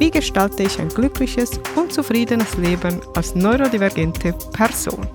wie 0.00 0.10
gestalte 0.10 0.62
ich 0.62 0.80
ein 0.80 0.88
glückliches 0.88 1.60
und 1.76 1.92
zufriedenes 1.92 2.56
Leben 2.56 3.02
als 3.14 3.34
neurodivergente 3.34 4.32
Person? 4.50 5.06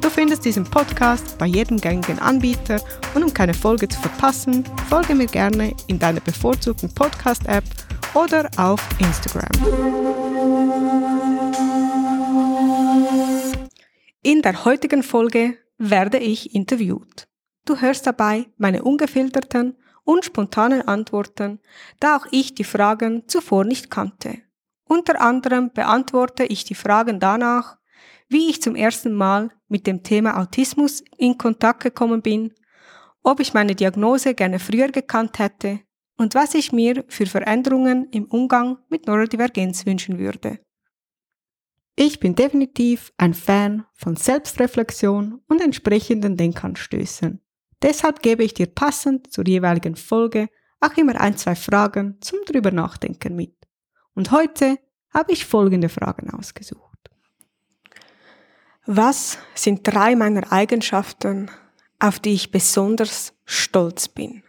Du 0.00 0.08
findest 0.08 0.44
diesen 0.44 0.62
Podcast 0.62 1.36
bei 1.38 1.46
jedem 1.46 1.78
gängigen 1.80 2.20
Anbieter 2.20 2.80
und 3.14 3.24
um 3.24 3.34
keine 3.34 3.52
Folge 3.52 3.88
zu 3.88 4.00
verpassen, 4.00 4.64
folge 4.88 5.16
mir 5.16 5.26
gerne 5.26 5.74
in 5.88 5.98
deiner 5.98 6.20
bevorzugten 6.20 6.88
Podcast-App 6.94 7.64
oder 8.14 8.48
auf 8.56 8.80
Instagram. 9.00 9.50
In 14.22 14.42
der 14.42 14.64
heutigen 14.64 15.02
Folge 15.02 15.58
werde 15.78 16.18
ich 16.18 16.54
interviewt. 16.54 17.26
Du 17.64 17.80
hörst 17.80 18.06
dabei 18.06 18.46
meine 18.56 18.84
ungefilterten 18.84 19.76
und 20.08 20.24
spontanen 20.24 20.88
Antworten, 20.88 21.60
da 22.00 22.16
auch 22.16 22.26
ich 22.30 22.54
die 22.54 22.64
Fragen 22.64 23.28
zuvor 23.28 23.64
nicht 23.64 23.90
kannte. 23.90 24.38
Unter 24.84 25.20
anderem 25.20 25.70
beantworte 25.70 26.44
ich 26.44 26.64
die 26.64 26.74
Fragen 26.74 27.20
danach, 27.20 27.76
wie 28.30 28.48
ich 28.48 28.62
zum 28.62 28.74
ersten 28.74 29.12
Mal 29.12 29.50
mit 29.68 29.86
dem 29.86 30.02
Thema 30.02 30.40
Autismus 30.40 31.04
in 31.18 31.36
Kontakt 31.36 31.82
gekommen 31.82 32.22
bin, 32.22 32.54
ob 33.22 33.38
ich 33.40 33.52
meine 33.52 33.74
Diagnose 33.74 34.32
gerne 34.32 34.58
früher 34.58 34.88
gekannt 34.88 35.38
hätte 35.38 35.80
und 36.16 36.34
was 36.34 36.54
ich 36.54 36.72
mir 36.72 37.04
für 37.08 37.26
Veränderungen 37.26 38.08
im 38.10 38.24
Umgang 38.24 38.78
mit 38.88 39.06
Neurodivergenz 39.06 39.84
wünschen 39.84 40.18
würde. 40.18 40.58
Ich 41.96 42.18
bin 42.18 42.34
definitiv 42.34 43.12
ein 43.18 43.34
Fan 43.34 43.84
von 43.92 44.16
Selbstreflexion 44.16 45.42
und 45.48 45.60
entsprechenden 45.60 46.38
Denkanstößen. 46.38 47.42
Deshalb 47.82 48.22
gebe 48.22 48.44
ich 48.44 48.54
dir 48.54 48.66
passend 48.66 49.32
zur 49.32 49.46
jeweiligen 49.46 49.96
Folge 49.96 50.48
auch 50.80 50.96
immer 50.96 51.20
ein, 51.20 51.36
zwei 51.36 51.54
Fragen 51.54 52.18
zum 52.20 52.38
drüber 52.46 52.70
nachdenken 52.70 53.34
mit. 53.36 53.54
Und 54.14 54.30
heute 54.30 54.78
habe 55.10 55.32
ich 55.32 55.46
folgende 55.46 55.88
Fragen 55.88 56.30
ausgesucht. 56.30 57.10
Was 58.86 59.38
sind 59.54 59.86
drei 59.86 60.16
meiner 60.16 60.50
Eigenschaften, 60.50 61.50
auf 61.98 62.20
die 62.20 62.34
ich 62.34 62.50
besonders 62.50 63.34
stolz 63.44 64.08
bin? 64.08 64.42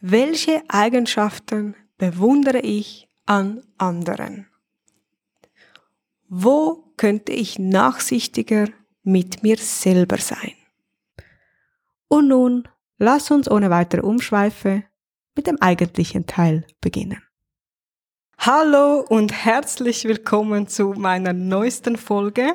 Welche 0.00 0.62
Eigenschaften 0.68 1.74
bewundere 1.96 2.60
ich 2.60 3.08
an 3.26 3.62
anderen? 3.78 4.46
Wo 6.28 6.92
könnte 6.96 7.32
ich 7.32 7.58
nachsichtiger 7.58 8.68
mit 9.02 9.42
mir 9.42 9.56
selber 9.56 10.18
sein? 10.18 10.52
Und 12.12 12.26
nun 12.26 12.66
lass 12.98 13.30
uns 13.30 13.48
ohne 13.48 13.70
weitere 13.70 14.00
Umschweife 14.00 14.82
mit 15.36 15.46
dem 15.46 15.58
eigentlichen 15.60 16.26
Teil 16.26 16.66
beginnen. 16.80 17.22
Hallo 18.36 19.04
und 19.08 19.32
herzlich 19.32 20.02
willkommen 20.06 20.66
zu 20.66 20.94
meiner 20.96 21.32
neuesten 21.32 21.96
Folge. 21.96 22.54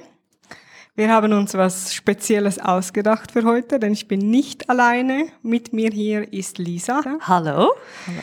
Wir 0.96 1.10
haben 1.10 1.32
uns 1.32 1.54
was 1.54 1.94
Spezielles 1.94 2.60
ausgedacht 2.60 3.32
für 3.32 3.46
heute, 3.46 3.80
denn 3.80 3.94
ich 3.94 4.10
bin 4.10 4.30
nicht 4.30 4.70
alleine. 4.70 5.28
Mit 5.42 5.72
mir 5.72 5.90
hier 5.90 6.34
ist 6.34 6.58
Lisa. 6.58 7.02
Hallo. 7.22 7.72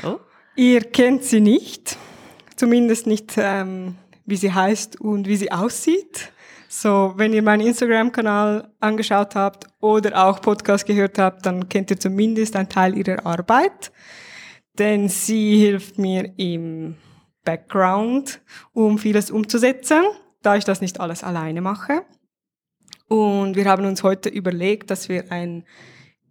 Hallo. 0.03 0.21
Ihr 0.54 0.82
kennt 0.82 1.25
sie 1.25 1.41
nicht, 1.41 1.97
zumindest 2.56 3.06
nicht, 3.06 3.32
ähm, 3.38 3.94
wie 4.26 4.37
sie 4.37 4.53
heißt 4.53 5.00
und 5.00 5.26
wie 5.26 5.37
sie 5.37 5.50
aussieht. 5.50 6.31
So, 6.75 7.12
wenn 7.16 7.34
ihr 7.34 7.43
meinen 7.43 7.66
Instagram-Kanal 7.66 8.72
angeschaut 8.81 9.34
habt 9.34 9.66
oder 9.81 10.25
auch 10.27 10.41
Podcast 10.41 10.87
gehört 10.87 11.19
habt, 11.19 11.44
dann 11.44 11.69
kennt 11.69 11.91
ihr 11.91 12.00
zumindest 12.00 12.56
einen 12.56 12.71
Teil 12.71 12.97
ihrer 12.97 13.27
Arbeit, 13.27 13.93
denn 14.78 15.10
sie 15.10 15.59
hilft 15.59 15.99
mir 15.99 16.33
im 16.38 16.97
Background, 17.44 18.41
um 18.72 18.97
vieles 18.97 19.31
umzusetzen, 19.31 20.03
da 20.41 20.56
ich 20.56 20.65
das 20.65 20.81
nicht 20.81 20.99
alles 20.99 21.22
alleine 21.22 21.60
mache. 21.60 22.06
Und 23.06 23.54
wir 23.54 23.66
haben 23.66 23.84
uns 23.84 24.03
heute 24.03 24.31
überlegt, 24.31 24.91
dass 24.91 25.10
wir 25.10 25.31
ein 25.31 25.66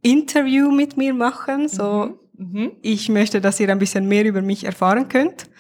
Interview 0.02 0.72
mit 0.72 0.98
mir 0.98 1.14
machen. 1.14 1.68
So, 1.68 2.18
mhm. 2.34 2.48
Mhm. 2.52 2.72
ich 2.82 3.10
möchte, 3.10 3.42
dass 3.42 3.60
ihr 3.60 3.70
ein 3.70 3.78
bisschen 3.78 4.08
mehr 4.08 4.26
über 4.26 4.42
mich 4.42 4.64
erfahren 4.64 5.08
könnt 5.08 5.52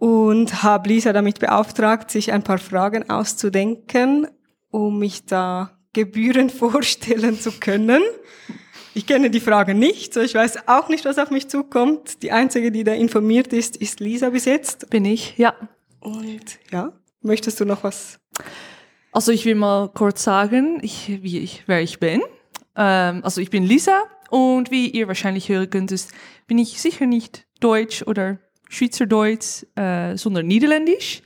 und 0.00 0.62
habe 0.62 0.88
Lisa 0.88 1.12
damit 1.12 1.40
beauftragt, 1.40 2.10
sich 2.10 2.32
ein 2.32 2.42
paar 2.42 2.56
Fragen 2.56 3.10
auszudenken, 3.10 4.26
um 4.70 4.98
mich 4.98 5.26
da 5.26 5.78
gebührend 5.92 6.50
vorstellen 6.52 7.38
zu 7.38 7.52
können. 7.52 8.02
Ich 8.94 9.06
kenne 9.06 9.30
die 9.30 9.40
Fragen 9.40 9.78
nicht, 9.78 10.14
so 10.14 10.20
ich 10.20 10.34
weiß 10.34 10.66
auch 10.68 10.88
nicht, 10.88 11.04
was 11.04 11.18
auf 11.18 11.30
mich 11.30 11.48
zukommt. 11.48 12.22
Die 12.22 12.32
einzige, 12.32 12.72
die 12.72 12.82
da 12.82 12.92
informiert 12.94 13.52
ist, 13.52 13.76
ist 13.76 14.00
Lisa 14.00 14.30
bis 14.30 14.46
jetzt. 14.46 14.88
Bin 14.88 15.04
ich, 15.04 15.36
ja. 15.36 15.54
Und 16.00 16.58
ja, 16.72 16.94
möchtest 17.20 17.60
du 17.60 17.66
noch 17.66 17.84
was? 17.84 18.18
Also 19.12 19.32
ich 19.32 19.44
will 19.44 19.54
mal 19.54 19.90
kurz 19.90 20.24
sagen, 20.24 20.78
ich, 20.80 21.20
wie 21.22 21.40
ich, 21.40 21.64
wer 21.66 21.82
ich 21.82 22.00
bin. 22.00 22.22
Ähm, 22.74 23.20
also 23.22 23.42
ich 23.42 23.50
bin 23.50 23.64
Lisa 23.64 24.04
und 24.30 24.70
wie 24.70 24.88
ihr 24.88 25.08
wahrscheinlich 25.08 25.50
hören 25.50 25.68
könnt, 25.68 25.94
bin 26.46 26.56
ich 26.56 26.80
sicher 26.80 27.04
nicht 27.04 27.46
Deutsch 27.60 28.02
oder 28.02 28.38
Schweizerdeutsch, 28.70 29.66
äh, 29.74 30.16
sondern 30.16 30.46
Niederländisch. 30.46 31.22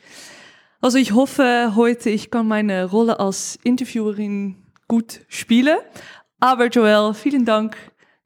Also 0.80 0.98
ich 0.98 1.12
hoffe 1.12 1.72
heute, 1.76 2.10
ich 2.10 2.30
kann 2.30 2.48
meine 2.48 2.86
Rolle 2.86 3.20
als 3.20 3.58
Interviewerin 3.62 4.56
gut 4.88 5.20
spielen. 5.28 5.78
Aber 6.40 6.66
Joel, 6.68 7.14
vielen 7.14 7.44
Dank, 7.44 7.76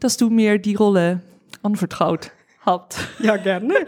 dass 0.00 0.16
du 0.16 0.30
mir 0.30 0.58
die 0.58 0.76
Rolle 0.76 1.20
anvertraut 1.62 2.30
habt. 2.64 2.96
Ja, 3.18 3.36
gerne. 3.36 3.86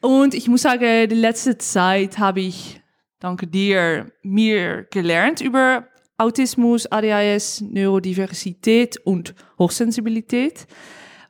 Und 0.00 0.34
ich 0.34 0.48
muss 0.48 0.62
sagen, 0.62 1.08
die 1.08 1.14
letzte 1.14 1.58
Zeit 1.58 2.18
habe 2.18 2.40
ich, 2.40 2.80
danke 3.18 3.46
dir, 3.46 4.10
mehr 4.22 4.84
gelernt 4.84 5.42
über 5.42 5.86
Autismus, 6.16 6.86
ADHS, 6.86 7.60
Neurodiversität 7.62 8.96
und 9.04 9.34
Hochsensibilität, 9.58 10.66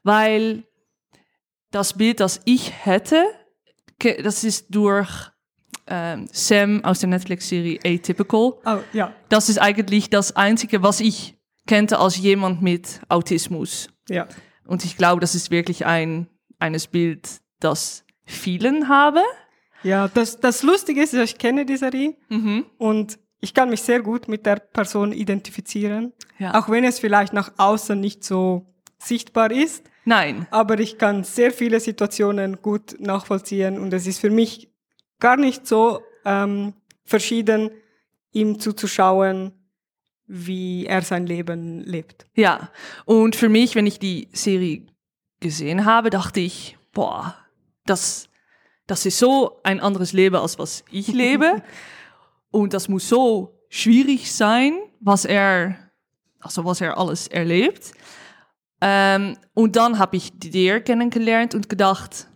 weil 0.05 0.65
das 1.70 1.94
Bild, 1.94 2.20
das 2.20 2.40
ich 2.44 2.72
hätte, 2.84 3.25
das 4.22 4.44
ist 4.44 4.67
durch 4.75 5.31
ähm, 5.87 6.28
Sam 6.32 6.84
aus 6.84 7.00
der 7.00 7.08
Netflix-Serie 7.08 7.81
Atypical. 7.84 8.55
Oh, 8.64 8.78
ja. 8.93 9.12
Das 9.28 9.49
ist 9.49 9.58
eigentlich 9.58 10.11
das 10.11 10.37
Einzige, 10.37 10.82
was 10.82 11.00
ich 11.00 11.37
kannte 11.67 11.99
als 11.99 12.17
jemand 12.17 12.62
mit 12.62 13.00
Autismus. 13.08 13.88
Ja. 14.08 14.26
Und 14.67 14.84
ich 14.84 14.96
glaube, 14.96 15.20
das 15.20 15.34
ist 15.34 15.50
wirklich 15.50 15.87
ein 15.87 16.28
eines 16.58 16.87
Bild, 16.87 17.40
das 17.58 18.05
vielen 18.25 18.88
habe. 18.88 19.23
Ja, 19.82 20.08
das, 20.08 20.38
das 20.38 20.62
Lustige 20.62 21.02
ist, 21.02 21.14
ich 21.14 21.38
kenne 21.38 21.64
die 21.64 21.76
Serie 21.76 22.16
mhm. 22.28 22.66
und 22.78 23.19
ich 23.40 23.55
kann 23.55 23.70
mich 23.70 23.81
sehr 23.81 24.02
gut 24.02 24.28
mit 24.28 24.44
der 24.44 24.56
Person 24.56 25.12
identifizieren. 25.12 26.12
Ja. 26.38 26.61
Auch 26.61 26.69
wenn 26.69 26.84
es 26.84 26.99
vielleicht 26.99 27.32
nach 27.32 27.52
außen 27.56 27.99
nicht 27.99 28.23
so 28.23 28.66
sichtbar 28.99 29.50
ist. 29.50 29.84
Nein. 30.11 30.49
Aber 30.51 30.81
ich 30.81 30.99
kann 30.99 31.23
sehr 31.23 31.53
viele 31.53 31.79
Situationen 31.79 32.61
gut 32.61 32.97
nachvollziehen 32.99 33.79
und 33.79 33.95
es 33.95 34.09
ist 34.09 34.19
für 34.19 34.31
mich 34.31 34.69
gar 35.21 35.37
nicht 35.37 35.69
so 35.69 36.03
ähm, 36.25 36.75
verschieden, 37.05 37.71
ihm 38.33 38.59
zuzuschauen, 38.59 39.53
wie 40.27 40.85
er 40.87 41.03
sein 41.03 41.29
Leben 41.29 41.85
lebt. 41.85 42.27
Ja, 42.35 42.71
und 43.05 43.37
für 43.37 43.49
mich, 43.49 43.77
wenn 43.77 43.87
ich 43.87 44.01
die 44.01 44.29
Serie 44.33 44.89
gesehen 45.39 45.85
habe, 45.85 46.11
dachte 46.11 46.41
ich, 46.41 46.77
boah, 46.93 47.37
das, 47.87 48.29
das 48.89 49.07
ist 49.07 49.17
so 49.17 49.61
ein 49.62 49.79
anderes 49.79 50.12
Leben, 50.12 50.35
als 50.35 50.59
was 50.59 50.83
ich 50.91 51.07
lebe. 51.12 51.62
und 52.51 52.75
das 52.75 52.89
muss 52.89 53.09
so 53.09 53.61
schwierig 53.69 54.33
sein, 54.33 54.77
was 54.99 55.25
er, 55.25 55.79
also 56.41 56.65
was 56.65 56.81
er 56.81 56.99
alles 56.99 57.29
erlebt. 57.29 57.93
Ähm, 58.81 59.37
und 59.55 59.77
dann 59.77 59.99
habe 59.99 60.17
ich 60.17 60.31
dir 60.38 60.81
kennengelernt 60.81 61.55
und 61.55 61.69
gedacht, 61.69 62.29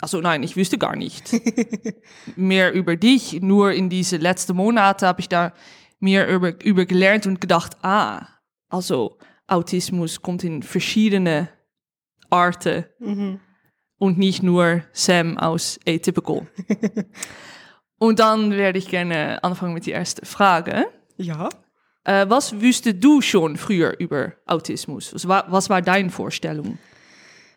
also 0.00 0.20
nein, 0.20 0.42
ich 0.42 0.56
wüsste 0.56 0.78
gar 0.78 0.96
nicht 0.96 1.32
mehr 2.36 2.72
über 2.72 2.96
dich. 2.96 3.40
Nur 3.40 3.72
in 3.72 3.88
diese 3.88 4.16
letzten 4.16 4.56
Monate 4.56 5.06
habe 5.06 5.20
ich 5.20 5.28
da 5.28 5.52
mehr 6.00 6.28
über, 6.28 6.62
über 6.64 6.86
gelernt 6.86 7.26
und 7.26 7.40
gedacht, 7.40 7.76
ah, 7.82 8.26
also 8.68 9.18
Autismus 9.46 10.22
kommt 10.22 10.44
in 10.44 10.62
verschiedene 10.62 11.48
Arten 12.30 12.84
Mhm. 12.98 13.40
und 13.98 14.18
nicht 14.18 14.42
nur 14.42 14.82
Sam 14.92 15.36
aus 15.38 15.78
Atypical. 15.86 16.46
und 17.98 18.18
dann 18.18 18.52
werde 18.52 18.78
ich 18.78 18.88
gerne 18.88 19.42
anfangen 19.44 19.74
mit 19.74 19.86
die 19.86 19.90
erste 19.90 20.24
Frage. 20.26 20.86
Ja. 21.16 21.48
Äh, 22.04 22.26
was 22.28 22.60
wüsste 22.60 22.94
du 22.94 23.20
schon 23.20 23.56
früher 23.56 23.98
über 23.98 24.32
Autismus? 24.46 25.14
Was 25.14 25.28
war, 25.28 25.44
was 25.50 25.70
war 25.70 25.82
deine 25.82 26.10
Vorstellung? 26.10 26.78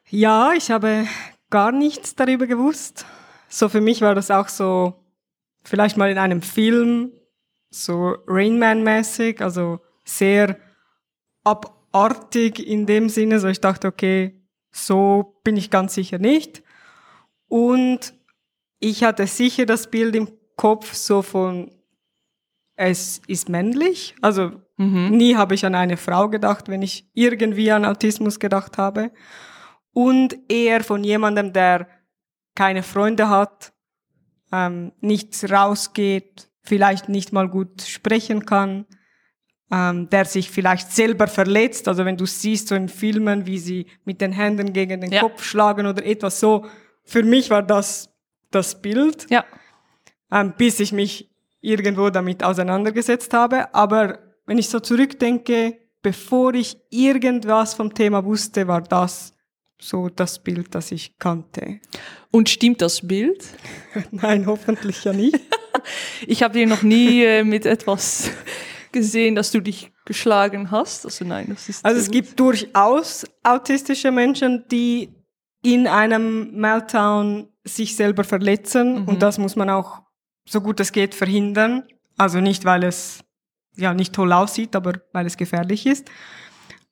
Ja, 0.10 0.54
ich 0.54 0.70
habe 0.70 1.08
gar 1.50 1.72
nichts 1.72 2.16
darüber 2.16 2.46
gewusst. 2.46 3.06
So 3.50 3.70
für 3.70 3.82
mich 3.82 4.02
war 4.02 4.14
das 4.14 4.30
auch 4.30 4.50
so, 4.50 4.94
vielleicht 5.64 5.98
mal 5.98 6.12
in 6.12 6.18
einem 6.18 6.42
Film, 6.42 7.12
so 7.70 8.16
Rain 8.28 8.60
Man-mäßig, 8.60 9.42
also 9.42 9.80
sehr 10.04 10.58
abartig 11.44 12.60
in 12.60 12.86
dem 12.86 13.10
Sinne. 13.10 13.40
So 13.40 13.48
ich 13.48 13.62
dachte, 13.62 13.88
okay, 13.88 14.42
so 14.72 15.40
bin 15.44 15.58
ich 15.58 15.72
ganz 15.72 15.96
sicher 15.96 16.20
nicht. 16.20 16.64
Und 17.48 18.14
ich 18.80 19.04
hatte 19.04 19.28
sicher 19.28 19.66
das 19.66 19.90
Bild 19.90 20.16
im 20.16 20.30
Kopf 20.56 20.94
so 20.94 21.22
von, 21.22 21.72
es 22.76 23.22
ist 23.28 23.50
männlich. 23.50 24.16
Also 24.22 24.52
nie 24.78 25.36
habe 25.36 25.56
ich 25.56 25.66
an 25.66 25.74
eine 25.76 25.96
Frau 25.98 26.28
gedacht, 26.30 26.68
wenn 26.68 26.82
ich 26.82 27.10
irgendwie 27.14 27.72
an 27.72 27.86
Autismus 27.86 28.40
gedacht 28.40 28.78
habe. 28.78 29.12
Und 29.94 30.38
eher 30.50 30.84
von 30.84 31.04
jemandem, 31.04 31.54
der 31.54 31.88
keine 32.56 32.84
Freunde 32.84 33.30
hat, 33.30 33.74
ähm, 34.52 34.92
nichts 35.00 35.50
rausgeht, 35.50 36.50
vielleicht 36.62 37.08
nicht 37.08 37.32
mal 37.32 37.48
gut 37.48 37.82
sprechen 37.82 38.46
kann, 38.46 38.86
ähm, 39.72 40.10
der 40.10 40.26
sich 40.26 40.52
vielleicht 40.52 40.92
selber 40.92 41.28
verletzt. 41.28 41.88
Also 41.88 42.04
wenn 42.06 42.18
du 42.18 42.26
siehst 42.26 42.68
so 42.68 42.76
in 42.76 42.90
Filmen, 42.90 43.46
wie 43.46 43.58
sie 43.60 43.88
mit 44.04 44.20
den 44.20 44.32
Händen 44.34 44.74
gegen 44.74 45.00
den 45.02 45.12
Ja. 45.12 45.22
Kopf 45.22 45.44
schlagen 45.44 45.88
oder 45.88 46.06
etwas 46.06 46.40
so. 46.40 46.66
Für 47.04 47.24
mich 47.24 47.50
war 47.50 47.64
das 47.64 48.10
das 48.52 48.82
Bild 48.82 49.28
Ja, 49.30 49.44
ähm, 50.32 50.54
bis 50.58 50.80
ich 50.80 50.92
mich 50.92 51.32
irgendwo 51.66 52.10
damit 52.10 52.44
auseinandergesetzt 52.44 53.34
habe. 53.34 53.74
Aber 53.74 54.20
wenn 54.46 54.58
ich 54.58 54.70
so 54.70 54.80
zurückdenke, 54.80 55.78
bevor 56.02 56.54
ich 56.54 56.78
irgendwas 56.92 57.74
vom 57.74 57.94
Thema 57.94 58.24
wusste, 58.24 58.68
war 58.68 58.82
das 58.82 59.34
so 59.80 60.08
das 60.10 60.40
Bild, 60.40 60.74
das 60.74 60.92
ich 60.92 61.18
kannte. 61.18 61.80
und 62.32 62.50
stimmt 62.50 62.82
das 62.82 63.06
Bild? 63.06 63.44
Nein, 64.12 64.46
hoffentlich 64.46 65.04
ja 65.04 65.14
nicht. 65.14 65.40
Ich 66.26 66.42
habe 66.42 66.54
dir 66.56 66.66
noch 66.66 66.82
nie 66.82 67.22
äh, 67.22 67.44
mit 67.44 67.68
etwas 67.68 68.32
gesehen, 68.92 69.36
dass 69.36 69.52
du 69.52 69.60
dich 69.60 69.92
geschlagen 70.06 70.72
hast. 70.72 71.06
Also 71.06 71.26
nein, 71.26 71.48
das 71.50 71.70
ist 71.70 71.86
Also 71.86 72.00
es 72.00 72.06
sehr 72.06 72.14
gibt 72.14 72.40
durchaus 72.40 73.26
autistische 73.44 74.10
Menschen, 74.10 74.64
die 74.72 75.14
in 75.62 75.86
einem 75.86 76.52
Meltdown 76.54 77.50
sich 77.66 77.96
selber 77.96 78.24
verletzen 78.24 79.06
und 79.06 79.22
das 79.22 79.38
muss 79.38 79.56
man 79.56 79.70
auch 79.70 80.05
so 80.48 80.62
gut 80.62 80.80
es 80.80 80.92
geht 80.92 81.16
verhindern. 81.16 81.84
Also 82.18 82.40
nicht, 82.40 82.66
weil 82.66 82.84
es 82.84 83.24
ja 83.76 83.94
nicht 83.94 84.14
toll 84.14 84.32
aussieht, 84.32 84.76
aber 84.76 84.94
weil 85.12 85.26
es 85.26 85.38
gefährlich 85.38 85.86
ist. 85.86 86.10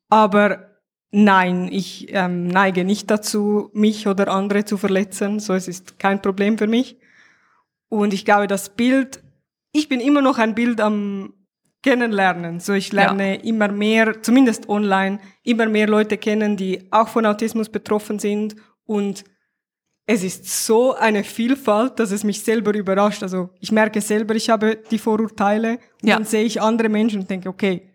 Aber 0.09 0.69
nein, 1.11 1.69
ich 1.71 2.13
ähm, 2.13 2.47
neige 2.47 2.83
nicht 2.83 3.09
dazu, 3.09 3.69
mich 3.73 4.07
oder 4.07 4.27
andere 4.27 4.65
zu 4.65 4.77
verletzen. 4.77 5.39
So, 5.39 5.53
es 5.53 5.67
ist 5.67 5.99
kein 5.99 6.21
Problem 6.21 6.57
für 6.57 6.67
mich. 6.67 6.97
Und 7.89 8.13
ich 8.13 8.25
glaube, 8.25 8.47
das 8.47 8.69
Bild, 8.69 9.23
ich 9.71 9.87
bin 9.87 9.99
immer 9.99 10.21
noch 10.21 10.39
ein 10.39 10.55
Bild 10.55 10.81
am 10.81 11.33
Kennenlernen. 11.83 12.59
So, 12.59 12.73
ich 12.73 12.91
lerne 12.91 13.43
immer 13.43 13.67
mehr, 13.67 14.21
zumindest 14.21 14.67
online, 14.69 15.19
immer 15.43 15.67
mehr 15.67 15.87
Leute 15.87 16.17
kennen, 16.17 16.57
die 16.57 16.87
auch 16.91 17.09
von 17.09 17.25
Autismus 17.25 17.69
betroffen 17.69 18.19
sind. 18.19 18.55
Und 18.85 19.23
es 20.05 20.23
ist 20.23 20.65
so 20.65 20.93
eine 20.95 21.23
Vielfalt, 21.23 21.97
dass 21.99 22.11
es 22.11 22.23
mich 22.23 22.43
selber 22.43 22.73
überrascht. 22.73 23.23
Also 23.23 23.49
ich 23.59 23.71
merke 23.71 24.01
selber, 24.01 24.35
ich 24.35 24.49
habe 24.49 24.77
die 24.91 24.97
Vorurteile 24.99 25.79
und 26.01 26.07
Ja. 26.09 26.15
dann 26.15 26.25
sehe 26.25 26.43
ich 26.43 26.61
andere 26.61 26.89
Menschen 26.89 27.21
und 27.21 27.29
denke, 27.29 27.47
okay, 27.49 27.89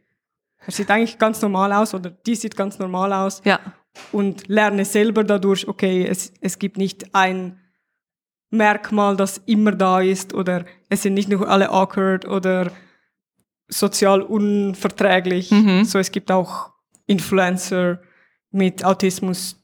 er 0.67 0.73
sieht 0.73 0.91
eigentlich 0.91 1.19
ganz 1.19 1.41
normal 1.43 1.73
aus 1.73 1.95
oder 1.95 2.11
die 2.11 2.35
sieht 2.35 2.57
ganz 2.57 2.79
normal 2.79 3.13
aus 3.13 3.43
Ja, 3.45 3.61
und 4.13 4.49
lerne 4.49 4.85
selber 4.85 5.23
dadurch, 5.25 5.69
okay, 5.69 6.07
es, 6.07 6.33
es 6.41 6.59
gibt 6.59 6.77
nicht 6.79 7.15
ein 7.15 7.61
Merkmal, 8.51 9.15
das 9.17 9.39
immer 9.45 9.73
da 9.73 10.01
ist 10.01 10.33
oder 10.33 10.65
es 10.89 11.03
sind 11.03 11.13
nicht 11.15 11.29
nur 11.29 11.47
alle 11.49 11.69
awkward 11.71 12.27
oder 12.27 12.71
sozial 13.69 14.23
unverträglich. 14.23 15.51
Mhm. 15.51 15.85
So, 15.85 15.99
es 15.99 16.11
gibt 16.11 16.31
auch 16.31 16.71
Influencer 17.07 18.01
mit 18.51 18.85
Autismus, 18.85 19.57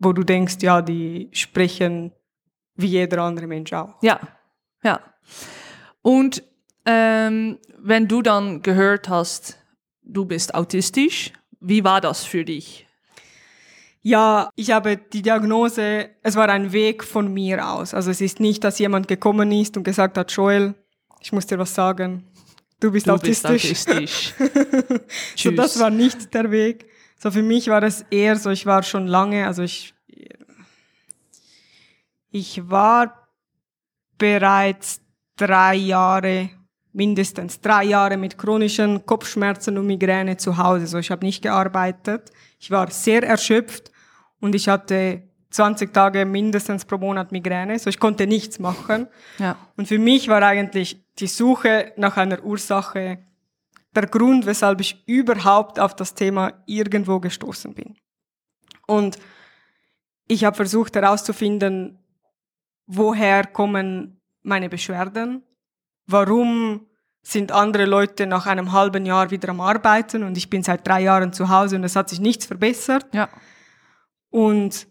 wo 0.00 0.12
du 0.12 0.24
denkst, 0.24 0.56
ja, 0.62 0.82
die 0.82 1.28
sprechen 1.32 2.12
wie 2.74 2.86
jeder 2.88 3.22
andere 3.22 3.46
Mensch 3.46 3.72
auch. 3.72 3.94
ja, 4.02 4.18
ja. 4.82 5.00
Und 6.02 6.42
ähm, 6.86 7.58
wenn 7.78 8.08
du 8.08 8.22
dann 8.22 8.62
gehört 8.62 9.08
hast, 9.10 9.58
du 10.02 10.24
bist 10.24 10.54
autistisch, 10.54 11.32
wie 11.60 11.84
war 11.84 12.00
das 12.00 12.24
für 12.24 12.44
dich? 12.44 12.86
Ja, 14.02 14.48
ich 14.56 14.70
habe 14.70 14.96
die 14.96 15.20
Diagnose, 15.20 16.08
es 16.22 16.34
war 16.34 16.48
ein 16.48 16.72
Weg 16.72 17.04
von 17.04 17.32
mir 17.32 17.68
aus. 17.68 17.92
Also 17.92 18.10
es 18.10 18.22
ist 18.22 18.40
nicht, 18.40 18.64
dass 18.64 18.78
jemand 18.78 19.08
gekommen 19.08 19.52
ist 19.52 19.76
und 19.76 19.82
gesagt 19.84 20.16
hat, 20.16 20.32
Joel, 20.32 20.74
ich 21.20 21.32
muss 21.32 21.46
dir 21.46 21.58
was 21.58 21.74
sagen, 21.74 22.24
du 22.80 22.90
bist 22.90 23.06
Du 23.06 23.12
bist 23.18 23.46
autistisch. 23.46 23.86
autistisch. 23.90 24.34
so, 25.36 25.50
das 25.50 25.78
war 25.78 25.90
nicht 25.90 26.32
der 26.32 26.50
Weg. 26.50 26.86
So 27.18 27.30
für 27.30 27.42
mich 27.42 27.68
war 27.68 27.82
es 27.82 28.06
eher 28.10 28.36
so, 28.36 28.48
ich 28.48 28.64
war 28.64 28.82
schon 28.82 29.06
lange, 29.06 29.46
also 29.46 29.62
ich, 29.62 29.92
ich 32.30 32.70
war 32.70 33.28
bereits 34.18 35.00
drei 35.36 35.74
Jahre, 35.74 36.50
mindestens 36.92 37.60
drei 37.60 37.84
Jahre 37.84 38.16
mit 38.16 38.36
chronischen 38.36 39.04
Kopfschmerzen 39.06 39.78
und 39.78 39.86
Migräne 39.86 40.36
zu 40.36 40.56
Hause. 40.56 40.86
So, 40.86 40.98
ich 40.98 41.10
habe 41.10 41.24
nicht 41.24 41.42
gearbeitet. 41.42 42.30
Ich 42.58 42.70
war 42.70 42.90
sehr 42.90 43.22
erschöpft 43.22 43.90
und 44.40 44.54
ich 44.54 44.68
hatte 44.68 45.22
20 45.50 45.92
Tage 45.92 46.24
mindestens 46.24 46.84
pro 46.84 46.98
Monat 46.98 47.32
Migräne. 47.32 47.78
So, 47.78 47.90
ich 47.90 47.98
konnte 47.98 48.26
nichts 48.26 48.58
machen. 48.58 49.08
Ja. 49.38 49.56
Und 49.76 49.88
für 49.88 49.98
mich 49.98 50.28
war 50.28 50.42
eigentlich 50.42 51.04
die 51.18 51.26
Suche 51.26 51.92
nach 51.96 52.16
einer 52.16 52.44
Ursache 52.44 53.18
der 53.94 54.06
Grund, 54.06 54.46
weshalb 54.46 54.80
ich 54.80 55.02
überhaupt 55.06 55.80
auf 55.80 55.96
das 55.96 56.14
Thema 56.14 56.52
irgendwo 56.66 57.18
gestoßen 57.18 57.74
bin. 57.74 57.96
Und 58.86 59.18
ich 60.28 60.44
habe 60.44 60.54
versucht 60.54 60.94
herauszufinden, 60.94 61.99
woher 62.90 63.46
kommen 63.46 64.20
meine 64.42 64.68
Beschwerden, 64.68 65.42
warum 66.06 66.86
sind 67.22 67.52
andere 67.52 67.84
Leute 67.84 68.26
nach 68.26 68.46
einem 68.46 68.72
halben 68.72 69.06
Jahr 69.06 69.30
wieder 69.30 69.50
am 69.50 69.60
Arbeiten 69.60 70.22
und 70.22 70.36
ich 70.36 70.50
bin 70.50 70.62
seit 70.62 70.86
drei 70.86 71.02
Jahren 71.02 71.32
zu 71.32 71.48
Hause 71.48 71.76
und 71.76 71.84
es 71.84 71.94
hat 71.94 72.08
sich 72.08 72.20
nichts 72.20 72.46
verbessert. 72.46 73.06
Ja. 73.12 73.28
Und 74.30 74.88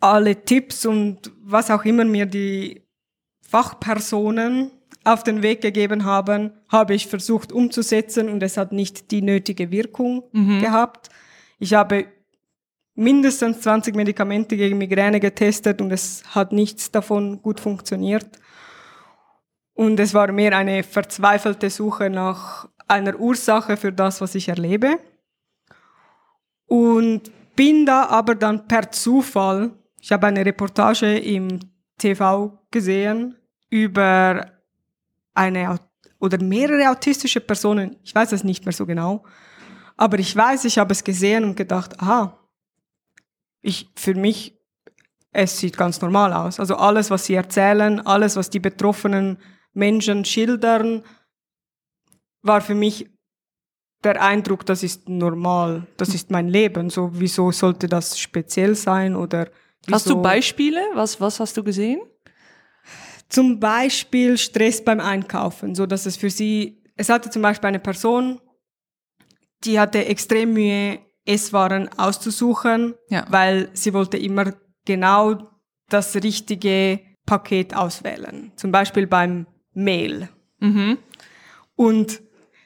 alle 0.00 0.44
Tipps 0.44 0.86
und 0.86 1.32
was 1.42 1.70
auch 1.70 1.84
immer 1.84 2.04
mir 2.04 2.26
die 2.26 2.86
Fachpersonen 3.42 4.70
auf 5.04 5.24
den 5.24 5.42
Weg 5.42 5.60
gegeben 5.60 6.04
haben, 6.04 6.52
habe 6.68 6.94
ich 6.94 7.08
versucht 7.08 7.52
umzusetzen 7.52 8.28
und 8.28 8.42
es 8.42 8.56
hat 8.56 8.72
nicht 8.72 9.10
die 9.10 9.20
nötige 9.20 9.70
Wirkung 9.70 10.22
gehabt. 10.60 11.10
Ich 11.58 11.74
habe 11.74 12.06
mindestens 12.94 13.60
20 13.60 13.94
Medikamente 13.94 14.56
gegen 14.56 14.78
Migräne 14.78 15.20
getestet 15.20 15.80
und 15.80 15.90
es 15.90 16.22
hat 16.34 16.52
nichts 16.52 16.90
davon 16.90 17.40
gut 17.42 17.60
funktioniert. 17.60 18.38
Und 19.74 19.98
es 19.98 20.12
war 20.12 20.30
mehr 20.32 20.56
eine 20.56 20.82
verzweifelte 20.82 21.70
Suche 21.70 22.10
nach 22.10 22.68
einer 22.88 23.18
Ursache 23.18 23.76
für 23.76 23.92
das, 23.92 24.20
was 24.20 24.34
ich 24.34 24.48
erlebe. 24.48 24.98
Und 26.66 27.30
bin 27.56 27.86
da 27.86 28.06
aber 28.06 28.34
dann 28.34 28.66
per 28.66 28.90
Zufall, 28.90 29.70
ich 29.98 30.12
habe 30.12 30.26
eine 30.26 30.44
Reportage 30.44 31.18
im 31.18 31.60
TV 31.98 32.58
gesehen 32.70 33.36
über 33.70 34.46
eine 35.34 35.78
oder 36.18 36.42
mehrere 36.42 36.90
autistische 36.90 37.40
Personen, 37.40 37.96
ich 38.02 38.14
weiß 38.14 38.32
es 38.32 38.44
nicht 38.44 38.64
mehr 38.64 38.72
so 38.72 38.86
genau, 38.86 39.24
aber 39.96 40.18
ich 40.18 40.34
weiß, 40.34 40.64
ich 40.64 40.78
habe 40.78 40.92
es 40.92 41.02
gesehen 41.04 41.44
und 41.44 41.56
gedacht, 41.56 42.00
aha, 42.00 42.38
ich, 43.62 43.88
für 43.96 44.14
mich 44.14 44.58
es 45.32 45.58
sieht 45.58 45.76
ganz 45.76 46.00
normal 46.00 46.32
aus. 46.32 46.60
Also 46.60 46.76
alles, 46.76 47.10
was 47.10 47.24
sie 47.24 47.34
erzählen, 47.34 48.00
alles, 48.00 48.36
was 48.36 48.50
die 48.50 48.60
betroffenen 48.60 49.38
Menschen 49.72 50.24
schildern, 50.24 51.02
war 52.42 52.60
für 52.60 52.74
mich 52.74 53.08
der 54.04 54.20
Eindruck, 54.20 54.66
das 54.66 54.82
ist 54.82 55.08
normal, 55.08 55.86
das 55.96 56.14
ist 56.14 56.30
mein 56.30 56.48
Leben. 56.48 56.90
So, 56.90 57.10
wieso 57.12 57.50
sollte 57.52 57.86
das 57.88 58.18
speziell 58.18 58.74
sein 58.74 59.16
oder 59.16 59.48
wieso? 59.86 59.94
Hast 59.94 60.10
du 60.10 60.20
Beispiele? 60.20 60.82
Was, 60.94 61.20
was 61.20 61.40
hast 61.40 61.56
du 61.56 61.64
gesehen? 61.64 62.00
Zum 63.28 63.58
Beispiel 63.58 64.36
Stress 64.36 64.84
beim 64.84 65.00
Einkaufen, 65.00 65.74
so 65.74 65.86
dass 65.86 66.04
es 66.04 66.16
für 66.18 66.28
sie, 66.28 66.82
es 66.96 67.08
hatte 67.08 67.30
zum 67.30 67.40
Beispiel 67.40 67.68
eine 67.68 67.78
Person, 67.78 68.38
die 69.64 69.80
hatte 69.80 70.04
extrem 70.04 70.52
Mühe, 70.52 70.98
Esswaren 71.24 71.88
auszusuchen, 71.98 72.94
Ja. 73.08 73.24
weil 73.28 73.68
sie 73.74 73.94
wollte 73.94 74.16
immer 74.16 74.52
genau 74.84 75.50
das 75.88 76.14
richtige 76.16 77.00
Paket 77.26 77.74
auswählen. 77.74 78.52
Zum 78.56 78.72
Beispiel 78.72 79.06
beim 79.06 79.46
Mehl. 79.74 80.28
Mhm. 80.58 80.98
Und 81.76 82.20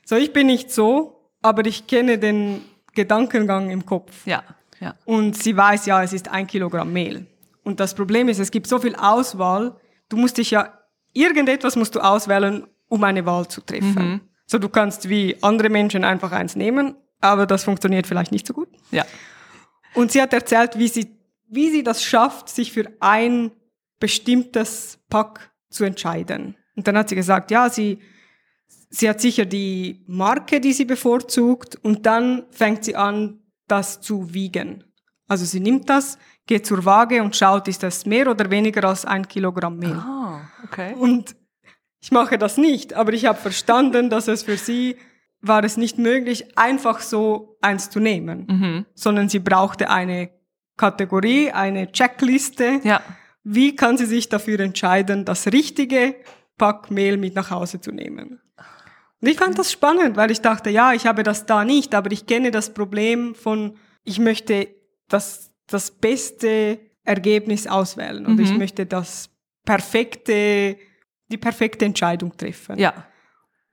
so, 0.05 0.17
ich 0.17 0.33
bin 0.33 0.47
nicht 0.47 0.71
so, 0.71 1.31
aber 1.43 1.67
ich 1.67 1.87
kenne 1.87 2.19
den 2.19 2.63
Gedankengang 2.95 3.71
im 3.71 3.85
Kopf. 3.85 4.27
Ja, 4.27 4.43
ja. 4.81 4.95
Und 5.05 5.37
sie 5.37 5.57
weiß, 5.57 5.87
ja, 5.87 6.03
es 6.03 6.13
ist 6.13 6.29
ein 6.29 6.47
Kilogramm 6.47 6.93
Mehl. 6.93 7.27
Und 7.65 7.81
das 7.81 7.95
Problem 7.95 8.29
ist, 8.29 8.39
es 8.39 8.51
gibt 8.51 8.67
so 8.69 8.79
viel 8.79 8.95
Auswahl, 8.95 9.77
du 10.09 10.17
musst 10.17 10.39
dich 10.39 10.53
ja, 10.53 10.73
irgendetwas 11.13 11.77
musst 11.77 11.95
du 11.95 12.01
auswählen, 12.01 12.67
um 12.89 13.03
eine 13.05 13.27
Wahl 13.27 13.49
zu 13.49 13.61
treffen. 13.61 14.21
So, 14.47 14.59
du 14.59 14.69
kannst 14.69 15.09
wie 15.09 15.37
andere 15.43 15.69
Menschen 15.69 16.05
einfach 16.05 16.31
eins 16.33 16.55
nehmen, 16.55 16.95
aber 17.21 17.47
das 17.47 17.65
funktioniert 17.65 18.07
vielleicht 18.07 18.33
nicht 18.33 18.47
so 18.47 18.55
gut. 18.55 18.69
Ja. 18.91 19.05
Und 19.95 20.13
sie 20.13 20.21
hat 20.21 20.33
erzählt, 20.33 20.79
wie 20.79 20.89
sie, 20.89 21.17
wie 21.49 21.71
sie 21.71 21.83
das 21.83 22.03
schafft, 22.03 22.49
sich 22.49 22.73
für 22.73 22.91
ein 23.01 23.53
bestimmtes 23.99 24.99
Pack 25.09 25.53
zu 25.71 25.85
entscheiden. 25.85 26.57
Und 26.75 26.87
dann 26.87 26.99
hat 26.99 27.09
sie 27.09 27.15
gesagt, 27.15 27.51
ja, 27.51 27.71
sie, 27.71 27.99
sie 28.91 29.09
hat 29.09 29.21
sicher 29.21 29.47
die 29.47 30.05
Marke, 30.07 30.61
die 30.61 30.73
sie 30.73 30.85
bevorzugt, 30.85 31.77
und 31.77 32.05
dann 32.05 32.45
fängt 32.51 32.85
sie 32.85 32.97
an, 32.97 33.41
das 33.67 34.01
zu 34.01 34.33
wiegen. 34.35 34.85
Also 35.29 35.45
sie 35.45 35.61
nimmt 35.61 35.89
das, 35.89 36.19
geht 36.47 36.67
zur 36.67 36.85
Waage 36.85 37.23
und 37.23 37.35
schaut, 37.35 37.67
ist 37.67 37.83
das 37.83 38.07
mehr 38.07 38.31
oder 38.31 38.51
weniger 38.51 38.85
als 38.85 39.05
ein 39.05 39.27
Kilogramm 39.27 39.79
Mehl. 39.79 39.95
Ah, 39.95 40.49
okay. 40.65 40.95
Und 40.95 41.35
ich 42.01 42.13
mache 42.13 42.39
das 42.39 42.57
nicht, 42.57 42.95
aber 42.95 43.13
ich 43.13 43.25
habe 43.27 43.39
verstanden, 43.39 44.11
dass 44.11 44.29
es 44.29 44.45
für 44.45 44.57
sie 44.57 44.97
war 45.41 45.63
es 45.65 45.77
nicht 45.77 45.99
möglich, 45.99 46.57
einfach 46.59 47.01
so 47.01 47.57
eins 47.61 47.91
zu 47.91 48.01
nehmen, 48.01 48.47
Mhm. 48.49 48.87
sondern 48.95 49.29
sie 49.29 49.39
brauchte 49.39 49.91
eine 49.91 50.31
Kategorie, 50.77 51.51
eine 51.53 51.91
Checkliste. 51.93 52.81
Ja. 52.85 53.01
Wie 53.45 53.77
kann 53.77 53.97
sie 53.97 54.07
sich 54.07 54.29
dafür 54.29 54.61
entscheiden, 54.61 55.25
das 55.25 55.47
richtige 55.47 56.17
Pack 56.59 56.91
Mehl 56.91 57.17
mit 57.17 57.35
nach 57.35 57.51
Hause 57.51 57.81
zu 57.81 57.93
nehmen? 57.93 58.41
Und 59.23 59.29
ich 59.29 59.39
fand 59.39 59.59
das 59.59 59.73
spannend, 59.73 60.17
weil 60.17 60.31
ich 60.31 60.41
dachte, 60.41 60.69
ja, 60.71 60.93
ich 60.93 61.07
habe 61.07 61.23
das 61.23 61.47
da 61.47 61.65
nicht, 61.65 61.95
aber 61.95 62.11
ich 62.13 62.27
kenne 62.27 62.51
das 62.51 62.75
Problem 62.75 63.35
von, 63.35 63.77
ich 64.05 64.19
möchte 64.19 64.69
das, 65.09 65.53
das 65.69 65.91
beste 65.91 66.79
Ergebnis 67.05 67.67
auswählen 67.67 68.27
und 68.27 68.41
ich 68.41 68.51
Mhm. 68.53 68.59
möchte 68.59 68.85
das 68.85 69.31
perfekte, 69.65 70.77
die 71.31 71.37
perfekte 71.39 71.85
Entscheidung 71.85 72.37
treffen. 72.37 72.79
Ja. 72.79 73.07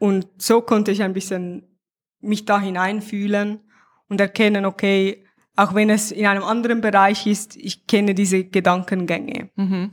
Und 0.04 0.28
so 0.38 0.60
konnte 0.60 0.92
ich 0.92 1.02
ein 1.02 1.14
bisschen 1.14 1.80
mich 2.20 2.44
da 2.44 2.60
hineinfühlen 2.60 3.62
und 4.10 4.20
erkennen, 4.20 4.66
okay, 4.66 5.26
auch 5.56 5.76
wenn 5.76 5.90
es 5.90 6.12
in 6.12 6.26
einem 6.26 6.44
anderen 6.44 6.82
Bereich 6.82 7.26
ist, 7.26 7.56
ich 7.56 7.88
kenne 7.88 8.14
diese 8.14 8.44
Gedankengänge. 8.44 9.50
Mhm. 9.56 9.92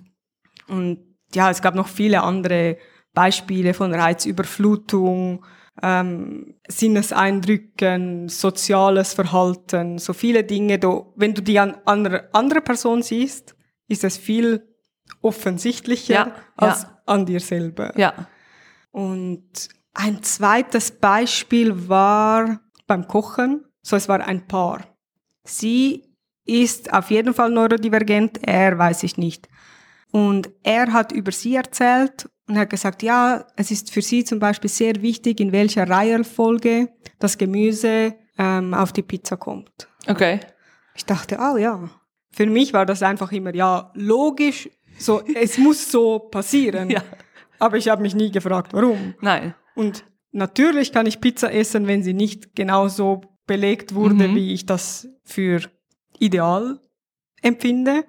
Und 0.66 0.98
ja, 1.32 1.48
es 1.48 1.62
gab 1.62 1.76
noch 1.76 1.86
viele 1.86 2.24
andere 2.24 2.76
Beispiele 3.14 3.72
von 3.72 3.94
Reizüberflutung, 3.94 5.46
ähm, 5.80 6.56
Sinneseindrücken, 6.66 8.28
soziales 8.28 9.14
Verhalten, 9.14 9.98
so 9.98 10.12
viele 10.12 10.42
Dinge. 10.42 10.80
Do, 10.80 11.12
wenn 11.14 11.34
du 11.34 11.40
die 11.40 11.60
an 11.60 11.76
andere, 11.84 12.30
andere 12.34 12.62
Person 12.62 13.02
siehst, 13.02 13.54
ist 13.86 14.02
es 14.02 14.16
viel 14.16 14.74
offensichtlicher 15.22 16.14
Ja, 16.14 16.34
als 16.56 16.82
ja. 16.82 16.98
an 17.06 17.26
dir 17.26 17.38
selber. 17.38 17.96
Ja. 17.96 18.26
Und 18.90 19.68
ein 19.94 20.22
zweites 20.22 20.90
Beispiel 20.90 21.88
war 21.88 22.60
beim 22.86 23.06
Kochen. 23.06 23.64
So, 23.82 23.96
es 23.96 24.08
war 24.08 24.20
ein 24.26 24.46
Paar. 24.46 24.84
Sie 25.44 26.04
ist 26.44 26.92
auf 26.92 27.10
jeden 27.10 27.34
Fall 27.34 27.50
neurodivergent, 27.50 28.40
er 28.46 28.76
weiß 28.78 29.02
ich 29.04 29.16
nicht. 29.16 29.48
Und 30.10 30.50
er 30.62 30.92
hat 30.92 31.12
über 31.12 31.32
sie 31.32 31.54
erzählt 31.54 32.28
und 32.48 32.58
hat 32.58 32.70
gesagt, 32.70 33.02
ja, 33.02 33.46
es 33.56 33.70
ist 33.70 33.92
für 33.92 34.02
sie 34.02 34.24
zum 34.24 34.40
Beispiel 34.40 34.70
sehr 34.70 35.00
wichtig, 35.02 35.40
in 35.40 35.52
welcher 35.52 35.88
Reihenfolge 35.88 36.88
das 37.18 37.38
Gemüse 37.38 38.14
ähm, 38.38 38.74
auf 38.74 38.92
die 38.92 39.02
Pizza 39.02 39.36
kommt. 39.36 39.88
Okay. 40.08 40.40
Ich 40.96 41.04
dachte, 41.04 41.38
oh 41.40 41.56
ja. 41.56 41.88
Für 42.32 42.46
mich 42.46 42.72
war 42.72 42.86
das 42.86 43.02
einfach 43.02 43.32
immer, 43.32 43.54
ja, 43.54 43.90
logisch, 43.94 44.68
so, 44.98 45.22
es 45.34 45.58
muss 45.58 45.90
so 45.90 46.18
passieren. 46.18 46.90
Ja. 47.00 47.02
Aber 47.58 47.76
ich 47.76 47.88
habe 47.90 48.00
mich 48.00 48.14
nie 48.14 48.30
gefragt, 48.30 48.72
warum. 48.72 49.14
Nein. 49.20 49.54
Und 49.74 50.04
natürlich 50.32 50.92
kann 50.92 51.06
ich 51.06 51.20
Pizza 51.20 51.52
essen, 51.52 51.86
wenn 51.86 52.02
sie 52.02 52.14
nicht 52.14 52.54
genauso 52.54 53.22
belegt 53.46 53.94
wurde, 53.94 54.28
Mhm. 54.28 54.34
wie 54.36 54.52
ich 54.52 54.66
das 54.66 55.08
für 55.24 55.60
ideal 56.18 56.80
empfinde. 57.42 58.04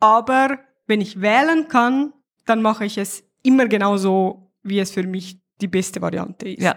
Aber 0.00 0.58
wenn 0.86 1.00
ich 1.00 1.20
wählen 1.20 1.68
kann, 1.68 2.12
dann 2.44 2.62
mache 2.62 2.84
ich 2.84 2.98
es 2.98 3.24
immer 3.42 3.66
genauso, 3.66 4.52
wie 4.62 4.78
es 4.78 4.90
für 4.90 5.04
mich 5.04 5.38
die 5.60 5.68
beste 5.68 6.02
Variante 6.02 6.48
ist. 6.48 6.62
Ja. 6.62 6.76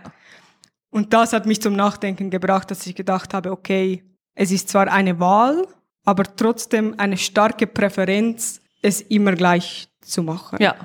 Und 0.89 1.13
das 1.13 1.33
hat 1.33 1.45
mich 1.45 1.62
zum 1.62 1.75
Nachdenken 1.75 2.29
gebracht, 2.29 2.71
dass 2.71 2.88
ich 2.88 2.95
gedacht 2.95 3.33
habe, 3.33 3.51
okay, 3.51 4.03
es 4.36 4.51
ist 4.51 4.69
zwar 4.69 4.88
eine 4.91 5.19
Wahl, 5.19 5.67
aber 6.05 6.24
trotzdem 6.36 6.95
eine 6.98 7.17
starke 7.17 7.67
Präferenz, 7.67 8.62
es 8.81 9.01
immer 9.01 9.33
gleich 9.33 9.89
zu 10.01 10.24
machen. 10.24 10.57
Ja. 10.62 10.75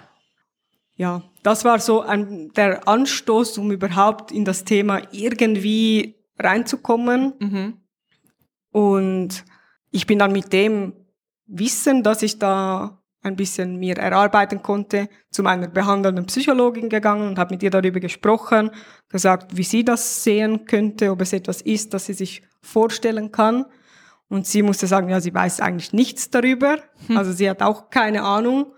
Ja, 0.96 1.22
das 1.44 1.64
war 1.64 1.78
so 1.78 2.00
ein, 2.00 2.50
der 2.56 2.88
Anstoß, 2.88 3.58
um 3.58 3.70
überhaupt 3.70 4.32
in 4.32 4.44
das 4.44 4.64
Thema 4.64 5.02
irgendwie 5.12 6.16
reinzukommen. 6.38 7.34
Mhm. 7.38 7.74
Und 8.72 9.44
ich 9.90 10.06
bin 10.06 10.18
dann 10.18 10.32
mit 10.32 10.52
dem 10.54 10.94
Wissen, 11.46 12.02
dass 12.02 12.22
ich 12.22 12.38
da 12.38 13.02
ein 13.22 13.36
bisschen 13.36 13.76
mir 13.78 13.96
erarbeiten 13.98 14.62
konnte, 14.62 15.08
zu 15.30 15.42
meiner 15.42 15.68
behandelnden 15.68 16.26
Psychologin 16.26 16.88
gegangen 16.88 17.28
und 17.28 17.38
habe 17.38 17.54
mit 17.54 17.62
ihr 17.62 17.70
darüber 17.70 18.00
gesprochen, 18.00 18.70
gesagt, 19.10 19.54
wie 19.54 19.62
sie 19.64 19.84
das 19.84 20.24
sehen 20.24 20.64
könnte, 20.64 21.10
ob 21.10 21.20
es 21.20 21.34
etwas 21.34 21.60
ist, 21.60 21.92
das 21.92 22.06
sie 22.06 22.14
sich 22.14 22.42
vorstellen 22.62 23.32
kann. 23.32 23.66
Und 24.28 24.46
sie 24.46 24.62
musste 24.62 24.86
sagen, 24.86 25.10
ja, 25.10 25.20
sie 25.20 25.34
weiß 25.34 25.60
eigentlich 25.60 25.92
nichts 25.92 26.30
darüber. 26.30 26.78
Also 27.14 27.32
sie 27.32 27.48
hat 27.48 27.62
auch 27.62 27.90
keine 27.90 28.22
Ahnung. 28.22 28.72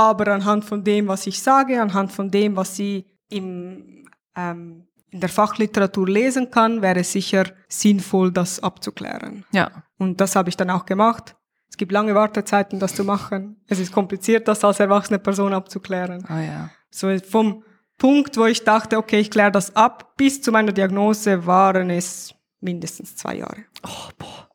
Aber 0.00 0.28
anhand 0.28 0.64
von 0.64 0.82
dem, 0.82 1.08
was 1.08 1.26
ich 1.26 1.42
sage, 1.42 1.80
anhand 1.80 2.10
von 2.10 2.30
dem, 2.30 2.56
was 2.56 2.74
sie 2.74 3.06
im, 3.28 4.08
ähm, 4.34 4.86
in 5.10 5.20
der 5.20 5.28
Fachliteratur 5.28 6.08
lesen 6.08 6.50
kann, 6.50 6.80
wäre 6.80 7.00
es 7.00 7.12
sicher 7.12 7.44
sinnvoll, 7.68 8.32
das 8.32 8.60
abzuklären. 8.62 9.44
Ja. 9.52 9.70
Und 9.98 10.20
das 10.20 10.36
habe 10.36 10.48
ich 10.48 10.56
dann 10.56 10.70
auch 10.70 10.86
gemacht. 10.86 11.36
Es 11.68 11.76
gibt 11.76 11.92
lange 11.92 12.14
Wartezeiten, 12.14 12.78
das 12.80 12.94
zu 12.94 13.04
machen. 13.04 13.62
Es 13.66 13.78
ist 13.78 13.92
kompliziert, 13.92 14.48
das 14.48 14.64
als 14.64 14.80
erwachsene 14.80 15.18
Person 15.18 15.52
abzuklären. 15.52 16.24
Ah 16.26 16.40
ja. 16.40 16.70
So 16.90 17.16
vom 17.18 17.62
Punkt, 17.98 18.38
wo 18.38 18.46
ich 18.46 18.64
dachte, 18.64 18.96
okay, 18.96 19.20
ich 19.20 19.30
kläre 19.30 19.52
das 19.52 19.76
ab, 19.76 20.16
bis 20.16 20.40
zu 20.40 20.50
meiner 20.50 20.72
Diagnose 20.72 21.46
waren 21.46 21.90
es 21.90 22.34
mindestens 22.60 23.16
zwei 23.16 23.36
Jahre. 23.36 23.64
Oh, 23.86 24.10
boah. 24.18 24.48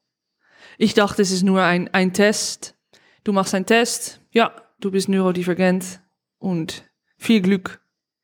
Ich 0.78 0.96
dachte, 0.96 1.22
es 1.22 1.32
ist 1.32 1.44
nur 1.44 1.62
ein, 1.62 1.94
ein 1.94 2.12
Test. 2.14 2.76
Du 3.24 3.32
machst 3.32 3.54
einen 3.54 3.66
Test. 3.66 4.20
Ja, 4.32 4.52
du 4.80 4.92
bist 4.92 5.10
neurodivergent. 5.10 6.02
Und 6.38 6.84
viel 7.18 7.42
Glück 7.42 7.80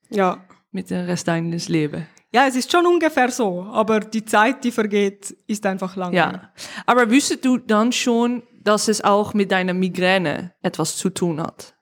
Ja. 0.10 0.44
mit 0.72 0.90
dem 0.90 1.06
Rest 1.06 1.28
deines 1.28 1.70
Lebens. 1.70 2.06
Ja, 2.34 2.46
es 2.48 2.56
ist 2.56 2.72
schon 2.72 2.86
ungefähr 2.86 3.30
so, 3.32 3.64
aber 3.64 4.00
die 4.00 4.24
Zeit, 4.24 4.64
die 4.64 4.72
vergeht, 4.72 5.36
ist 5.48 5.66
einfach 5.66 5.96
lang. 5.96 6.14
Ja. 6.14 6.52
Aber 6.86 7.10
wüsstest 7.10 7.44
du 7.44 7.58
dann 7.58 7.92
schon, 7.92 8.44
dass 8.62 8.88
es 8.88 9.04
auch 9.04 9.34
mit 9.34 9.52
deiner 9.52 9.74
Migräne 9.74 10.54
etwas 10.62 10.96
zu 10.98 11.10
tun 11.10 11.42
hat? 11.42 11.76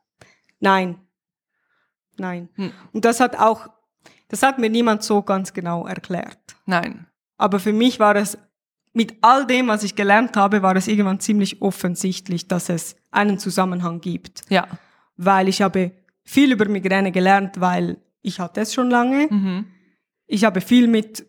Nein. 0.60 1.00
Nein. 2.18 2.50
Hm. 2.56 2.72
Und 2.94 3.06
das 3.06 3.20
hat 3.20 3.38
auch, 3.38 3.68
das 4.30 4.42
hat 4.44 4.60
mir 4.60 4.70
niemand 4.70 5.04
so 5.04 5.22
ganz 5.22 5.54
genau 5.54 5.86
erklärt. 5.86 6.40
Nein. 6.66 7.08
Aber 7.38 7.60
für 7.60 7.74
mich 7.74 8.00
war 8.00 8.16
es, 8.16 8.38
mit 9.00 9.16
all 9.22 9.48
dem, 9.48 9.70
was 9.70 9.84
ich 9.86 9.96
gelernt 9.96 10.36
habe, 10.36 10.62
war 10.62 10.76
es 10.76 10.90
irgendwann 10.90 11.22
ziemlich 11.22 11.62
offensichtlich, 11.62 12.50
dass 12.50 12.68
es 12.68 12.98
einen 13.12 13.40
Zusammenhang 13.40 14.02
gibt. 14.02 14.42
Ja. 14.50 14.68
Weil 15.16 15.48
ich 15.48 15.62
habe 15.62 15.94
viel 16.26 16.52
über 16.52 16.68
Migräne 16.68 17.14
gelernt, 17.14 17.62
weil 17.62 17.96
ich 18.22 18.42
hatte 18.42 18.60
es 18.60 18.74
schon 18.74 18.90
lange. 18.90 19.30
Mhm. 19.30 19.68
Ich 20.28 20.44
habe 20.44 20.60
viel 20.60 20.88
mit, 20.88 21.26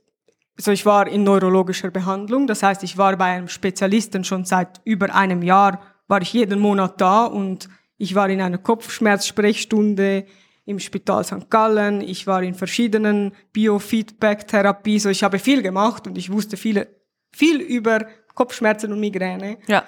so 0.56 0.72
ich 0.72 0.84
war 0.84 1.06
in 1.06 1.22
neurologischer 1.22 1.92
Behandlung, 1.92 2.48
das 2.48 2.64
heißt, 2.64 2.82
ich 2.82 2.98
war 2.98 3.16
bei 3.16 3.26
einem 3.26 3.46
Spezialisten 3.46 4.24
schon 4.24 4.44
seit 4.44 4.80
über 4.84 5.14
einem 5.14 5.40
Jahr, 5.40 5.80
war 6.08 6.22
ich 6.22 6.32
jeden 6.32 6.58
Monat 6.58 7.00
da 7.00 7.24
und 7.24 7.68
ich 7.98 8.16
war 8.16 8.28
in 8.30 8.40
einer 8.40 8.58
Kopfschmerzsprechstunde 8.58 10.26
im 10.64 10.80
Spital 10.80 11.22
St. 11.22 11.48
Gallen, 11.48 12.00
ich 12.00 12.26
war 12.26 12.42
in 12.42 12.54
verschiedenen 12.54 13.30
Biofeedback-Therapie, 13.52 14.98
so 14.98 15.08
ich 15.08 15.22
habe 15.22 15.38
viel 15.38 15.62
gemacht 15.62 16.08
und 16.08 16.18
ich 16.18 16.32
wusste 16.32 16.56
viele, 16.56 16.99
viel 17.32 17.60
über 17.60 18.06
Kopfschmerzen 18.34 18.92
und 18.92 19.00
Migräne. 19.00 19.58
Ja. 19.66 19.84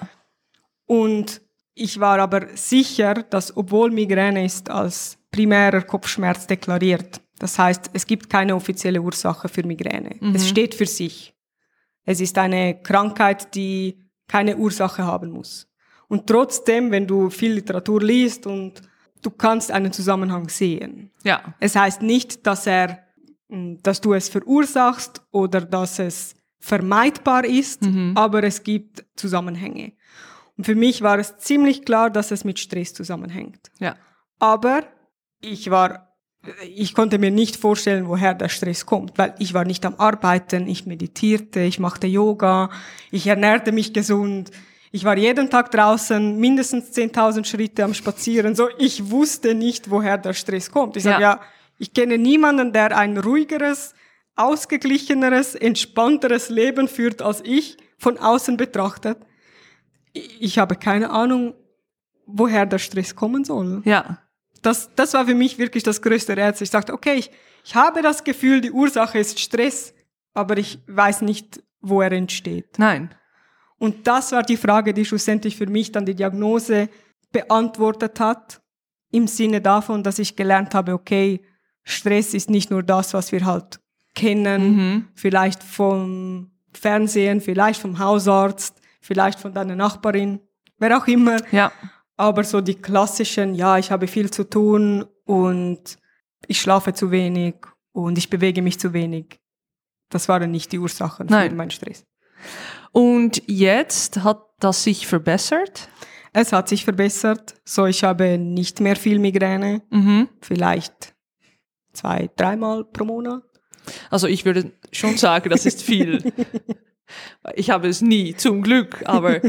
Und 0.87 1.41
ich 1.75 1.99
war 1.99 2.19
aber 2.19 2.49
sicher, 2.55 3.15
dass 3.15 3.57
obwohl 3.57 3.91
Migräne 3.91 4.45
ist 4.45 4.69
als 4.71 5.19
primärer 5.31 5.83
Kopfschmerz 5.83 6.47
deklariert, 6.47 7.21
das 7.39 7.59
heißt, 7.59 7.91
es 7.93 8.07
gibt 8.07 8.31
keine 8.31 8.55
offizielle 8.55 9.03
Ursache 9.03 9.49
für 9.49 9.67
Migräne. 9.67 10.15
Es 10.33 10.49
steht 10.49 10.77
für 10.77 10.87
sich. 10.87 11.35
Es 12.05 12.21
ist 12.21 12.39
eine 12.39 12.81
Krankheit, 12.81 13.53
die 13.57 13.99
keine 14.29 14.57
Ursache 14.57 15.05
haben 15.05 15.31
muss. 15.31 15.69
Und 16.07 16.29
trotzdem, 16.29 16.93
wenn 16.93 17.05
du 17.05 17.31
viel 17.31 17.55
Literatur 17.55 18.01
liest 18.01 18.47
und 18.47 18.81
du 19.23 19.31
kannst 19.31 19.73
einen 19.73 19.93
Zusammenhang 19.93 20.49
sehen. 20.49 21.11
Ja. 21.25 21.55
Es 21.59 21.75
heißt 21.75 22.03
nicht, 22.03 22.47
dass 22.47 22.67
er, 22.69 23.01
dass 23.49 24.01
du 24.01 24.15
es 24.15 24.29
verursachst 24.29 25.21
oder 25.33 25.63
dass 25.63 25.99
es 25.99 26.37
vermeidbar 26.63 27.45
ist, 27.45 27.83
aber 28.15 28.45
es 28.45 28.63
gibt 28.63 29.05
Zusammenhänge. 29.17 29.93
Und 30.57 30.65
für 30.65 30.77
mich 30.77 31.03
war 31.03 31.19
es 31.19 31.37
ziemlich 31.39 31.85
klar, 31.85 32.09
dass 32.09 32.31
es 32.31 32.45
mit 32.45 32.59
Stress 32.59 32.95
zusammenhängt. 32.95 33.71
Ja. 33.81 33.97
Aber 34.39 34.85
ich 35.41 35.71
war, 35.71 36.15
ich 36.63 36.95
konnte 36.95 37.19
mir 37.19 37.33
nicht 37.33 37.57
vorstellen, 37.57 38.07
woher 38.07 38.35
der 38.35 38.49
Stress 38.49 38.87
kommt, 38.87 39.19
weil 39.19 39.35
ich 39.41 39.55
war 39.55 39.65
nicht 39.65 39.85
am 39.85 39.97
Arbeiten, 39.97 40.69
ich 40.69 40.87
meditierte, 40.87 41.61
ich 41.61 41.81
machte 41.81 42.07
Yoga, 42.07 42.71
ich 43.11 43.27
ernährte 43.27 43.73
mich 43.73 43.93
gesund, 43.93 44.53
ich 44.93 45.05
war 45.05 45.17
jeden 45.17 45.51
Tag 45.51 45.71
draußen, 45.73 46.39
mindestens 46.39 46.93
10.000 46.97 47.45
Schritte 47.45 47.83
am 47.83 47.95
Spazieren, 47.95 48.55
so 48.55 48.69
ich 48.79 49.11
wusste 49.11 49.55
nicht, 49.55 49.91
woher 49.91 50.19
der 50.19 50.35
Stress 50.35 50.71
kommt. 50.71 50.97
Ich 50.97 51.03
sage 51.03 51.23
Ja. 51.23 51.35
ja, 51.35 51.41
ich 51.79 51.93
kenne 51.93 52.19
niemanden, 52.19 52.73
der 52.73 52.97
ein 52.97 53.19
ruhigeres, 53.19 53.95
ausgeglicheneres, 54.37 55.55
entspannteres 55.55 56.49
Leben 56.49 56.89
führt 56.89 57.23
als 57.23 57.43
ich, 57.45 57.77
von 57.99 58.19
außen 58.19 58.57
betrachtet. 58.57 59.19
Ich 60.13 60.59
habe 60.59 60.77
keine 60.77 61.11
Ahnung, 61.11 61.55
woher 62.27 62.67
der 62.67 62.79
Stress 62.79 63.15
kommen 63.15 63.45
soll 63.45 63.83
Ja. 63.85 64.19
das, 64.63 64.91
das 64.95 65.15
war 65.15 65.27
für 65.27 65.35
mich 65.35 65.59
wirklich 65.59 65.83
das 65.83 66.03
größte 66.03 66.37
Rätsel. 66.37 66.65
Ich 66.65 66.71
sagte, 66.71 66.93
okay, 66.93 67.15
ich, 67.15 67.31
ich 67.65 67.75
habe 67.75 68.03
das 68.03 68.25
Gefühl, 68.25 68.61
die 68.61 68.71
Ursache 68.73 69.19
ist 69.19 69.39
Stress, 69.39 69.95
aber 70.35 70.57
ich 70.57 70.79
weiß 70.87 71.23
nicht, 71.23 71.63
wo 71.81 72.01
er 72.01 72.13
entsteht. 72.13 72.79
Nein. 72.79 73.15
Und 73.79 74.07
das 74.07 74.33
war 74.33 74.43
die 74.43 74.57
Frage, 74.57 74.95
die 74.95 75.05
schlussendlich 75.05 75.57
für 75.57 75.67
mich 75.67 75.91
dann 75.93 76.07
die 76.07 76.15
Diagnose 76.15 76.89
beantwortet 77.33 78.21
hat, 78.21 78.61
im 79.11 79.27
Sinne 79.27 79.61
davon, 79.61 80.03
dass 80.03 80.19
ich 80.19 80.37
gelernt 80.37 80.75
habe, 80.75 80.93
okay, 80.93 81.43
Stress 81.85 82.33
ist 82.35 82.49
nicht 82.49 82.71
nur 82.71 82.83
das, 82.83 83.13
was 83.13 83.33
wir 83.33 83.45
halt 83.45 83.81
kennen, 84.15 84.77
Mhm. 84.77 85.09
vielleicht 85.15 85.63
vom 85.63 86.51
Fernsehen, 86.73 87.41
vielleicht 87.41 87.81
vom 87.81 87.99
Hausarzt, 87.99 88.81
vielleicht 89.01 89.39
von 89.41 89.53
deiner 89.53 89.77
Nachbarin, 89.77 90.41
wer 90.79 90.97
auch 90.99 91.07
immer. 91.07 91.37
Ja. 91.53 91.73
Aber 92.17 92.45
so 92.45 92.61
die 92.61 92.75
klassischen, 92.75 93.55
ja, 93.55 93.79
ich 93.79 93.91
habe 93.91 94.07
viel 94.07 94.31
zu 94.31 94.45
tun 94.45 95.05
und 95.25 95.97
ich 96.47 96.61
schlafe 96.61 96.93
zu 96.93 97.11
wenig 97.11 97.55
und 97.93 98.19
ich 98.19 98.29
bewege 98.31 98.63
mich 98.63 98.79
zu 98.79 98.93
wenig. 98.93 99.41
Das 100.09 100.29
waren 100.29 100.51
nicht 100.51 100.73
die 100.73 100.79
Ursachen 100.79 101.29
für 101.29 101.35
Nein. 101.35 101.57
meinen 101.57 101.71
Stress. 101.71 102.05
Und 102.93 103.43
jetzt 103.47 104.23
hat 104.23 104.43
das 104.61 104.85
sich 104.85 105.07
verbessert. 105.07 105.89
Es 106.35 106.53
hat 106.53 106.69
sich 106.69 106.85
verbessert. 106.85 107.55
So, 107.65 107.87
ich 107.87 108.05
habe 108.05 108.39
nicht 108.39 108.81
mehr 108.81 108.97
viel 108.97 109.19
Migräne. 109.19 109.83
Mhm. 109.91 110.29
Vielleicht 110.41 111.15
zwei, 111.93 112.31
dreimal 112.37 112.85
pro 112.85 113.05
Monat. 113.05 113.43
Also 114.11 114.27
ich 114.27 114.45
würde 114.45 114.73
schon 114.93 115.17
sagen, 115.17 115.51
das 115.51 115.67
ist 115.67 115.83
viel. 115.83 116.33
ich 117.55 117.71
habe 117.71 117.89
es 117.89 118.01
nie, 118.01 118.35
zum 118.35 118.63
Glück, 118.63 119.03
aber 119.07 119.41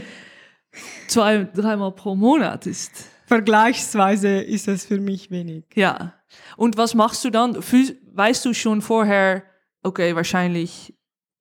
zwei, 1.08 1.44
dreimal 1.44 1.92
pro 1.92 2.16
Monat 2.16 2.66
ist, 2.66 3.10
Vergleichsweise 3.26 4.42
ist 4.42 4.68
es 4.68 4.86
für 4.86 5.00
mich 5.00 5.32
wenig. 5.32 5.66
ja. 5.76 6.14
Und 6.58 6.78
was 6.78 6.96
machst 6.96 7.24
du 7.24 7.30
dann? 7.30 7.56
Weißt 7.56 8.44
du 8.46 8.54
schon 8.54 8.82
vorher, 8.82 9.44
okay, 9.84 10.16
wahrscheinlich 10.16 10.96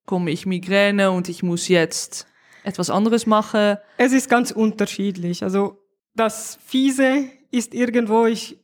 komme 0.05 0.31
ich 0.31 0.45
Migräne 0.45 1.11
und 1.11 1.29
ich 1.29 1.43
muss 1.43 1.67
jetzt 1.67 2.27
etwas 2.63 2.89
anderes 2.89 3.25
machen? 3.25 3.77
Es 3.97 4.11
ist 4.11 4.29
ganz 4.29 4.51
unterschiedlich. 4.51 5.43
Also 5.43 5.79
das 6.15 6.59
Fiese 6.65 7.25
ist 7.51 7.73
irgendwo, 7.73 8.25
ich, 8.25 8.59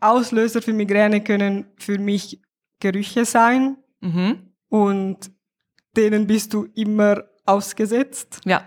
Auslöser 0.00 0.62
für 0.62 0.72
Migräne 0.72 1.22
können 1.22 1.66
für 1.76 1.98
mich 1.98 2.40
Gerüche 2.80 3.24
sein 3.24 3.76
Mhm. 4.00 4.52
und 4.68 5.30
denen 5.96 6.26
bist 6.26 6.54
du 6.54 6.64
immer 6.74 7.24
ausgesetzt. 7.44 8.40
Ja, 8.44 8.62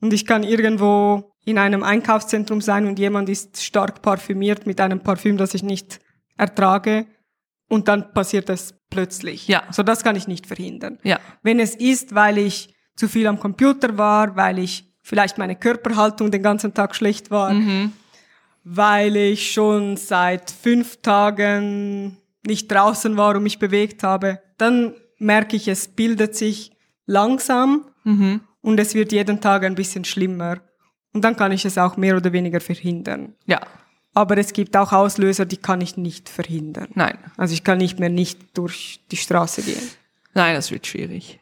Und 0.00 0.12
ich 0.12 0.24
kann 0.26 0.44
irgendwo 0.44 1.32
in 1.44 1.58
einem 1.58 1.82
Einkaufszentrum 1.82 2.60
sein 2.60 2.86
und 2.86 2.98
jemand 2.98 3.28
ist 3.28 3.62
stark 3.64 4.00
parfümiert 4.02 4.66
mit 4.66 4.80
einem 4.80 5.00
Parfüm, 5.00 5.36
das 5.36 5.54
ich 5.54 5.62
nicht 5.64 5.98
ertrage. 6.36 7.06
Und 7.68 7.88
dann 7.88 8.12
passiert 8.14 8.48
es 8.50 8.74
plötzlich. 8.90 9.48
Ja. 9.48 9.64
So 9.72 9.82
das 9.82 10.04
kann 10.04 10.14
ich 10.14 10.28
nicht 10.28 10.46
verhindern. 10.46 10.98
ja, 11.02 11.18
Wenn 11.42 11.58
es 11.58 11.74
ist, 11.74 12.14
weil 12.14 12.38
ich 12.38 12.74
zu 12.96 13.08
viel 13.08 13.26
am 13.26 13.40
Computer 13.40 13.98
war, 13.98 14.36
weil 14.36 14.58
ich 14.58 14.94
vielleicht 15.02 15.38
meine 15.38 15.56
Körperhaltung 15.56 16.30
den 16.30 16.42
ganzen 16.42 16.74
Tag 16.74 16.94
schlecht 16.94 17.30
war, 17.30 17.52
mhm. 17.54 17.92
weil 18.62 19.16
ich 19.16 19.52
schon 19.52 19.96
seit 19.96 20.50
fünf 20.50 21.00
Tagen 21.02 22.18
nicht 22.46 22.68
draußen 22.70 23.16
war 23.16 23.36
und 23.36 23.42
mich 23.42 23.58
bewegt 23.58 24.02
habe, 24.02 24.40
dann 24.58 24.94
merke 25.18 25.56
ich, 25.56 25.68
es 25.68 25.88
bildet 25.88 26.36
sich 26.36 26.72
langsam 27.06 27.86
Mhm. 28.04 28.40
und 28.62 28.78
es 28.80 28.94
wird 28.94 29.12
jeden 29.12 29.40
Tag 29.40 29.64
ein 29.64 29.74
bisschen 29.74 30.04
schlimmer. 30.04 30.58
Und 31.12 31.22
dann 31.24 31.36
kann 31.36 31.52
ich 31.52 31.64
es 31.64 31.76
auch 31.78 31.96
mehr 31.96 32.16
oder 32.16 32.32
weniger 32.32 32.60
verhindern. 32.60 33.34
ja, 33.46 33.60
Aber 34.14 34.36
es 34.38 34.52
gibt 34.52 34.76
auch 34.76 34.92
Auslöser, 34.92 35.44
die 35.46 35.56
kann 35.58 35.80
ich 35.80 35.96
nicht 35.96 36.28
verhindern. 36.28 36.88
nein, 36.94 37.18
Also 37.36 37.54
ich 37.54 37.64
kann 37.64 37.78
nicht 37.78 37.98
mehr 37.98 38.08
nicht 38.08 38.56
durch 38.56 39.00
die 39.10 39.16
Straße 39.16 39.62
gehen. 39.62 39.82
nein, 40.34 40.54
das 40.54 40.70
wird 40.70 40.86
schwierig. 40.86 41.40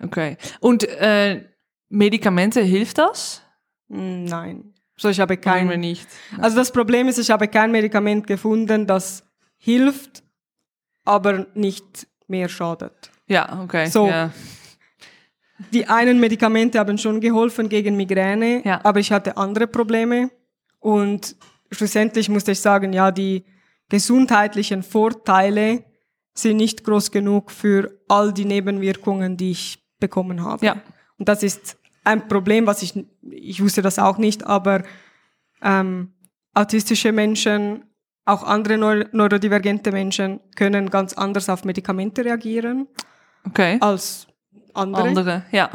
Okay. 0.00 0.36
Und 0.60 0.84
äh, 0.84 1.44
Medikamente, 1.88 2.60
hilft 2.62 2.98
das? 2.98 3.42
Nein. 3.88 4.74
So, 4.96 5.08
ich 5.08 5.20
habe 5.20 5.34
Nein, 5.34 5.68
kein, 5.68 5.80
nicht. 5.80 6.06
Also 6.38 6.56
das 6.56 6.72
Problem 6.72 7.06
ist, 7.08 7.18
ich 7.18 7.30
habe 7.30 7.48
kein 7.48 7.70
Medikament 7.70 8.26
gefunden, 8.26 8.86
das 8.86 9.25
hilft, 9.66 10.22
aber 11.04 11.46
nicht 11.54 12.06
mehr 12.28 12.48
schadet. 12.48 13.10
Ja, 13.26 13.60
okay. 13.64 13.86
So. 13.88 14.06
Ja. 14.06 14.30
Die 15.72 15.86
einen 15.88 16.20
Medikamente 16.20 16.78
haben 16.78 16.98
schon 16.98 17.20
geholfen 17.20 17.68
gegen 17.68 17.96
Migräne, 17.96 18.62
Ja. 18.64 18.80
aber 18.84 19.00
ich 19.00 19.10
hatte 19.10 19.36
andere 19.36 19.66
Probleme 19.66 20.30
und 20.78 21.34
schlussendlich 21.72 22.28
musste 22.28 22.52
ich 22.52 22.60
sagen, 22.60 22.92
ja, 22.92 23.10
die 23.10 23.44
gesundheitlichen 23.88 24.82
Vorteile 24.84 25.82
sind 26.34 26.58
nicht 26.58 26.84
groß 26.84 27.10
genug 27.10 27.50
für 27.50 27.98
all 28.08 28.32
die 28.32 28.44
Nebenwirkungen, 28.44 29.36
die 29.36 29.50
ich 29.50 29.78
bekommen 29.98 30.44
habe. 30.44 30.64
Ja. 30.64 30.76
Und 31.18 31.28
das 31.28 31.42
ist 31.42 31.76
ein 32.04 32.28
Problem, 32.28 32.66
was 32.68 32.82
ich, 32.82 32.92
ich 33.30 33.60
wusste 33.60 33.82
das 33.82 33.98
auch 33.98 34.18
nicht, 34.18 34.46
aber 34.46 34.84
ähm, 35.60 36.12
autistische 36.54 37.10
Menschen, 37.10 37.85
auch 38.26 38.42
andere 38.42 38.76
neu 38.76 39.04
neurodivergente 39.12 39.92
Menschen 39.92 40.40
können 40.56 40.90
ganz 40.90 41.14
anders 41.14 41.48
auf 41.48 41.64
Medikamente 41.64 42.24
reagieren 42.24 42.88
Okay. 43.46 43.78
als 43.80 44.26
andere. 44.74 45.08
Andere, 45.08 45.42
ja. 45.52 45.70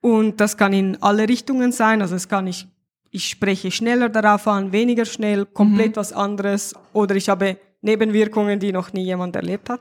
Und 0.00 0.40
das 0.40 0.56
kann 0.56 0.72
in 0.72 1.02
alle 1.02 1.28
Richtungen 1.28 1.72
sein. 1.72 2.02
Also 2.02 2.14
es 2.14 2.28
kann 2.28 2.46
ich, 2.46 2.68
ich 3.10 3.28
spreche 3.28 3.70
schneller 3.70 4.08
darauf 4.08 4.46
an, 4.46 4.72
weniger 4.72 5.04
schnell, 5.04 5.46
komplett 5.46 5.96
was 5.96 6.12
anderes. 6.12 6.74
Oder 6.92 7.16
ich 7.16 7.28
habe 7.28 7.56
Nebenwirkungen, 7.80 8.60
die 8.60 8.72
noch 8.72 8.92
nie 8.92 9.04
jemand 9.04 9.36
erlebt 9.36 9.70
hat. 9.70 9.80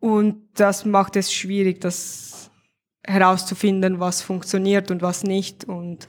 Und 0.00 0.48
das 0.54 0.84
macht 0.84 1.14
es 1.16 1.32
schwierig, 1.32 1.80
das 1.80 2.50
herauszufinden, 3.06 4.00
was 4.00 4.22
funktioniert 4.22 4.90
und 4.90 5.02
was 5.02 5.24
nicht. 5.24 5.64
Und 5.64 6.08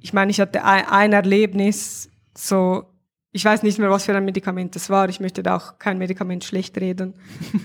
ich 0.00 0.12
meine, 0.12 0.30
ich 0.30 0.40
hatte 0.40 0.64
ein, 0.64 0.86
ein 0.86 1.12
Erlebnis, 1.12 2.10
so, 2.36 2.87
ich 3.32 3.44
weiß 3.44 3.62
nicht 3.62 3.78
mehr, 3.78 3.90
was 3.90 4.04
für 4.04 4.14
ein 4.14 4.24
Medikament 4.24 4.74
es 4.76 4.90
war. 4.90 5.08
Ich 5.08 5.20
möchte 5.20 5.42
da 5.42 5.56
auch 5.56 5.78
kein 5.78 5.98
Medikament 5.98 6.44
schlecht 6.44 6.78
reden. 6.78 7.14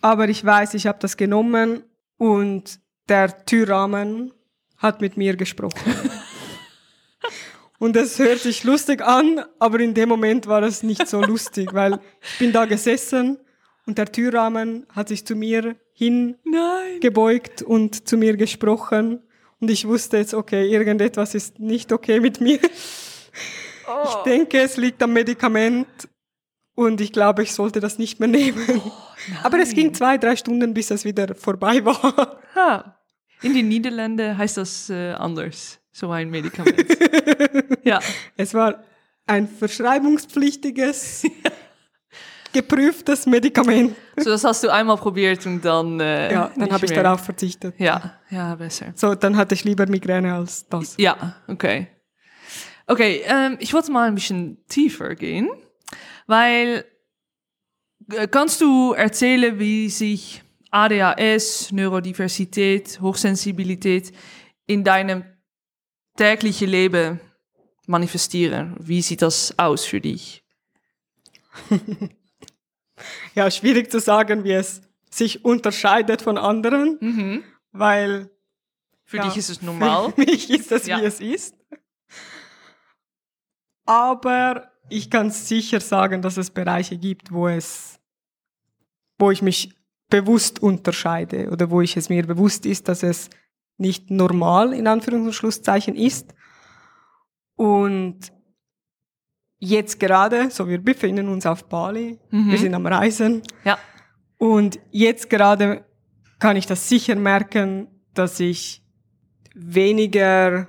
Aber 0.00 0.28
ich 0.28 0.44
weiß, 0.44 0.74
ich 0.74 0.86
habe 0.86 0.98
das 1.00 1.16
genommen 1.16 1.82
und 2.18 2.78
der 3.08 3.44
Türrahmen 3.46 4.32
hat 4.76 5.00
mit 5.00 5.16
mir 5.16 5.36
gesprochen. 5.36 5.94
und 7.78 7.96
es 7.96 8.18
hört 8.18 8.40
sich 8.40 8.64
lustig 8.64 9.02
an, 9.02 9.44
aber 9.58 9.80
in 9.80 9.94
dem 9.94 10.10
Moment 10.10 10.46
war 10.46 10.62
es 10.62 10.82
nicht 10.82 11.06
so 11.06 11.22
lustig, 11.22 11.72
weil 11.72 12.00
ich 12.20 12.38
bin 12.38 12.52
da 12.52 12.66
gesessen 12.66 13.38
und 13.86 13.96
der 13.98 14.10
Türrahmen 14.12 14.86
hat 14.90 15.08
sich 15.08 15.26
zu 15.26 15.36
mir 15.36 15.76
hingebeugt 15.94 17.62
und 17.62 18.06
zu 18.06 18.16
mir 18.16 18.36
gesprochen. 18.36 19.22
Und 19.60 19.70
ich 19.70 19.86
wusste 19.86 20.18
jetzt, 20.18 20.34
okay, 20.34 20.68
irgendetwas 20.68 21.34
ist 21.34 21.58
nicht 21.58 21.92
okay 21.92 22.20
mit 22.20 22.40
mir. 22.40 22.58
Ich 24.04 24.14
denke, 24.24 24.60
es 24.60 24.76
liegt 24.76 25.02
am 25.02 25.12
Medikament 25.12 25.86
und 26.74 27.00
ich 27.00 27.12
glaube, 27.12 27.42
ich 27.42 27.52
sollte 27.52 27.80
das 27.80 27.98
nicht 27.98 28.18
mehr 28.20 28.28
nehmen. 28.28 28.80
Aber 29.42 29.58
es 29.58 29.72
ging 29.74 29.94
zwei, 29.94 30.18
drei 30.18 30.36
Stunden, 30.36 30.74
bis 30.74 30.90
es 30.90 31.04
wieder 31.04 31.34
vorbei 31.34 31.84
war. 31.84 32.38
Ha. 32.54 32.98
In 33.42 33.54
den 33.54 33.68
Niederlanden 33.68 34.36
heißt 34.38 34.56
das 34.56 34.88
äh, 34.90 35.12
anders, 35.12 35.78
so 35.92 36.10
ein 36.10 36.30
Medikament. 36.30 36.84
ja. 37.84 38.00
Es 38.36 38.54
war 38.54 38.82
ein 39.26 39.46
verschreibungspflichtiges, 39.48 41.24
geprüftes 42.52 43.26
Medikament. 43.26 43.94
So, 44.16 44.30
das 44.30 44.44
hast 44.44 44.62
du 44.64 44.70
einmal 44.72 44.96
probiert 44.96 45.44
und 45.46 45.64
dann. 45.64 46.00
Äh, 46.00 46.32
Ja, 46.32 46.50
dann 46.56 46.70
habe 46.72 46.86
ich 46.86 46.92
darauf 46.92 47.20
verzichtet. 47.20 47.74
Ja, 47.78 48.18
ja, 48.30 48.54
besser. 48.54 48.92
So, 48.94 49.14
dann 49.14 49.36
hatte 49.36 49.54
ich 49.54 49.64
lieber 49.64 49.86
Migräne 49.86 50.34
als 50.34 50.66
das. 50.68 50.94
Ja, 50.98 51.36
okay. 51.48 51.88
Okay, 52.86 53.22
ähm, 53.24 53.56
ich 53.60 53.72
wollte 53.72 53.90
mal 53.92 54.08
ein 54.08 54.14
bisschen 54.14 54.64
tiefer 54.68 55.14
gehen, 55.14 55.48
weil 56.26 56.84
äh, 58.12 58.28
kannst 58.28 58.60
du 58.60 58.92
erzählen, 58.92 59.58
wie 59.58 59.88
sich 59.88 60.42
ADHS, 60.70 61.72
Neurodiversität, 61.72 63.00
Hochsensibilität 63.00 64.12
in 64.66 64.84
deinem 64.84 65.24
täglichen 66.16 66.68
Leben 66.68 67.20
manifestieren? 67.86 68.76
Wie 68.80 69.00
sieht 69.02 69.22
das 69.22 69.58
aus 69.58 69.84
für 69.84 70.00
dich? 70.00 70.42
Ja, 73.34 73.50
schwierig 73.50 73.90
zu 73.90 73.98
sagen, 73.98 74.44
wie 74.44 74.52
es 74.52 74.80
sich 75.10 75.44
unterscheidet 75.44 76.22
von 76.22 76.38
anderen, 76.38 77.42
weil 77.72 78.30
Für 79.04 79.16
Ja, 79.16 79.24
dich 79.26 79.36
ist 79.36 79.50
es 79.50 79.62
normal. 79.62 80.12
Für 80.12 80.20
mich 80.20 80.48
ist 80.48 80.70
es, 80.70 80.86
Ja. 80.86 81.00
wie 81.00 81.04
es 81.04 81.20
ist. 81.20 81.56
Aber 83.84 84.70
ich 84.88 85.10
kann 85.10 85.30
sicher 85.30 85.80
sagen, 85.80 86.22
dass 86.22 86.36
es 86.36 86.50
Bereiche 86.50 86.96
gibt, 86.96 87.32
wo 87.32 87.48
es, 87.48 88.00
wo 89.18 89.30
ich 89.30 89.42
mich 89.42 89.74
bewusst 90.10 90.62
unterscheide 90.62 91.50
oder 91.50 91.70
wo 91.70 91.80
ich 91.80 91.96
es 91.96 92.08
mir 92.08 92.26
bewusst 92.26 92.66
ist, 92.66 92.88
dass 92.88 93.02
es 93.02 93.30
nicht 93.76 94.10
normal 94.10 94.72
in 94.72 94.86
Anführungs- 94.86 95.26
und 95.26 95.32
Schlusszeichen 95.34 95.96
ist. 95.96 96.34
Und 97.56 98.32
jetzt 99.58 99.98
gerade, 99.98 100.50
so 100.50 100.68
wir 100.68 100.82
befinden 100.82 101.28
uns 101.28 101.46
auf 101.46 101.68
Bali, 101.68 102.18
wir 102.30 102.58
sind 102.58 102.74
am 102.74 102.86
Reisen, 102.86 103.42
Ja, 103.64 103.78
und 104.38 104.78
jetzt 104.90 105.30
gerade 105.30 105.84
kann 106.38 106.56
ich 106.56 106.66
das 106.66 106.88
sicher 106.88 107.14
merken, 107.14 107.88
dass 108.12 108.40
ich 108.40 108.82
weniger 109.54 110.68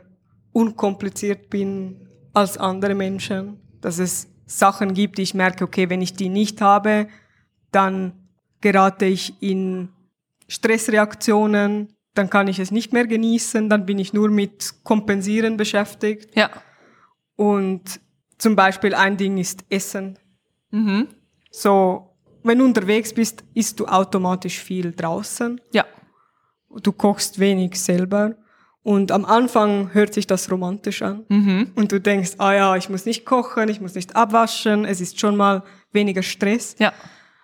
unkompliziert 0.53 1.49
bin 1.49 2.04
als 2.35 2.57
andere 2.57 2.95
Menschen. 2.95 3.59
Dass 3.81 3.99
es 3.99 4.27
Sachen 4.45 4.93
gibt, 4.93 5.17
die 5.17 5.23
ich 5.23 5.33
merke, 5.33 5.63
okay, 5.63 5.89
wenn 5.89 6.01
ich 6.01 6.13
die 6.13 6.29
nicht 6.29 6.61
habe, 6.61 7.07
dann 7.71 8.13
gerate 8.61 9.05
ich 9.05 9.41
in 9.41 9.89
Stressreaktionen, 10.47 11.93
dann 12.13 12.29
kann 12.29 12.47
ich 12.47 12.59
es 12.59 12.71
nicht 12.71 12.93
mehr 12.93 13.07
genießen, 13.07 13.69
dann 13.69 13.85
bin 13.85 13.99
ich 13.99 14.13
nur 14.13 14.29
mit 14.29 14.73
Kompensieren 14.83 15.57
beschäftigt. 15.57 16.35
ja. 16.35 16.49
Und 17.37 17.99
zum 18.37 18.55
Beispiel 18.55 18.93
ein 18.93 19.17
Ding 19.17 19.37
ist 19.37 19.65
Essen. 19.69 20.17
Mhm. 20.71 21.07
So, 21.51 22.15
wenn 22.43 22.59
du 22.59 22.65
unterwegs 22.65 23.13
bist, 23.13 23.43
isst 23.53 23.79
du 23.79 23.87
automatisch 23.87 24.59
viel 24.59 24.93
draußen. 24.93 25.59
Ja, 25.73 25.85
Du 26.81 26.91
kochst 26.91 27.39
wenig 27.39 27.81
selber. 27.81 28.35
Und 28.85 29.11
am 29.11 29.25
Anfang 29.25 29.93
hört 29.95 30.13
sich 30.13 30.27
das 30.27 30.51
romantisch 30.51 31.01
an. 31.01 31.25
mhm. 31.27 31.71
Und 31.75 31.91
du 31.91 31.99
denkst, 31.99 32.33
ah 32.37 32.53
ja, 32.53 32.75
ich 32.75 32.87
muss 32.87 33.03
nicht 33.05 33.25
kochen, 33.25 33.67
ich 33.67 33.81
muss 33.81 33.95
nicht 33.95 34.15
abwaschen, 34.15 34.85
es 34.85 35.01
ist 35.01 35.19
schon 35.19 35.35
mal 35.35 35.63
weniger 35.91 36.21
Stress. 36.21 36.75
ja, 36.77 36.93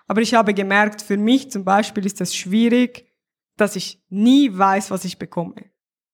Aber 0.07 0.21
ich 0.21 0.35
habe 0.35 0.53
gemerkt, 0.53 1.01
für 1.01 1.17
mich 1.17 1.49
zum 1.49 1.63
Beispiel 1.65 2.05
ist 2.05 2.21
es 2.21 2.35
schwierig, 2.35 3.07
dass 3.57 3.75
ich 3.75 3.99
nie 4.09 4.55
weiß, 4.55 4.91
was 4.91 5.03
ich 5.03 5.17
bekomme. 5.17 5.55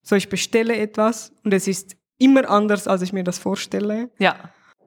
So, 0.02 0.16
ich 0.16 0.30
bestelle 0.30 0.78
etwas 0.78 1.34
und 1.44 1.54
es 1.54 1.68
ist 1.68 1.98
immer 2.18 2.50
anders, 2.50 2.88
als 2.88 3.02
ich 3.02 3.12
mir 3.12 3.26
das 3.26 3.38
vorstelle. 3.38 4.10
ja, 4.20 4.34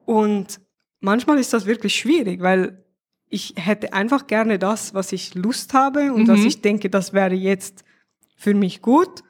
Und 0.05 0.59
manchmal 1.01 1.37
ist 1.37 1.53
das 1.53 1.67
wirklich 1.67 1.93
schwierig, 1.93 2.41
weil 2.41 2.83
ich 3.29 3.53
hätte 3.57 3.93
einfach 3.93 4.25
gerne 4.25 4.57
das, 4.57 4.95
was 4.95 5.11
ich 5.11 5.35
Lust 5.35 5.75
habe 5.75 6.11
und 6.13 6.23
Mhm. 6.23 6.27
was 6.29 6.39
ich 6.39 6.61
denke, 6.61 6.89
das 6.89 7.13
wäre 7.13 7.35
jetzt 7.35 7.83
für 8.35 8.55
mich 8.55 8.81
gut. 8.81 9.21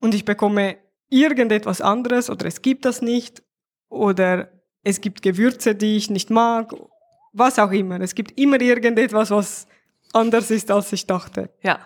Und 0.00 0.14
ich 0.14 0.24
bekomme 0.24 0.76
irgendetwas 1.08 1.80
anderes 1.80 2.30
oder 2.30 2.46
es 2.46 2.62
gibt 2.62 2.84
das 2.84 3.02
nicht 3.02 3.42
oder 3.88 4.50
es 4.82 5.00
gibt 5.00 5.22
Gewürze, 5.22 5.74
die 5.74 5.96
ich 5.96 6.10
nicht 6.10 6.30
mag, 6.30 6.72
was 7.32 7.58
auch 7.58 7.70
immer. 7.72 8.00
Es 8.00 8.14
gibt 8.14 8.38
immer 8.38 8.60
irgendetwas, 8.60 9.30
was 9.30 9.66
anders 10.12 10.50
ist, 10.50 10.70
als 10.70 10.92
ich 10.92 11.06
dachte. 11.06 11.50
ja. 11.62 11.78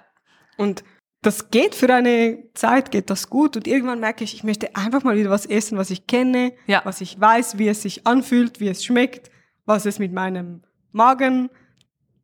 Und 0.56 0.84
das 1.22 1.50
geht 1.50 1.74
für 1.74 1.92
eine 1.92 2.44
Zeit, 2.54 2.90
geht 2.90 3.10
das 3.10 3.28
gut. 3.28 3.54
Und 3.56 3.66
irgendwann 3.66 4.00
merke 4.00 4.24
ich, 4.24 4.32
ich 4.34 4.42
möchte 4.44 4.74
einfach 4.74 5.02
mal 5.04 5.16
wieder 5.16 5.28
was 5.28 5.44
essen, 5.44 5.76
was 5.76 5.90
ich 5.90 6.06
kenne, 6.06 6.52
Ja. 6.66 6.80
was 6.84 7.02
ich 7.02 7.20
weiß, 7.20 7.58
wie 7.58 7.68
es 7.68 7.82
sich 7.82 8.06
anfühlt, 8.06 8.58
wie 8.60 8.68
es 8.68 8.82
schmeckt, 8.84 9.30
was 9.66 9.84
es 9.84 9.98
mit 9.98 10.12
meinem 10.14 10.62
Magen 10.92 11.50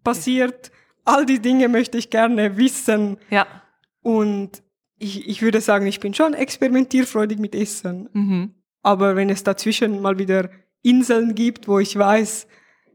passiert. 0.03 0.71
All 1.05 1.27
die 1.27 1.41
Dinge 1.41 1.69
möchte 1.69 1.99
ich 1.99 2.09
gerne 2.11 2.57
wissen. 2.57 3.19
Ja. 3.29 3.47
Und 4.03 4.63
ich, 4.99 5.29
ich 5.29 5.43
würde 5.43 5.61
sagen, 5.61 5.87
ich 5.87 6.01
bin 6.01 6.15
schon 6.15 6.35
experimentierfreudig 6.35 7.39
mit 7.39 7.55
Essen. 7.55 8.09
Mhm. 8.13 8.55
Aber 8.83 9.17
wenn 9.17 9.31
es 9.31 9.43
dazwischen 9.43 10.01
mal 10.01 10.19
wieder 10.19 10.51
Inseln 10.83 11.35
gibt, 11.35 11.69
wo 11.69 11.79
ich 11.79 11.97
weiß, 11.97 12.47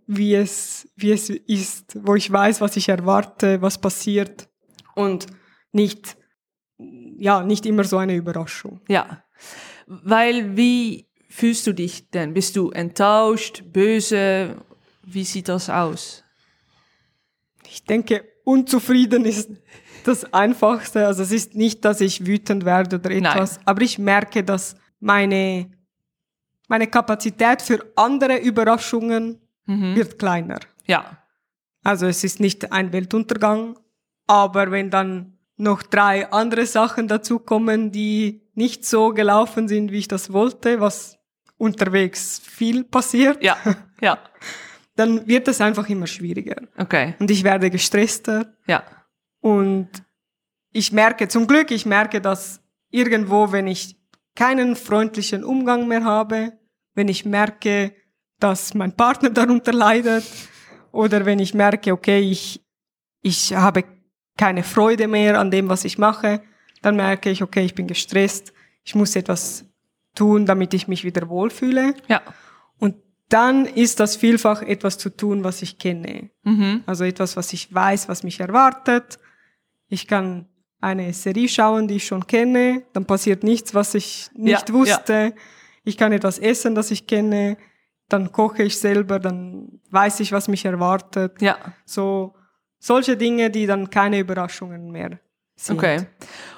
wie 0.08 0.36
es, 0.36 0.90
wie 0.96 1.12
es 1.12 1.30
ist, 1.30 1.98
wo 2.06 2.16
ich 2.16 2.32
weiß, 2.32 2.62
was 2.62 2.78
ich 2.78 2.90
erwarte, 2.90 3.62
was 3.62 3.80
passiert 3.80 4.50
und 4.96 5.28
nicht, 5.72 6.18
ja, 6.78 7.44
nicht 7.44 7.66
immer 7.66 7.84
so 7.84 7.98
eine 7.98 8.16
Überraschung. 8.16 8.82
Ja. 8.88 9.24
Weil 9.88 10.56
wie 10.58 11.08
fühlst 11.30 11.68
du 11.68 11.74
dich 11.74 12.10
denn? 12.10 12.34
Bist 12.34 12.56
du 12.56 12.72
enttäuscht, 12.72 13.64
böse? 13.72 14.58
Wie 15.04 15.24
sieht 15.24 15.50
das 15.50 15.70
aus? 15.70 16.24
Ich 17.68 17.86
denke, 17.86 18.26
unzufrieden 18.44 19.26
ist 19.26 19.50
das 20.08 20.34
Einfachste. 20.34 21.06
Also 21.08 21.24
es 21.24 21.32
ist 21.32 21.56
nicht, 21.56 21.84
dass 21.86 22.02
ich 22.02 22.26
wütend 22.26 22.66
werde 22.66 22.98
oder 22.98 23.12
etwas, 23.12 23.60
aber 23.66 23.82
ich 23.82 23.98
merke, 24.00 24.44
dass 24.44 24.76
meine, 25.00 25.70
meine 26.68 26.88
Kapazität 26.88 27.62
für 27.62 27.80
andere 27.96 28.38
Überraschungen 28.38 29.40
wird 29.66 30.20
kleiner. 30.20 30.60
Ja. 30.86 31.18
Also 31.84 32.06
es 32.08 32.24
ist 32.24 32.40
nicht 32.40 32.72
ein 32.72 32.92
Weltuntergang, 32.92 33.78
aber 34.28 34.70
wenn 34.72 34.90
dann 34.90 35.38
noch 35.58 35.82
drei 35.84 36.30
andere 36.32 36.66
Sachen 36.66 37.08
dazukommen, 37.08 37.92
die 37.92 38.42
nicht 38.54 38.86
so 38.86 39.10
gelaufen 39.14 39.68
sind, 39.68 39.92
wie 39.92 40.00
ich 40.00 40.08
das 40.08 40.34
wollte, 40.34 40.82
was 40.82 41.18
unterwegs 41.58 42.40
viel 42.44 42.84
passiert, 42.84 43.44
Ja. 43.44 43.58
Ja. 44.02 44.18
dann 44.96 45.28
wird 45.28 45.48
es 45.48 45.62
einfach 45.62 45.88
immer 45.88 46.08
schwieriger. 46.08 46.56
Okay. 46.78 47.14
Und 47.20 47.30
ich 47.32 47.44
werde 47.44 47.70
gestresster 47.70 48.54
Ja. 48.68 48.84
Und 49.42 49.90
ich 50.72 50.92
merke, 50.92 51.28
zum 51.28 51.48
Glück, 51.48 51.72
ich 51.72 51.86
merke, 51.86 52.22
dass 52.22 52.62
irgendwo, 52.90 53.52
wenn 53.52 53.68
ich 53.68 53.98
keinen 54.36 54.76
freundlichen 54.76 55.44
Umgang 55.44 55.88
mehr 55.88 56.06
habe, 56.06 56.54
wenn 56.94 57.08
ich 57.08 57.26
merke, 57.26 57.94
dass 58.40 58.74
mein 58.74 58.96
Partner 58.96 59.30
darunter 59.32 59.74
leidet 59.74 60.24
oder 60.92 61.26
wenn 61.26 61.40
ich 61.40 61.54
merke, 61.54 61.92
okay, 61.92 62.20
ich, 62.20 62.64
ich 63.22 63.54
habe 63.54 63.84
keine 64.38 64.64
Freude 64.64 65.08
mehr 65.08 65.40
an 65.40 65.52
dem, 65.52 65.70
was 65.70 65.86
ich 65.86 65.98
mache, 65.98 66.42
dann 66.82 66.96
merke 66.96 67.30
ich, 67.30 67.44
okay, 67.44 67.64
ich 67.64 67.76
bin 67.76 67.88
gestresst, 67.88 68.54
ich 68.84 68.96
muss 68.96 69.16
etwas 69.16 69.66
tun, 70.16 70.46
damit 70.46 70.74
ich 70.74 70.88
mich 70.88 71.04
wieder 71.04 71.30
wohlfühle. 71.30 71.94
Ja. 72.08 72.22
Und 72.80 72.96
dann 73.30 73.66
ist 73.66 74.00
das 74.00 74.16
vielfach 74.16 74.62
etwas 74.62 74.98
zu 74.98 75.10
tun, 75.10 75.44
was 75.44 75.62
ich 75.62 75.78
kenne. 75.78 76.32
Mhm. 76.44 76.84
Also 76.86 77.04
etwas, 77.04 77.38
was 77.38 77.54
ich 77.54 77.74
weiß, 77.74 78.10
was 78.10 78.24
mich 78.24 78.40
erwartet. 78.40 79.20
Ich 79.92 80.08
kann 80.08 80.48
eine 80.80 81.12
Serie 81.14 81.50
schauen, 81.50 81.88
die 81.88 81.98
ich 81.98 82.06
schon 82.08 82.26
kenne. 82.26 82.84
Dann 82.94 83.06
passiert 83.06 83.44
nichts, 83.44 83.76
was 83.76 83.94
ich 83.94 84.30
nicht 84.34 84.70
Ja, 84.70 84.74
wusste. 84.74 85.34
Ich 85.84 85.98
kann 85.98 86.14
etwas 86.14 86.40
essen, 86.40 86.74
das 86.76 86.92
ich 86.92 87.06
kenne. 87.06 87.58
Dann 88.08 88.32
koche 88.32 88.64
ich 88.64 88.78
selber, 88.78 89.20
dann 89.20 89.82
weiß 89.90 90.22
ich, 90.22 90.32
was 90.32 90.48
mich 90.48 90.64
erwartet. 90.64 91.42
Ja. 91.42 91.58
So 91.86 92.34
solche 92.80 93.18
Dinge, 93.18 93.50
die 93.50 93.66
dann 93.66 93.90
keine 93.90 94.20
Überraschungen 94.20 94.92
mehr 94.92 95.20
sind. 95.56 95.78
Okay. 95.78 96.08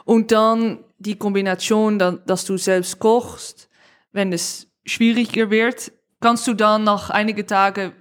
Und 0.06 0.32
dann 0.32 0.84
die 1.00 1.16
Kombination, 1.16 1.98
dass 1.98 2.46
du 2.46 2.58
selbst 2.58 3.00
kochst, 3.00 3.68
wenn 4.12 4.32
es 4.32 4.68
schwieriger 4.86 5.50
wird, 5.50 5.92
kannst 6.22 6.46
du 6.48 6.54
dann 6.54 6.84
nach 6.84 7.10
einigen 7.10 7.48
Tagen 7.48 7.94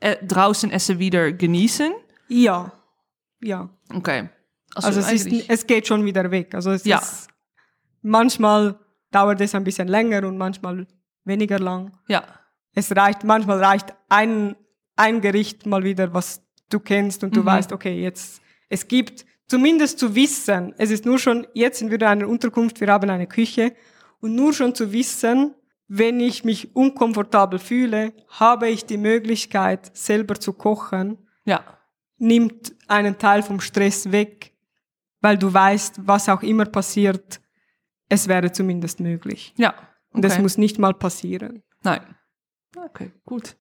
äh, 0.00 0.16
draußen 0.22 0.70
Essen 0.70 0.98
wieder 0.98 1.32
genießen? 1.32 1.92
Ja, 2.28 2.72
ja. 3.40 3.70
Okay. 3.94 4.28
Also, 4.74 5.00
es, 5.00 5.10
ist, 5.26 5.48
es 5.48 5.66
geht 5.66 5.86
schon 5.86 6.04
wieder 6.04 6.30
weg. 6.30 6.54
Also 6.54 6.70
es 6.70 6.84
Ja. 6.84 6.98
ist 6.98 7.28
manchmal 8.02 8.78
dauert 9.10 9.40
es 9.40 9.54
ein 9.54 9.64
bisschen 9.64 9.88
länger 9.88 10.26
und 10.26 10.38
manchmal 10.38 10.86
weniger 11.24 11.58
lang. 11.58 11.92
Ja. 12.08 12.24
Es 12.74 12.94
reicht, 12.94 13.24
manchmal 13.24 13.62
reicht 13.62 13.92
ein, 14.08 14.54
ein 14.96 15.20
Gericht 15.20 15.66
mal 15.66 15.82
wieder, 15.82 16.14
was 16.14 16.42
du 16.68 16.78
kennst 16.78 17.24
und 17.24 17.34
du 17.34 17.40
Mhm. 17.40 17.46
weißt, 17.46 17.72
okay, 17.72 18.00
jetzt, 18.00 18.40
es 18.68 18.86
gibt 18.86 19.24
zumindest 19.48 19.98
zu 19.98 20.14
wissen, 20.14 20.72
es 20.78 20.90
ist 20.90 21.04
nur 21.04 21.18
schon, 21.18 21.46
jetzt 21.54 21.80
sind 21.80 21.90
wir 21.90 22.00
in 22.00 22.04
einer 22.06 22.28
Unterkunft, 22.28 22.80
wir 22.80 22.88
haben 22.88 23.10
eine 23.10 23.26
Küche 23.26 23.74
und 24.20 24.36
nur 24.36 24.52
schon 24.52 24.74
zu 24.74 24.92
wissen, 24.92 25.54
wenn 25.88 26.20
ich 26.20 26.44
mich 26.44 26.76
unkomfortabel 26.76 27.58
fühle, 27.58 28.12
habe 28.28 28.68
ich 28.68 28.86
die 28.86 28.96
Möglichkeit, 28.98 29.90
selber 29.96 30.36
zu 30.36 30.52
kochen, 30.52 31.18
Ja. 31.44 31.64
nimmt 32.18 32.72
einen 32.86 33.18
Teil 33.18 33.42
vom 33.42 33.60
Stress 33.60 34.12
weg, 34.12 34.49
weil 35.20 35.36
du 35.38 35.52
weißt, 35.52 36.00
was 36.06 36.28
auch 36.28 36.42
immer 36.42 36.64
passiert, 36.64 37.40
es 38.08 38.28
wäre 38.28 38.52
zumindest 38.52 39.00
möglich. 39.00 39.54
Ja. 39.56 39.74
Und 40.12 40.24
es 40.24 40.32
Okay. 40.32 40.42
muss 40.42 40.58
nicht 40.58 40.78
mal 40.78 40.94
passieren. 40.94 41.62
Nein. 41.82 42.00
Okay, 42.76 43.10
gut. 43.24 43.56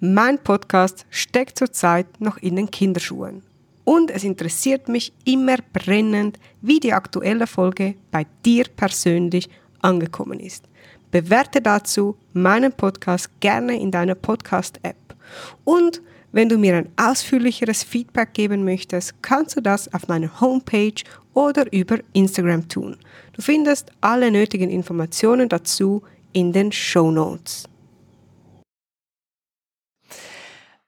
Mein 0.00 0.38
Podcast 0.38 1.06
steckt 1.10 1.58
zurzeit 1.58 2.20
noch 2.20 2.38
in 2.38 2.56
den 2.56 2.70
Kinderschuhen. 2.70 3.42
Und 3.84 4.10
es 4.10 4.24
interessiert 4.24 4.88
mich 4.88 5.12
immer 5.24 5.56
brennend, 5.72 6.38
wie 6.60 6.80
die 6.80 6.92
aktuelle 6.92 7.46
Folge 7.46 7.96
bei 8.10 8.26
dir 8.44 8.64
persönlich 8.76 9.48
angekommen 9.80 10.40
ist. 10.40 10.68
Bewerte 11.10 11.60
dazu 11.60 12.16
meinen 12.32 12.72
Podcast 12.72 13.28
gerne 13.40 13.78
in 13.80 13.90
deiner 13.90 14.14
Podcast-App. 14.14 15.16
Und 15.64 16.02
wenn 16.32 16.48
du 16.48 16.58
mir 16.58 16.76
ein 16.76 16.90
ausführlicheres 16.96 17.82
Feedback 17.82 18.34
geben 18.34 18.64
möchtest, 18.64 19.22
kannst 19.22 19.56
du 19.56 19.60
das 19.60 19.92
auf 19.92 20.08
meiner 20.08 20.40
Homepage 20.40 21.02
oder 21.34 21.72
über 21.72 21.98
Instagram 22.12 22.68
tun. 22.68 22.96
Du 23.32 23.42
findest 23.42 23.90
alle 24.00 24.30
nötigen 24.30 24.70
Informationen 24.70 25.48
dazu 25.48 26.02
in 26.32 26.52
den 26.52 26.72
Show 26.72 27.10
Notes. 27.10 27.64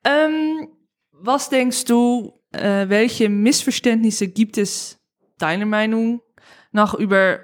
Ähm, 0.05 0.68
was 1.12 1.48
denkst 1.48 1.85
du, 1.85 2.33
äh, 2.52 2.88
welche 2.88 3.28
Missverständnisse 3.28 4.28
gibt 4.28 4.59
es 4.59 4.98
deiner 5.38 5.66
Meinung 5.66 6.20
nach 6.72 6.94
über 6.94 7.40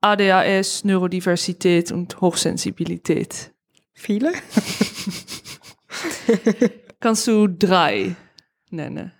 ADHS, 0.00 0.84
Neurodiversität 0.84 1.92
und 1.92 2.20
Hochsensibilität? 2.20 3.52
Viele? 3.94 4.32
Kannst 7.02 7.26
du 7.26 7.48
drei 7.48 8.14
nennen? 8.70 9.10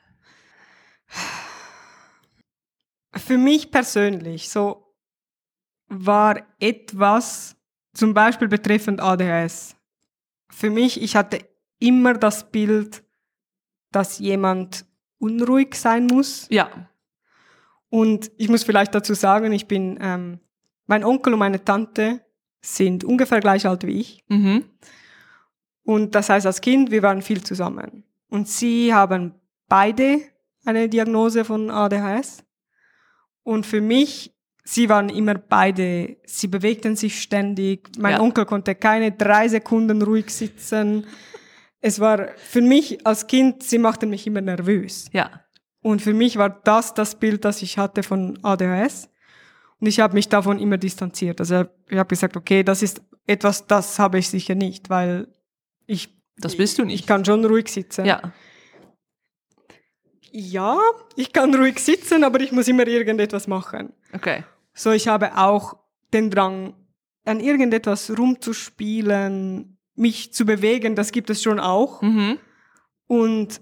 Für 3.17 3.37
mich 3.37 3.73
persönlich 3.73 4.49
so 4.49 4.95
war 5.89 6.47
etwas, 6.61 7.57
zum 7.93 8.15
Beispiel 8.15 8.47
betreffend 8.47 9.01
ADHS. 9.01 9.75
Für 10.49 10.71
mich, 10.71 11.03
ich 11.03 11.17
hatte 11.17 11.41
immer 11.81 12.15
das 12.15 12.53
Bild, 12.53 13.03
dass 13.91 14.21
jemand 14.21 14.87
unruhig 15.19 15.75
sein 15.75 16.07
muss. 16.07 16.47
Ja. 16.51 16.89
Und 17.89 18.31
ich 18.37 18.49
muss 18.49 18.63
vielleicht 18.63 18.95
dazu 18.95 19.15
sagen, 19.15 19.53
ich 19.53 19.67
bin, 19.67 19.99
ähm, 20.01 20.39
mein 20.87 21.03
Onkel 21.03 21.33
und 21.33 21.41
meine 21.41 21.65
Tante 21.65 22.25
sind 22.61 23.03
ungefähr 23.03 23.41
gleich 23.41 23.67
alt 23.67 23.85
wie 23.85 24.01
ich. 24.01 24.25
Mhm. 24.29 24.67
Und 25.85 26.15
das 26.15 26.29
heißt, 26.29 26.47
als 26.47 26.61
Kind, 26.61 26.91
wir 26.91 27.03
waren 27.03 27.23
viel 27.23 27.43
zusammen. 27.43 28.05
Und 28.29 28.49
sie 28.49 28.95
haben 28.95 29.35
beide 29.69 30.21
eine 30.65 30.89
Diagnose 30.89 31.45
von 31.45 31.71
ADHS. 31.71 32.45
Und 33.43 33.67
für 33.67 33.81
mich, 33.81 34.35
sie 34.65 34.89
waren 34.89 35.09
immer 35.09 35.35
beide, 35.35 36.17
sie 36.25 36.47
bewegten 36.47 36.95
sich 36.97 37.21
ständig. 37.21 37.91
Mein 37.99 38.13
Ja. 38.15 38.21
Onkel 38.21 38.45
konnte 38.45 38.75
keine 38.75 39.13
drei 39.13 39.49
Sekunden 39.49 40.03
ruhig 40.03 40.31
sitzen. 40.31 41.07
Es 41.81 41.99
war 41.99 42.29
für 42.37 42.61
mich 42.63 43.05
als 43.05 43.27
Kind, 43.27 43.65
sie 43.65 43.79
machten 43.79 44.09
mich 44.11 44.27
immer 44.27 44.41
nervös. 44.41 45.07
Ja. 45.13 45.31
Und 45.83 46.01
für 46.01 46.15
mich 46.15 46.37
war 46.37 46.49
das 46.49 46.95
das 46.95 47.17
Bild, 47.17 47.45
das 47.45 47.61
ich 47.61 47.77
hatte 47.77 48.05
von 48.05 48.39
ADHS. 48.43 49.09
Und 49.81 49.89
ich 49.89 49.99
habe 49.99 50.15
mich 50.15 50.29
davon 50.29 50.61
immer 50.61 50.79
distanziert. 50.79 51.41
Also 51.41 51.65
ich 51.89 51.99
habe 51.99 52.09
gesagt, 52.09 52.37
okay, 52.37 52.63
das 52.63 52.85
ist 52.85 53.03
etwas, 53.27 53.67
das 53.67 53.99
habe 53.99 54.21
ich 54.21 54.29
sicher 54.29 54.55
nicht, 54.55 54.91
weil 54.91 55.27
ich, 55.87 56.09
Das 56.37 56.57
bist 56.57 56.79
du 56.79 56.83
ich 56.83 56.89
nicht. 56.89 57.07
kann 57.07 57.25
schon 57.25 57.45
ruhig 57.45 57.69
sitzen. 57.69 58.05
Ja. 58.05 58.33
Ja, 60.31 60.79
ich 61.17 61.33
kann 61.33 61.55
ruhig 61.55 61.79
sitzen, 61.79 62.25
aber 62.25 62.41
ich 62.41 62.53
muss 62.53 62.67
immer 62.69 62.87
irgendetwas 62.87 63.47
machen. 63.47 63.93
Okay. 64.15 64.45
So, 64.73 64.91
ich 64.91 65.09
habe 65.09 65.37
auch 65.37 65.77
den 66.15 66.31
Drang, 66.31 66.75
an 67.25 67.39
irgendetwas 67.39 68.11
rumzuspielen, 68.19 69.79
mich 69.95 70.33
zu 70.33 70.47
bewegen, 70.47 70.97
das 70.97 71.13
gibt 71.13 71.31
es 71.31 71.43
schon 71.43 71.61
auch. 71.61 72.03
Mhm. 72.03 72.39
Und 73.07 73.61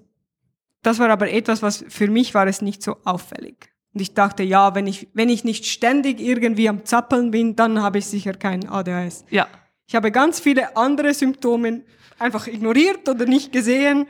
das 0.82 0.98
war 0.98 1.10
aber 1.10 1.30
etwas, 1.30 1.60
was 1.62 1.84
für 1.88 2.08
mich 2.08 2.34
war 2.34 2.46
es 2.46 2.62
nicht 2.62 2.82
so 2.82 2.96
auffällig. 3.04 3.70
Und 3.92 4.00
ich 4.00 4.14
dachte, 4.14 4.44
ja, 4.44 4.74
wenn 4.74 4.86
ich, 4.86 5.08
wenn 5.12 5.28
ich 5.28 5.42
nicht 5.44 5.66
ständig 5.66 6.20
irgendwie 6.20 6.68
am 6.68 6.84
Zappeln 6.84 7.32
bin, 7.32 7.56
dann 7.56 7.82
habe 7.82 7.98
ich 7.98 8.06
sicher 8.06 8.32
kein 8.32 8.68
ADHS. 8.68 9.24
Ja. 9.30 9.48
Ich 9.86 9.96
habe 9.96 10.12
ganz 10.12 10.38
viele 10.38 10.76
andere 10.76 11.12
Symptome 11.12 11.82
einfach 12.20 12.46
ignoriert 12.46 13.08
oder 13.08 13.26
nicht 13.26 13.52
gesehen, 13.52 14.06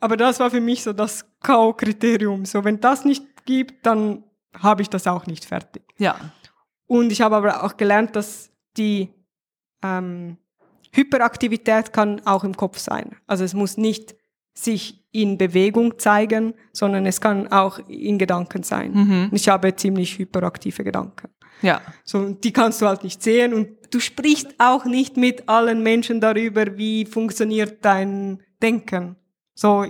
aber 0.00 0.16
das 0.16 0.40
war 0.40 0.50
für 0.50 0.60
mich 0.60 0.82
so 0.82 0.92
das 0.92 1.26
K.O.-Kriterium. 1.40 2.46
So, 2.46 2.64
wenn 2.64 2.80
das 2.80 3.04
nicht 3.04 3.44
gibt, 3.44 3.86
dann 3.86 4.24
habe 4.58 4.82
ich 4.82 4.88
das 4.88 5.06
auch 5.06 5.26
nicht 5.26 5.44
fertig. 5.44 5.82
Ja. 5.98 6.16
Und 6.86 7.12
ich 7.12 7.20
habe 7.20 7.36
aber 7.36 7.62
auch 7.62 7.76
gelernt, 7.76 8.16
dass 8.16 8.50
die 8.76 9.10
ähm, 9.82 10.38
Hyperaktivität 10.92 11.92
kann 11.92 12.26
auch 12.26 12.44
im 12.44 12.56
Kopf 12.56 12.78
sein. 12.78 13.16
Also 13.26 13.44
es 13.44 13.54
muss 13.54 13.76
nicht 13.76 14.16
sich 14.54 15.04
in 15.12 15.38
Bewegung 15.38 15.98
zeigen, 15.98 16.54
sondern 16.72 17.06
es 17.06 17.20
kann 17.20 17.48
auch 17.48 17.78
in 17.88 18.18
Gedanken 18.18 18.62
sein. 18.62 18.92
Mhm. 18.92 19.28
Ich 19.32 19.48
habe 19.48 19.74
ziemlich 19.76 20.18
hyperaktive 20.18 20.84
Gedanken. 20.84 21.28
Ja. 21.62 21.80
So, 22.04 22.30
die 22.30 22.52
kannst 22.52 22.80
du 22.80 22.86
halt 22.86 23.04
nicht 23.04 23.22
sehen 23.22 23.54
und 23.54 23.68
du 23.90 24.00
sprichst 24.00 24.54
auch 24.58 24.84
nicht 24.84 25.16
mit 25.16 25.48
allen 25.48 25.82
Menschen 25.82 26.20
darüber, 26.20 26.76
wie 26.78 27.04
funktioniert 27.04 27.84
dein 27.84 28.42
Denken. 28.62 29.16
So, 29.54 29.84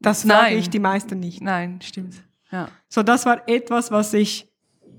das 0.00 0.24
frage 0.24 0.56
ich 0.56 0.70
die 0.70 0.80
meisten 0.80 1.20
nicht. 1.20 1.40
Nein, 1.40 1.80
stimmt. 1.82 2.14
Ja. 2.50 2.68
So, 2.88 3.02
das 3.02 3.26
war 3.26 3.48
etwas, 3.48 3.90
was 3.90 4.12
ich 4.14 4.48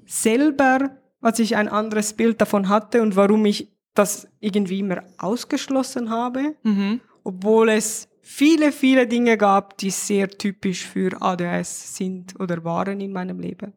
selber, 0.06 0.98
was 1.20 1.40
ich 1.40 1.56
ein 1.56 1.68
anderes 1.68 2.14
Bild 2.14 2.40
davon 2.40 2.70
hatte 2.70 3.02
und 3.02 3.16
warum 3.16 3.46
ich 3.46 3.72
das 3.94 4.28
irgendwie 4.40 4.80
immer 4.80 5.04
ausgeschlossen 5.18 6.10
habe, 6.10 6.56
Mhm. 6.64 7.02
obwohl 7.24 7.70
es 7.70 8.08
viele, 8.22 8.72
viele 8.72 9.08
Dinge 9.08 9.38
gab, 9.38 9.78
die 9.78 9.90
sehr 9.90 10.28
typisch 10.30 10.86
für 10.86 11.22
ADHS 11.22 11.96
sind 11.96 12.40
oder 12.40 12.64
waren 12.64 13.00
in 13.00 13.14
meinem 13.14 13.40
Leben. 13.40 13.74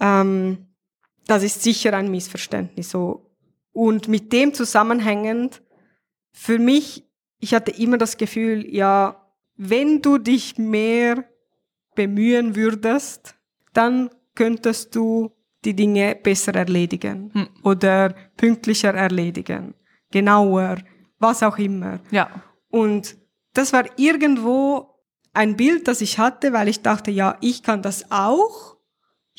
Ähm, 0.00 0.66
das 1.30 1.44
ist 1.44 1.62
sicher 1.62 1.94
ein 1.94 2.10
Missverständnis. 2.10 2.90
So. 2.90 3.30
Und 3.72 4.08
mit 4.08 4.32
dem 4.32 4.52
zusammenhängend, 4.52 5.62
für 6.32 6.58
mich, 6.58 7.04
ich 7.38 7.54
hatte 7.54 7.70
immer 7.70 7.98
das 7.98 8.16
Gefühl, 8.16 8.66
ja, 8.68 9.16
wenn 9.56 10.02
du 10.02 10.18
dich 10.18 10.58
mehr 10.58 11.24
bemühen 11.94 12.56
würdest, 12.56 13.36
dann 13.72 14.10
könntest 14.34 14.96
du 14.96 15.30
die 15.64 15.74
Dinge 15.74 16.16
besser 16.16 16.54
erledigen 16.54 17.30
Hm. 17.34 17.48
oder 17.62 18.14
pünktlicher 18.36 18.94
erledigen, 18.94 19.74
genauer, 20.10 20.78
was 21.18 21.42
auch 21.42 21.58
immer. 21.58 22.00
Ja. 22.10 22.30
Und 22.70 23.16
das 23.52 23.72
war 23.72 23.84
irgendwo 23.96 24.96
ein 25.32 25.56
Bild, 25.56 25.86
das 25.86 26.00
ich 26.00 26.18
hatte, 26.18 26.52
weil 26.52 26.68
ich 26.68 26.82
dachte, 26.82 27.10
ja, 27.10 27.36
ich 27.40 27.62
kann 27.62 27.82
das 27.82 28.10
auch. 28.10 28.76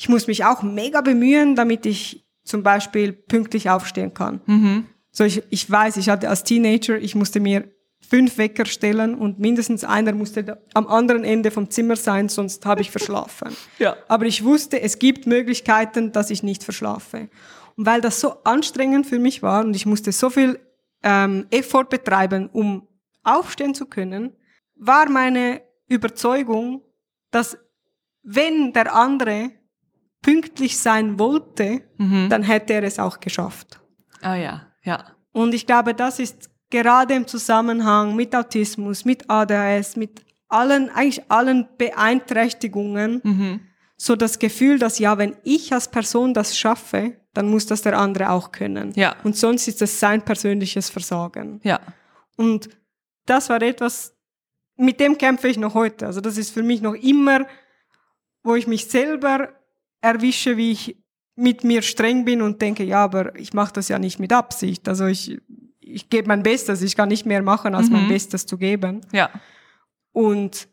Ich 0.02 0.08
muss 0.08 0.26
mich 0.26 0.44
auch 0.44 0.64
mega 0.64 1.00
bemühen, 1.00 1.54
damit 1.54 1.86
ich 1.86 2.26
zum 2.42 2.64
Beispiel 2.64 3.12
pünktlich 3.12 3.70
aufstehen 3.70 4.12
kann. 4.12 4.40
Mhm. 4.46 4.86
So, 5.12 5.22
ich, 5.22 5.44
ich 5.50 5.70
weiß, 5.70 5.96
ich 5.96 6.08
hatte 6.08 6.28
als 6.28 6.42
Teenager, 6.42 6.98
ich 6.98 7.14
musste 7.14 7.38
mir 7.38 7.70
fünf 8.00 8.36
Wecker 8.36 8.66
stellen 8.66 9.14
und 9.14 9.38
mindestens 9.38 9.84
einer 9.84 10.12
musste 10.12 10.60
am 10.74 10.88
anderen 10.88 11.22
Ende 11.22 11.52
vom 11.52 11.70
Zimmer 11.70 11.94
sein, 11.94 12.28
sonst 12.28 12.66
habe 12.66 12.80
ich 12.80 12.90
verschlafen. 12.90 13.56
Ja. 13.78 13.96
Aber 14.08 14.26
ich 14.26 14.42
wusste, 14.42 14.80
es 14.80 14.98
gibt 14.98 15.28
Möglichkeiten, 15.28 16.10
dass 16.10 16.30
ich 16.30 16.42
nicht 16.42 16.64
verschlafe. 16.64 17.28
Und 17.76 17.86
weil 17.86 18.00
das 18.00 18.18
so 18.18 18.42
anstrengend 18.42 19.06
für 19.06 19.20
mich 19.20 19.40
war 19.40 19.64
und 19.64 19.76
ich 19.76 19.86
musste 19.86 20.10
so 20.10 20.30
viel 20.30 20.58
ähm, 21.04 21.46
Effort 21.50 21.84
betreiben, 21.84 22.50
um 22.52 22.88
aufstehen 23.22 23.72
zu 23.72 23.86
können, 23.86 24.32
war 24.74 25.08
meine 25.08 25.62
Überzeugung, 25.86 26.82
dass 27.30 27.56
wenn 28.24 28.72
der 28.72 28.96
andere 28.96 29.61
pünktlich 30.22 30.78
sein 30.78 31.18
wollte, 31.18 31.82
Mhm. 31.98 32.28
dann 32.30 32.42
hätte 32.42 32.72
er 32.74 32.84
es 32.84 32.98
auch 32.98 33.20
geschafft. 33.20 33.80
Ah 34.20 34.36
ja. 34.36 34.66
Ja. 34.84 35.04
Und 35.32 35.52
ich 35.54 35.66
glaube, 35.66 35.94
das 35.94 36.18
ist 36.18 36.50
gerade 36.70 37.14
im 37.14 37.26
Zusammenhang 37.26 38.16
mit 38.16 38.34
Autismus, 38.34 39.04
mit 39.04 39.28
ADHS, 39.28 39.96
mit 39.96 40.24
allen, 40.48 40.90
eigentlich 40.90 41.30
allen 41.30 41.68
Beeinträchtigungen 41.78 43.20
Mhm. 43.24 43.60
so 43.96 44.16
das 44.16 44.38
Gefühl, 44.38 44.78
dass 44.78 44.98
ja, 44.98 45.18
wenn 45.18 45.36
ich 45.44 45.72
als 45.72 45.88
Person 45.90 46.34
das 46.34 46.56
schaffe, 46.56 47.16
dann 47.34 47.48
muss 47.48 47.66
das 47.66 47.82
der 47.82 47.98
andere 47.98 48.30
auch 48.30 48.52
können. 48.52 48.92
Ja. 48.94 49.16
Und 49.24 49.36
sonst 49.36 49.66
ist 49.68 49.80
es 49.82 49.98
sein 50.00 50.22
persönliches 50.22 50.90
Versagen. 50.90 51.60
Ja. 51.62 51.80
Und 52.36 52.68
das 53.26 53.48
war 53.48 53.62
etwas, 53.62 54.14
mit 54.76 55.00
dem 55.00 55.16
kämpfe 55.18 55.48
ich 55.48 55.56
noch 55.58 55.74
heute. 55.74 56.06
Also 56.06 56.20
das 56.20 56.36
ist 56.36 56.50
für 56.50 56.62
mich 56.62 56.82
noch 56.82 56.94
immer, 56.94 57.46
wo 58.42 58.54
ich 58.54 58.66
mich 58.66 58.86
selber 58.86 59.48
erwische, 60.02 60.56
wie 60.58 60.72
ich 60.72 60.96
mit 61.34 61.64
mir 61.64 61.80
streng 61.80 62.26
bin 62.26 62.42
und 62.42 62.60
denke, 62.60 62.84
ja, 62.84 63.02
aber 63.04 63.34
ich 63.38 63.54
mache 63.54 63.72
das 63.72 63.88
ja 63.88 63.98
nicht 63.98 64.18
mit 64.20 64.32
Absicht. 64.32 64.86
Also 64.88 65.06
ich, 65.06 65.40
ich 65.80 66.10
gebe 66.10 66.28
mein 66.28 66.42
Bestes, 66.42 66.82
ich 66.82 66.94
kann 66.94 67.08
nicht 67.08 67.24
mehr 67.24 67.42
machen, 67.42 67.74
als 67.74 67.88
mein 67.88 68.04
Mhm. 68.04 68.08
Bestes 68.08 68.44
zu 68.44 68.58
geben. 68.58 69.00
Ja. 69.12 69.30
Und 70.12 70.68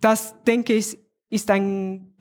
das, 0.00 0.34
denke 0.46 0.74
ich, 0.74 0.96
ist 1.28 1.50
ein, 1.50 2.14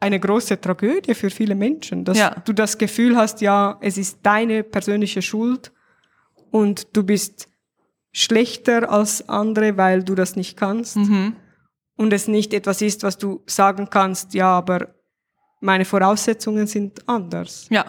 eine 0.00 0.18
große 0.18 0.58
Tragödie 0.60 1.14
für 1.14 1.28
viele 1.28 1.54
Menschen, 1.54 2.04
dass 2.04 2.16
Ja. 2.18 2.30
du 2.46 2.52
das 2.54 2.78
Gefühl 2.78 3.16
hast, 3.16 3.40
ja, 3.42 3.76
es 3.82 3.98
ist 3.98 4.20
deine 4.22 4.62
persönliche 4.62 5.20
Schuld 5.20 5.72
und 6.50 6.96
du 6.96 7.02
bist 7.02 7.48
schlechter 8.12 8.90
als 8.90 9.28
andere, 9.28 9.76
weil 9.76 10.02
du 10.02 10.14
das 10.14 10.34
nicht 10.34 10.56
kannst 10.56 10.96
Mhm. 10.96 11.36
und 11.96 12.12
es 12.12 12.26
nicht 12.26 12.54
etwas 12.54 12.80
ist, 12.80 13.02
was 13.02 13.18
du 13.18 13.42
sagen 13.46 13.88
kannst, 13.90 14.32
ja, 14.34 14.48
aber 14.56 14.94
meine 15.60 15.84
Voraussetzungen 15.84 16.66
sind 16.66 17.08
anders. 17.08 17.66
Ja. 17.70 17.84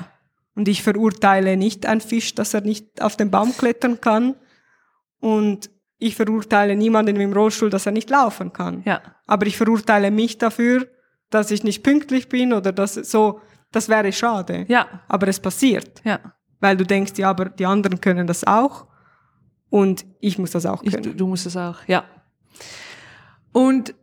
Und 0.55 0.67
ich 0.67 0.84
verurteile 0.84 1.55
nicht 1.58 1.86
einen 1.86 2.01
Fisch, 2.01 2.36
dass 2.36 2.53
er 2.53 2.62
nicht 2.62 3.01
auf 3.01 3.15
den 3.15 3.32
Baum 3.32 3.55
klettern 3.58 4.01
kann. 4.01 4.36
Und 5.19 5.69
ich 5.97 6.15
verurteile 6.15 6.75
niemanden 6.75 7.15
im 7.19 7.34
Rollstuhl, 7.34 7.69
dass 7.69 7.86
er 7.86 7.91
nicht 7.91 8.10
laufen 8.10 8.53
kann. 8.53 8.82
Ja. 8.86 9.01
Aber 9.27 9.45
ich 9.45 9.58
verurteile 9.58 10.12
mich 10.12 10.38
dafür, 10.38 10.88
dass 11.29 11.51
ich 11.51 11.63
nicht 11.63 11.84
pünktlich 11.84 12.29
bin 12.29 12.53
oder 12.53 12.71
dass 12.71 12.95
so, 12.95 13.41
das 13.71 13.88
wäre 13.89 14.12
schade. 14.12 14.65
Ja. 14.67 15.01
Aber 15.08 15.27
es 15.27 15.39
passiert, 15.39 16.01
Ja. 16.03 16.19
weil 16.60 16.75
du 16.77 16.86
denkst, 16.86 17.13
ja, 17.17 17.29
aber 17.29 17.45
die 17.45 17.65
anderen 17.65 18.01
können 18.01 18.25
das 18.27 18.43
auch 18.45 18.88
und 19.69 20.05
ich 20.21 20.39
muss 20.39 20.51
das 20.51 20.65
auch 20.65 20.82
Ich, 20.84 20.91
können. 20.91 21.03
du, 21.03 21.13
du 21.13 21.27
musst 21.27 21.45
es 21.45 21.55
auch, 21.55 21.77
ja. 21.88 22.03
Und 23.51 23.93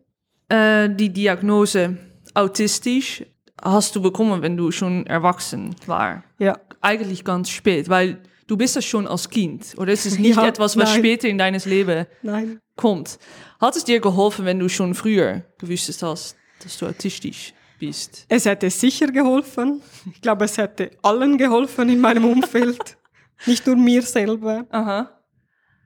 äh, 0.48 0.88
die 0.90 1.12
Diagnose 1.12 1.98
autistisch 2.34 3.24
hast 3.62 3.94
du 3.96 4.02
bekommen, 4.02 4.42
wenn 4.42 4.56
du 4.56 4.70
schon 4.70 5.06
erwachsen 5.06 5.74
war. 5.86 6.22
ja, 6.38 6.58
Eigentlich 6.80 7.24
ganz 7.24 7.48
spät, 7.50 7.88
weil 7.88 8.18
du 8.46 8.56
bist 8.56 8.76
das 8.76 8.84
schon 8.84 9.06
als 9.08 9.28
Kind. 9.30 9.74
Oder 9.78 9.92
ist 9.92 10.06
es 10.06 10.18
nicht 10.18 10.36
Ja, 10.36 10.46
etwas, 10.46 10.76
was 10.76 10.90
nein. 10.90 10.98
später 10.98 11.28
in 11.28 11.38
deines 11.38 11.64
Leben 11.64 12.06
nein. 12.22 12.60
kommt? 12.76 13.18
Hat 13.60 13.74
es 13.76 13.84
dir 13.84 13.98
geholfen, 14.00 14.44
wenn 14.44 14.58
du 14.58 14.68
schon 14.68 14.94
früher 14.94 15.42
gewusst 15.58 16.02
hast, 16.02 16.36
dass 16.62 16.78
du 16.78 16.86
autistisch 16.86 17.54
bist? 17.80 18.26
Es 18.28 18.44
hätte 18.44 18.70
sicher 18.70 19.06
geholfen. 19.08 19.80
Ich 20.12 20.20
glaube, 20.20 20.44
es 20.44 20.58
hätte 20.58 20.90
allen 21.02 21.38
geholfen 21.38 21.88
in 21.88 22.00
meinem 22.00 22.24
Umfeld. 22.24 22.96
nicht 23.46 23.66
nur 23.66 23.76
mir 23.76 24.02
selber. 24.02 24.66
Aha. 24.70 25.10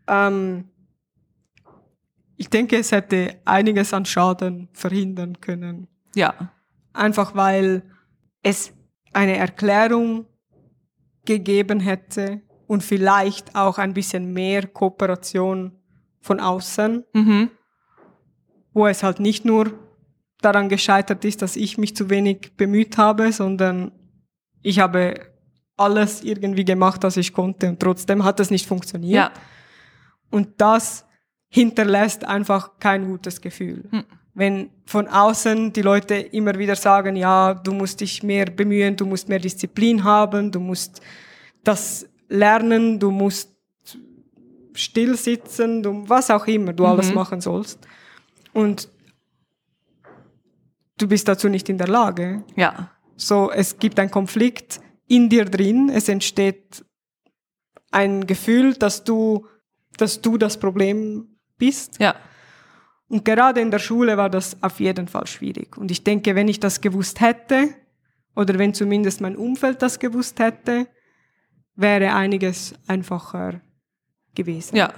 Ähm, 0.09 0.69
ich 2.37 2.49
denke, 2.51 2.77
es 2.79 2.91
hätte 2.93 3.39
einiges 3.45 3.95
an 3.95 4.05
Schaden 4.05 4.69
verhindern 4.73 5.41
können. 5.41 5.89
Ja. 6.15 6.53
Einfach 6.93 7.35
weil 7.35 7.83
es 8.43 8.73
eine 9.13 9.37
Erklärung 9.37 10.27
gegeben 11.25 11.81
hätte 11.81 12.43
und 12.67 12.83
vielleicht 12.83 13.55
auch 13.57 13.79
ein 13.79 13.95
bisschen 13.95 14.33
mehr 14.33 14.67
Kooperation 14.67 15.73
von 16.21 16.41
außen, 16.41 17.05
Mhm. 17.13 17.51
wo 18.73 18.87
es 18.87 19.03
halt 19.03 19.21
nicht 19.21 19.45
nur 19.45 19.73
daran 20.41 20.69
gescheitert 20.69 21.25
ist, 21.25 21.43
dass 21.43 21.57
ich 21.57 21.77
mich 21.79 21.95
zu 21.97 22.09
wenig 22.09 22.53
bemüht 22.57 22.97
habe, 22.97 23.33
sondern 23.33 23.93
ich 24.63 24.79
habe 24.81 25.15
alles 25.77 26.23
irgendwie 26.23 26.65
gemacht, 26.65 27.03
was 27.03 27.17
ich 27.17 27.33
konnte 27.33 27.69
und 27.69 27.81
trotzdem 27.81 28.25
hat 28.25 28.39
es 28.41 28.51
nicht 28.51 28.67
funktioniert. 28.67 29.15
Ja. 29.15 29.33
Und 30.31 30.61
das 30.61 31.07
hinterlässt 31.49 32.25
einfach 32.25 32.79
kein 32.79 33.07
gutes 33.07 33.41
Gefühl. 33.41 33.89
Hm. 33.91 34.05
Wenn 34.41 34.71
von 34.87 35.07
außen 35.07 35.73
die 35.75 35.83
Leute 35.83 36.15
immer 36.15 36.59
wieder 36.59 36.75
sagen, 36.75 37.15
ja, 37.15 37.53
du 37.53 37.73
musst 37.73 38.01
dich 38.01 38.23
mehr 38.23 38.47
bemühen, 38.47 38.97
du 38.97 39.05
musst 39.05 39.29
mehr 39.29 39.39
Disziplin 39.39 40.03
haben, 40.03 40.51
du 40.51 40.61
musst 40.61 41.03
das 41.63 42.09
lernen, 42.31 42.99
du 42.99 43.11
musst 43.11 43.51
still 44.73 45.15
sitzen, 45.17 45.83
du, 45.83 46.09
was 46.09 46.31
auch 46.31 46.47
immer 46.47 46.73
du 46.73 46.87
alles 46.87 47.11
Mhm. 47.11 47.15
machen 47.17 47.41
sollst. 47.43 47.79
Und 48.55 48.89
du 50.97 51.07
bist 51.07 51.29
dazu 51.29 51.49
nicht 51.51 51.69
in 51.69 51.77
der 51.77 51.89
Lage. 51.89 52.43
Ja. 52.57 52.91
So, 53.17 53.51
es 53.51 53.79
gibt 53.79 53.99
einen 53.99 54.11
Konflikt 54.11 54.81
in 55.07 55.29
dir 55.29 55.45
drin, 55.45 55.91
es 55.93 56.09
entsteht 56.09 56.83
ein 57.91 58.27
Gefühl, 58.27 58.73
dass 58.75 59.05
du, 59.05 59.47
dass 59.99 60.23
du 60.23 60.39
das 60.39 60.57
Problem 60.59 61.37
bist. 61.59 62.01
Ja. 62.01 62.15
Und 63.11 63.25
gerade 63.25 63.61
in 63.61 63.73
der 63.73 63.81
Schule 63.81 64.17
war 64.17 64.31
das 64.31 64.57
auf 64.63 64.79
jeden 64.79 65.09
Fall 65.09 65.27
schwierig. 65.27 65.77
Und 65.77 65.91
ich 65.91 66.05
denke, 66.05 66.37
wenn 66.37 66.47
ich 66.47 66.61
das 66.61 66.81
gewusst 66.81 67.21
hätte, 67.21 67.75
oder 68.37 68.57
wenn 68.57 68.73
zumindest 68.73 69.21
mein 69.21 69.35
Umfeld 69.35 69.83
das 69.83 69.99
gewusst 69.99 70.39
hätte, 70.39 70.87
wäre 71.75 72.15
einiges 72.15 72.73
einfacher 72.87 73.61
gewesen. 74.35 74.77
Ja. 74.77 74.93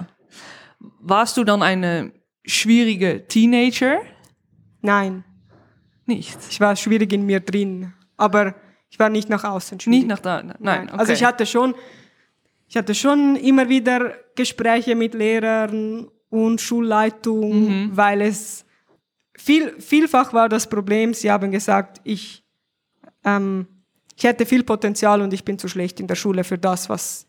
Warst 1.00 1.38
du 1.38 1.44
dann 1.44 1.62
eine 1.62 2.12
schwierige 2.44 3.26
Teenager? 3.26 4.02
Nein, 4.82 5.24
Nicht. 6.04 6.38
ich 6.50 6.60
war 6.60 6.76
schwierig 6.76 7.14
in 7.14 7.24
mir 7.24 7.40
drin, 7.40 7.94
aber 8.18 8.54
ich 8.90 8.98
war 8.98 9.08
nicht 9.08 9.30
nach 9.30 9.44
außen 9.44 9.80
schwierig. 9.80 10.00
Nicht 10.00 10.08
nach 10.08 10.18
da. 10.18 10.42
Nein. 10.58 10.88
Okay. 10.90 10.98
Also 10.98 11.12
ich 11.14 11.24
hatte 11.24 11.46
schon, 11.46 11.74
ich 12.68 12.76
hatte 12.76 12.94
schon 12.94 13.36
immer 13.36 13.70
wieder 13.70 14.16
Gespräche 14.34 14.94
mit 14.96 15.14
Lehrern 15.14 16.10
und 16.32 16.60
Schulleitung, 16.60 17.50
Mhm. 17.68 17.90
weil 17.96 18.22
es 18.22 18.64
viel, 19.36 19.78
vielfach 19.80 20.32
war 20.32 20.48
das 20.48 20.66
Problem, 20.68 21.12
sie 21.14 21.30
haben 21.30 21.50
gesagt, 21.52 22.00
ich, 22.04 22.42
ähm, 23.24 23.66
ich 24.16 24.24
hätte 24.24 24.46
viel 24.46 24.64
Potenzial 24.64 25.20
und 25.20 25.32
ich 25.34 25.44
bin 25.44 25.58
zu 25.58 25.68
schlecht 25.68 26.00
in 26.00 26.06
der 26.06 26.14
Schule 26.14 26.42
für 26.44 26.56
das, 26.58 26.88
was, 26.88 27.26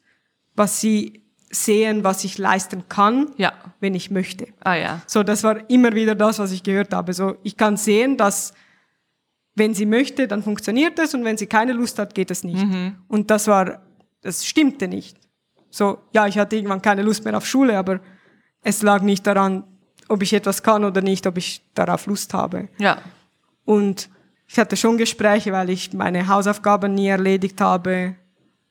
was 0.55 0.79
sie 0.79 1.21
sehen, 1.51 2.03
was 2.03 2.23
ich 2.23 2.37
leisten 2.37 2.87
kann, 2.87 3.31
Ja. 3.37 3.51
wenn 3.81 3.93
ich 3.93 4.09
möchte. 4.09 4.47
Ah 4.63 4.75
ja. 4.75 5.01
So, 5.05 5.21
das 5.23 5.43
war 5.43 5.69
immer 5.69 5.93
wieder 5.93 6.15
das, 6.15 6.39
was 6.39 6.51
ich 6.51 6.63
gehört 6.63 6.93
habe. 6.93 7.13
So, 7.13 7.35
ich 7.43 7.57
kann 7.57 7.75
sehen, 7.77 8.15
dass 8.17 8.53
wenn 9.55 9.73
sie 9.73 9.85
möchte, 9.85 10.27
dann 10.27 10.41
funktioniert 10.41 10.97
es 10.97 11.13
und 11.13 11.23
wenn 11.25 11.37
sie 11.37 11.45
keine 11.47 11.73
Lust 11.73 11.99
hat, 11.99 12.15
geht 12.15 12.31
es 12.31 12.43
nicht. 12.43 12.65
Und 13.07 13.29
das 13.29 13.47
war, 13.47 13.81
das 14.21 14.45
stimmte 14.45 14.87
nicht. 14.87 15.17
So, 15.69 15.99
ja, 16.13 16.25
ich 16.27 16.37
hatte 16.39 16.55
irgendwann 16.55 16.81
keine 16.81 17.03
Lust 17.03 17.23
mehr 17.25 17.35
auf 17.37 17.45
Schule, 17.45 17.77
aber 17.77 17.99
es 18.63 18.81
lag 18.81 19.01
nicht 19.01 19.25
daran, 19.27 19.63
ob 20.09 20.21
ich 20.23 20.33
etwas 20.33 20.63
kann 20.63 20.83
oder 20.83 21.01
nicht, 21.01 21.27
ob 21.27 21.37
ich 21.37 21.61
darauf 21.73 22.05
Lust 22.07 22.33
habe. 22.33 22.69
Ja. 22.77 22.97
Und 23.65 24.09
ich 24.47 24.59
hatte 24.59 24.75
schon 24.77 24.97
Gespräche, 24.97 25.51
weil 25.51 25.69
ich 25.69 25.93
meine 25.93 26.27
Hausaufgaben 26.27 26.93
nie 26.93 27.07
erledigt 27.07 27.59
habe, 27.61 28.15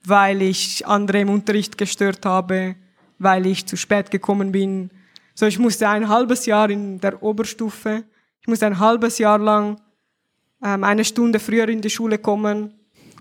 weil 0.05 0.43
ich 0.43 0.87
andere 0.87 1.21
im 1.21 1.31
Unterricht 1.31 1.79
gestört 1.79 2.25
habe, 2.27 2.77
weil 3.19 3.47
ich 3.47 3.67
zu 3.67 3.77
spät 3.77 4.11
gekommen 4.11 4.53
bin. 4.53 4.91
So, 5.35 5.47
ich 5.47 5.59
musste 5.59 5.89
ein 5.89 6.09
halbes 6.09 6.47
Jahr 6.47 6.69
in 6.71 7.01
der 7.01 7.23
Oberstufe, 7.23 8.05
ich 8.41 8.49
musste 8.49 8.67
ein 8.67 8.79
halbes 8.79 9.19
Jahr 9.19 9.39
lang 9.39 9.81
ähm, 10.63 10.85
eine 10.85 11.05
Stunde 11.05 11.39
früher 11.39 11.69
in 11.69 11.81
die 11.81 11.91
Schule 11.91 12.19
kommen, 12.19 12.75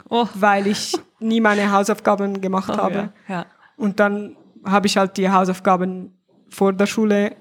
Oh. 0.09 0.27
weil 0.35 0.67
ich 0.67 0.93
nie 1.19 1.39
meine 1.39 1.71
Hausaufgaben 1.71 2.41
gemacht 2.41 2.69
Oh, 2.73 2.77
habe. 2.77 2.95
ja. 3.29 3.35
ja. 3.35 3.45
Und 3.77 3.99
dann 3.99 4.35
habe 4.65 4.87
ich 4.87 4.97
halt 4.97 5.15
die 5.17 5.29
Hausaufgaben 5.29 6.13
vor 6.51 6.73
der 6.73 6.85
Schule 6.85 7.35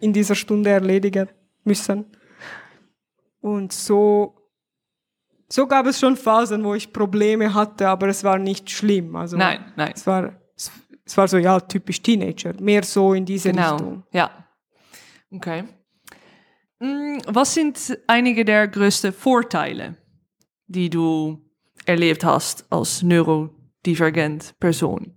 in 0.00 0.12
dieser 0.12 0.34
Stunde 0.34 0.70
erledigen 0.70 1.28
müssen. 1.64 2.06
Und 3.40 3.72
so, 3.72 4.34
so 5.48 5.66
gab 5.66 5.86
es 5.86 6.00
schon 6.00 6.16
Phasen, 6.16 6.64
wo 6.64 6.74
ich 6.74 6.92
Probleme 6.92 7.52
hatte, 7.52 7.88
aber 7.88 8.08
es 8.08 8.24
war 8.24 8.38
nicht 8.38 8.70
schlimm. 8.70 9.16
Also 9.16 9.36
Nein, 9.36 9.72
nein. 9.76 9.92
Es 9.94 10.06
war, 10.06 10.32
es, 10.56 10.70
es 11.04 11.16
war 11.16 11.28
so, 11.28 11.36
ja, 11.38 11.60
typisch 11.60 12.00
Teenager. 12.00 12.54
Mehr 12.60 12.82
so 12.82 13.12
in 13.12 13.24
diese 13.26 13.50
Genau. 13.50 13.72
Richtung. 13.72 14.02
Ja. 14.12 14.30
Okay. 15.30 15.64
Mm, 16.80 17.18
Was 17.26 17.54
sind 17.54 17.98
einige 18.06 18.44
der 18.44 18.68
größten 18.68 19.12
Vorteile, 19.12 19.96
die 20.66 20.88
du 20.88 21.40
erlebt 21.86 22.24
hast 22.24 22.64
als 22.70 23.02
neurodivergent 23.02 24.54
Person? 24.58 25.14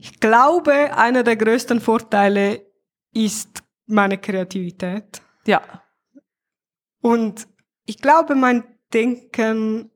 Ich 0.00 0.18
glaube, 0.18 0.96
einer 0.96 1.22
der 1.22 1.36
größten 1.36 1.80
Vorteile 1.80 2.66
ist 3.12 3.62
meine 3.86 4.16
Kreativität. 4.16 5.20
Ja. 5.46 5.62
Und 7.02 7.46
ich 7.84 7.98
glaube, 7.98 8.34
mein 8.34 8.64
Denken 8.94 9.90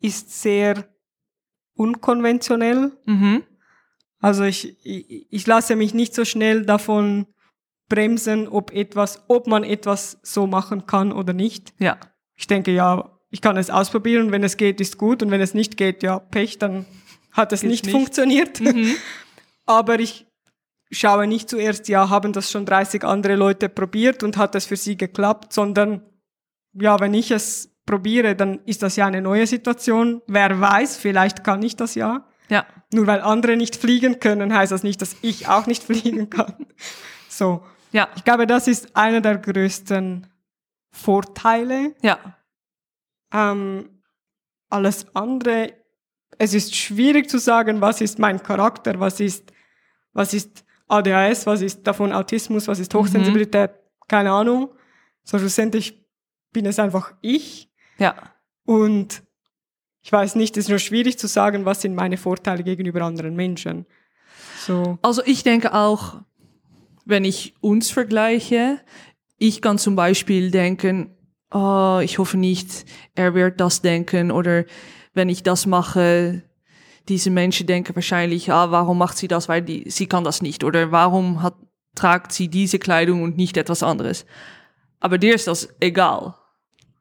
ist 0.00 0.42
sehr 0.42 0.88
unkonventionell. 1.74 2.92
Mhm. 3.04 3.44
Also 4.18 4.44
ich, 4.44 4.76
ich, 4.84 5.26
ich 5.30 5.46
lasse 5.46 5.76
mich 5.76 5.94
nicht 5.94 6.14
so 6.14 6.24
schnell 6.24 6.64
davon 6.64 7.26
bremsen, 7.88 8.48
ob 8.48 8.72
etwas, 8.72 9.24
ob 9.28 9.46
man 9.46 9.62
etwas 9.62 10.18
so 10.22 10.48
machen 10.48 10.86
kann 10.86 11.12
oder 11.12 11.32
nicht. 11.32 11.74
Ja. 11.78 11.98
ich 12.34 12.48
denke, 12.48 12.72
ja, 12.72 13.16
ich 13.30 13.40
kann 13.40 13.56
es 13.56 13.70
ausprobieren, 13.70 14.32
wenn 14.32 14.42
es 14.42 14.56
geht, 14.56 14.80
ist 14.80 14.98
gut 14.98 15.22
und 15.22 15.30
wenn 15.30 15.40
es 15.40 15.54
nicht 15.54 15.76
geht, 15.76 16.02
ja, 16.02 16.18
Pech, 16.18 16.58
dann 16.58 16.86
hat 17.36 17.52
es 17.52 17.62
nicht, 17.62 17.84
nicht. 17.84 17.92
funktioniert. 17.92 18.60
Aber 19.66 19.98
ich 19.98 20.26
schaue 20.90 21.26
nicht 21.26 21.50
zuerst, 21.50 21.88
ja, 21.88 22.08
haben 22.08 22.32
das 22.32 22.50
schon 22.50 22.64
30 22.64 23.04
andere 23.04 23.34
Leute 23.34 23.68
probiert 23.68 24.22
und 24.22 24.36
hat 24.36 24.54
es 24.54 24.66
für 24.66 24.76
sie 24.76 24.96
geklappt, 24.96 25.52
sondern 25.52 26.02
ja, 26.72 27.00
wenn 27.00 27.14
ich 27.14 27.30
es 27.30 27.72
probiere, 27.84 28.36
dann 28.36 28.60
ist 28.64 28.82
das 28.82 28.96
ja 28.96 29.06
eine 29.06 29.22
neue 29.22 29.46
Situation. 29.46 30.22
Wer 30.26 30.60
weiß, 30.60 30.96
vielleicht 30.96 31.44
kann 31.44 31.62
ich 31.62 31.76
das 31.76 31.94
ja. 31.94 32.26
Ja. 32.48 32.66
Nur 32.92 33.06
weil 33.06 33.20
andere 33.20 33.56
nicht 33.56 33.76
fliegen 33.76 34.20
können, 34.20 34.54
heißt 34.54 34.72
das 34.72 34.82
nicht, 34.82 35.02
dass 35.02 35.16
ich 35.22 35.48
auch 35.48 35.66
nicht 35.66 35.82
fliegen 35.84 36.30
kann. 36.30 36.66
So. 37.28 37.64
Ja. 37.92 38.08
Ich 38.16 38.24
glaube, 38.24 38.46
das 38.46 38.68
ist 38.68 38.96
einer 38.96 39.20
der 39.20 39.38
größten 39.38 40.26
Vorteile. 40.90 41.94
Ja. 42.02 42.18
Ähm, 43.32 44.02
alles 44.68 45.06
andere, 45.14 45.72
es 46.38 46.54
ist 46.54 46.74
schwierig 46.74 47.28
zu 47.30 47.38
sagen, 47.38 47.80
was 47.80 48.00
ist 48.00 48.18
mein 48.18 48.42
Charakter, 48.42 48.98
was 49.00 49.20
ist, 49.20 49.52
was 50.12 50.34
ist 50.34 50.64
ADHS, 50.88 51.46
was 51.46 51.62
ist 51.62 51.86
davon 51.86 52.12
Autismus, 52.12 52.68
was 52.68 52.78
ist 52.78 52.94
Hochsensibilität, 52.94 53.70
keine 54.08 54.30
Ahnung. 54.32 54.70
So 55.24 55.38
schlussendlich 55.38 56.04
bin 56.52 56.66
es 56.66 56.78
einfach 56.78 57.12
ich 57.20 57.70
Ja. 57.98 58.14
und 58.64 59.22
ich 60.02 60.12
weiß 60.12 60.36
nicht, 60.36 60.56
es 60.56 60.66
ist 60.66 60.68
nur 60.70 60.78
schwierig 60.78 61.18
zu 61.18 61.26
sagen, 61.26 61.64
was 61.64 61.80
sind 61.82 61.96
meine 61.96 62.16
Vorteile 62.16 62.62
gegenüber 62.62 63.02
anderen 63.02 63.34
Menschen. 63.34 63.86
So, 64.64 64.98
Also 65.02 65.22
ich 65.24 65.42
denke 65.42 65.74
auch, 65.74 66.20
wenn 67.04 67.24
ich 67.24 67.54
uns 67.60 67.90
vergleiche, 67.90 68.80
ich 69.38 69.60
kann 69.60 69.78
zum 69.78 69.96
Beispiel 69.96 70.52
denken, 70.52 71.16
oh, 71.50 71.98
ich 72.02 72.18
hoffe 72.18 72.36
nicht, 72.36 72.84
er 73.16 73.34
wird 73.34 73.60
das 73.60 73.82
denken 73.82 74.30
oder 74.30 74.64
wenn 75.16 75.28
ich 75.28 75.42
das 75.42 75.66
mache, 75.66 76.42
diese 77.08 77.30
Menschen 77.30 77.66
denken 77.66 77.94
wahrscheinlich, 77.94 78.50
ah, 78.52 78.70
warum 78.70 78.98
macht 78.98 79.16
sie 79.16 79.28
das, 79.28 79.48
weil 79.48 79.62
die, 79.62 79.88
sie 79.90 80.06
kann 80.06 80.24
das 80.24 80.42
nicht 80.42 80.64
oder 80.64 80.92
warum 80.92 81.42
hat, 81.42 81.54
tragt 81.94 82.32
sie 82.32 82.48
diese 82.48 82.78
Kleidung 82.78 83.22
und 83.22 83.36
nicht 83.36 83.56
etwas 83.56 83.82
anderes. 83.82 84.26
Aber 85.00 85.18
dir 85.18 85.34
ist 85.34 85.46
das 85.46 85.68
egal. 85.80 86.34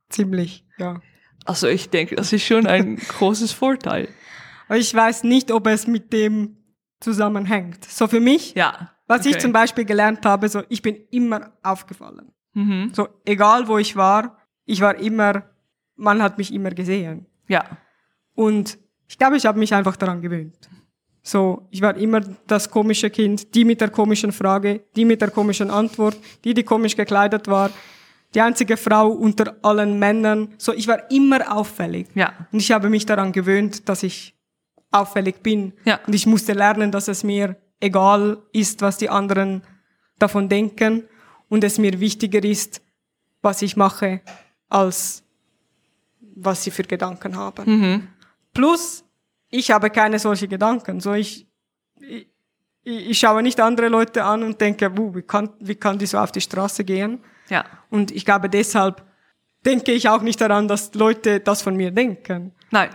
ziemlich, 0.10 0.66
ja. 0.78 1.02
Also 1.46 1.68
ich 1.68 1.90
denke, 1.90 2.16
das 2.16 2.34
ist 2.34 2.44
schon 2.46 2.66
ein 2.66 2.96
großes 3.20 3.52
Vorteil. 3.52 4.10
Ich 4.74 4.94
weiß 4.94 5.24
nicht, 5.24 5.52
ob 5.52 5.68
es 5.68 5.86
mit 5.86 6.12
dem 6.12 6.58
zusammenhängt. 7.00 7.86
So 7.86 8.08
für 8.08 8.20
mich, 8.20 8.56
Ja. 8.56 8.92
was 9.08 9.26
ich 9.26 9.34
okay. 9.34 9.42
zum 9.42 9.52
Beispiel 9.54 9.86
gelernt 9.86 10.26
habe, 10.26 10.50
so 10.50 10.64
ich 10.70 10.82
bin 10.82 10.96
immer 11.12 11.52
aufgefallen. 11.62 12.32
Mhm. 12.54 12.92
So 12.94 13.08
egal 13.26 13.68
wo 13.68 13.78
ich 13.78 13.96
war, 13.96 14.38
ich 14.66 14.82
war 14.82 14.96
immer, 14.96 15.44
man 15.96 16.22
hat 16.24 16.38
mich 16.38 16.54
immer 16.54 16.72
gesehen. 16.72 17.28
Ja. 17.48 17.64
Und 18.36 18.78
ich 19.08 19.18
glaube, 19.18 19.38
ich 19.38 19.46
habe 19.46 19.60
mich 19.60 19.74
einfach 19.74 19.96
daran 19.96 20.22
gewöhnt. 20.22 20.70
So, 21.24 21.68
ich 21.72 21.82
war 21.82 21.98
immer 21.98 22.22
das 22.46 22.70
komische 22.70 23.10
Kind, 23.10 23.56
die 23.56 23.66
mit 23.66 23.82
der 23.82 23.90
komischen 23.90 24.32
Frage, 24.32 24.82
die 24.96 25.06
mit 25.06 25.22
der 25.22 25.32
komischen 25.32 25.72
Antwort, 25.72 26.18
die, 26.44 26.54
die 26.54 26.64
komisch 26.64 26.96
gekleidet 26.96 27.48
war, 27.48 27.72
die 28.36 28.42
einzige 28.42 28.78
Frau 28.78 29.10
unter 29.10 29.56
allen 29.64 29.98
Männern. 29.98 30.50
So, 30.58 30.74
ich 30.74 30.88
war 30.88 31.10
immer 31.10 31.56
auffällig. 31.58 32.08
Ja. 32.14 32.34
Und 32.52 32.60
ich 32.60 32.72
habe 32.72 32.90
mich 32.90 33.06
daran 33.06 33.32
gewöhnt, 33.32 33.90
dass 33.90 34.04
ich 34.04 34.36
auffällig 34.92 35.42
bin. 35.42 35.74
Ja. 35.86 36.00
Und 36.06 36.14
ich 36.14 36.28
musste 36.28 36.54
lernen, 36.54 36.92
dass 36.92 37.08
es 37.08 37.24
mir 37.24 37.56
egal 37.80 38.38
ist, 38.52 38.82
was 38.82 38.98
die 38.98 39.10
anderen 39.10 39.64
davon 40.20 40.48
denken 40.48 41.04
und 41.50 41.64
es 41.64 41.78
mir 41.78 42.00
wichtiger 42.00 42.44
ist, 42.44 42.82
was 43.42 43.62
ich 43.62 43.78
mache, 43.78 44.22
als 44.70 45.24
was 46.36 46.64
sie 46.64 46.72
für 46.72 46.84
Gedanken 46.84 47.36
haben. 47.38 47.80
Mhm. 47.80 48.08
Plus, 48.56 49.04
ich 49.50 49.70
habe 49.70 49.92
keine 49.92 50.18
solche 50.18 50.48
Gedanken. 50.48 51.00
So 51.00 51.14
ich, 51.14 51.48
ich, 52.00 52.28
ich 52.84 53.20
schaue 53.20 53.44
nicht 53.44 53.60
andere 53.60 53.90
Leute 53.90 54.24
an 54.24 54.42
und 54.42 54.60
denke, 54.60 54.98
"Wuh, 54.98 55.14
wie, 55.14 55.22
kann, 55.22 55.50
wie 55.60 55.76
kann 55.76 56.00
die 56.00 56.08
so 56.08 56.18
auf 56.18 56.32
die 56.32 56.42
Straße 56.42 56.84
gehen? 56.84 57.20
Ja. 57.50 57.66
Und 57.92 58.12
ich 58.12 58.26
glaube, 58.26 58.50
deshalb 58.50 59.04
denke 59.66 59.92
ich 59.92 60.10
auch 60.10 60.22
nicht 60.22 60.42
daran, 60.42 60.68
dass 60.68 60.94
Leute 60.94 61.40
das 61.40 61.62
von 61.62 61.76
mir 61.76 61.92
denken. 61.92 62.54
Nein. 62.72 62.90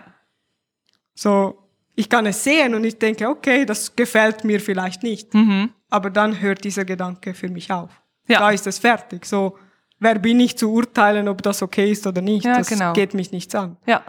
So, 1.15 1.69
ich 1.95 2.09
kann 2.09 2.27
es 2.27 2.43
sehen 2.43 2.75
und 2.75 2.85
ich 2.85 2.99
denke, 2.99 3.29
okay, 3.29 3.65
das 3.65 3.95
gefällt 3.95 4.45
mir 4.45 4.61
vielleicht 4.61 5.03
nicht. 5.03 5.35
Mhm. 5.35 5.71
Aber 5.91 6.11
dann 6.11 6.41
hört 6.41 6.65
dieser 6.65 6.85
Gedanke 6.85 7.35
für 7.35 7.49
mich 7.49 7.71
auf. 7.71 7.91
Ja. 8.29 8.39
Da 8.41 8.51
ist 8.51 8.67
es 8.67 8.79
fertig. 8.79 9.27
So, 9.27 9.59
wer 9.99 10.19
bin 10.19 10.39
ich 10.41 10.57
zu 10.57 10.73
urteilen, 10.73 11.29
ob 11.29 11.43
das 11.43 11.63
okay 11.63 11.91
ist 11.91 12.07
oder 12.07 12.23
nicht? 12.23 12.45
Ja, 12.45 12.59
das 12.59 12.69
genau. 12.69 12.93
geht 12.93 13.13
mich 13.15 13.33
nichts 13.33 13.55
an. 13.55 13.77
Ja. 13.87 14.03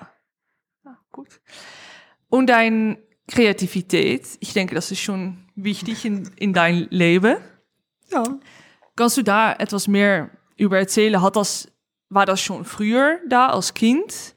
Gut. 1.11 1.41
Und 2.29 2.47
deine 2.47 2.97
Kreativität, 3.27 4.27
ich 4.39 4.53
denke, 4.53 4.75
das 4.75 4.91
ist 4.91 5.01
schon 5.01 5.45
wichtig 5.55 6.05
in, 6.05 6.29
in 6.37 6.53
dein 6.53 6.87
Leben. 6.89 7.37
Ja. 8.09 8.23
Kannst 8.95 9.17
du 9.17 9.23
da 9.23 9.53
etwas 9.53 9.87
mehr 9.87 10.29
über 10.57 10.77
erzählen? 10.77 11.21
Hat 11.21 11.35
das, 11.35 11.67
war 12.09 12.25
das 12.25 12.41
schon 12.41 12.65
früher 12.65 13.19
da 13.27 13.47
als 13.49 13.73
Kind? 13.73 14.35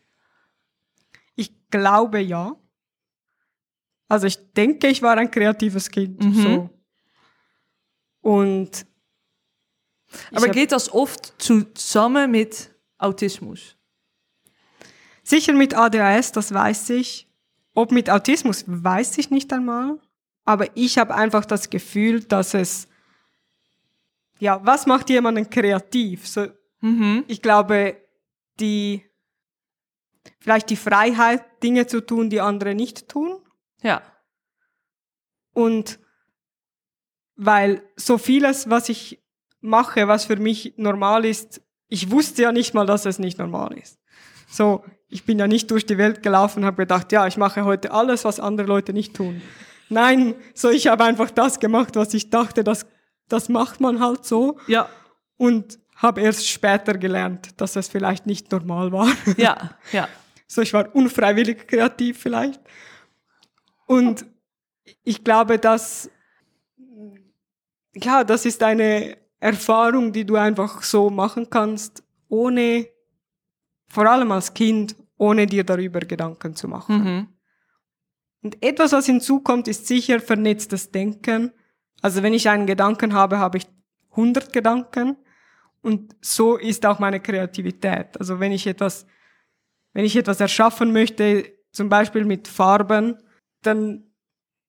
Ich 1.34 1.52
glaube 1.70 2.20
ja. 2.20 2.56
Also 4.08 4.26
ich 4.26 4.52
denke, 4.52 4.88
ich 4.88 5.02
war 5.02 5.16
ein 5.16 5.30
kreatives 5.30 5.90
Kind. 5.90 6.22
Mhm. 6.22 6.34
So. 6.34 6.70
Und 8.20 8.86
Aber 10.32 10.48
geht 10.48 10.72
das 10.72 10.92
oft 10.92 11.34
zusammen 11.38 12.30
mit 12.30 12.70
Autismus? 12.98 13.76
Sicher 15.24 15.52
mit 15.54 15.74
ADHS, 15.74 16.30
das 16.32 16.54
weiß 16.54 16.90
ich. 16.90 17.28
Ob 17.74 17.90
mit 17.90 18.08
Autismus, 18.08 18.64
weiß 18.68 19.18
ich 19.18 19.30
nicht 19.30 19.52
einmal. 19.52 19.98
Aber 20.44 20.68
ich 20.76 20.98
habe 20.98 21.14
einfach 21.14 21.44
das 21.44 21.70
Gefühl, 21.70 22.20
dass 22.22 22.54
es, 22.54 22.86
ja, 24.38 24.60
was 24.64 24.86
macht 24.86 25.10
jemanden 25.10 25.48
kreativ? 25.50 26.28
So, 26.28 26.46
Mhm. 26.80 27.24
ich 27.28 27.40
glaube, 27.40 27.96
die, 28.60 29.02
vielleicht 30.38 30.68
die 30.68 30.76
Freiheit, 30.76 31.42
Dinge 31.62 31.86
zu 31.86 32.02
tun, 32.02 32.28
die 32.28 32.40
andere 32.42 32.74
nicht 32.74 33.08
tun. 33.08 33.36
Ja. 33.82 34.02
Und 35.54 35.98
weil 37.36 37.82
so 37.96 38.18
vieles, 38.18 38.68
was 38.68 38.88
ich 38.90 39.22
mache, 39.60 40.06
was 40.08 40.26
für 40.26 40.36
mich 40.36 40.74
normal 40.76 41.24
ist, 41.24 41.62
ich 41.88 42.10
wusste 42.10 42.42
ja 42.42 42.52
nicht 42.52 42.74
mal, 42.74 42.86
dass 42.86 43.06
es 43.06 43.18
nicht 43.18 43.38
normal 43.38 43.76
ist. 43.78 43.98
So, 44.48 44.84
ich 45.14 45.24
bin 45.24 45.38
ja 45.38 45.46
nicht 45.46 45.70
durch 45.70 45.86
die 45.86 45.96
Welt 45.96 46.24
gelaufen 46.24 46.60
und 46.60 46.64
habe 46.66 46.78
gedacht, 46.82 47.12
ja, 47.12 47.24
ich 47.28 47.36
mache 47.36 47.64
heute 47.64 47.92
alles, 47.92 48.24
was 48.24 48.40
andere 48.40 48.66
Leute 48.66 48.92
nicht 48.92 49.14
tun. 49.14 49.40
Nein, 49.88 50.34
so 50.54 50.70
ich 50.70 50.88
habe 50.88 51.04
einfach 51.04 51.30
das 51.30 51.60
gemacht, 51.60 51.94
was 51.94 52.12
ich 52.14 52.30
dachte, 52.30 52.64
das, 52.64 52.84
das 53.28 53.48
macht 53.48 53.80
man 53.80 54.00
halt 54.00 54.24
so 54.24 54.58
Ja. 54.66 54.88
und 55.36 55.78
habe 55.94 56.20
erst 56.20 56.48
später 56.48 56.94
gelernt, 56.98 57.60
dass 57.60 57.76
es 57.76 57.86
vielleicht 57.88 58.26
nicht 58.26 58.50
normal 58.50 58.90
war. 58.90 59.06
Ja. 59.36 59.70
Ja. 59.92 60.08
So, 60.48 60.62
ich 60.62 60.72
war 60.74 60.92
unfreiwillig 60.94 61.68
kreativ 61.68 62.18
vielleicht. 62.18 62.60
Und 63.86 64.26
ich 65.04 65.22
glaube, 65.22 65.58
dass, 65.60 66.10
ja, 67.94 68.24
das 68.24 68.44
ist 68.46 68.62
eine 68.64 69.16
Erfahrung, 69.38 70.12
die 70.12 70.24
du 70.24 70.34
einfach 70.34 70.82
so 70.82 71.08
machen 71.08 71.48
kannst, 71.48 72.02
ohne, 72.28 72.88
vor 73.86 74.06
allem 74.06 74.32
als 74.32 74.52
Kind, 74.54 74.96
ohne 75.16 75.46
dir 75.46 75.64
darüber 75.64 76.00
Gedanken 76.00 76.54
zu 76.54 76.68
machen. 76.68 77.04
Mhm. 77.04 77.28
Und 78.42 78.62
etwas, 78.62 78.92
was 78.92 79.06
hinzukommt, 79.06 79.68
ist 79.68 79.86
sicher 79.86 80.20
vernetztes 80.20 80.90
Denken. 80.90 81.52
Also 82.02 82.22
wenn 82.22 82.34
ich 82.34 82.48
einen 82.48 82.66
Gedanken 82.66 83.14
habe, 83.14 83.38
habe 83.38 83.58
ich 83.58 83.66
100 84.10 84.52
Gedanken. 84.52 85.16
Und 85.80 86.14
so 86.20 86.56
ist 86.56 86.84
auch 86.84 86.98
meine 86.98 87.20
Kreativität. 87.20 88.18
Also 88.18 88.40
wenn 88.40 88.52
ich 88.52 88.66
etwas, 88.66 89.06
wenn 89.92 90.04
ich 90.04 90.16
etwas 90.16 90.40
erschaffen 90.40 90.92
möchte, 90.92 91.44
zum 91.72 91.88
Beispiel 91.88 92.24
mit 92.24 92.48
Farben, 92.48 93.18
dann 93.62 94.04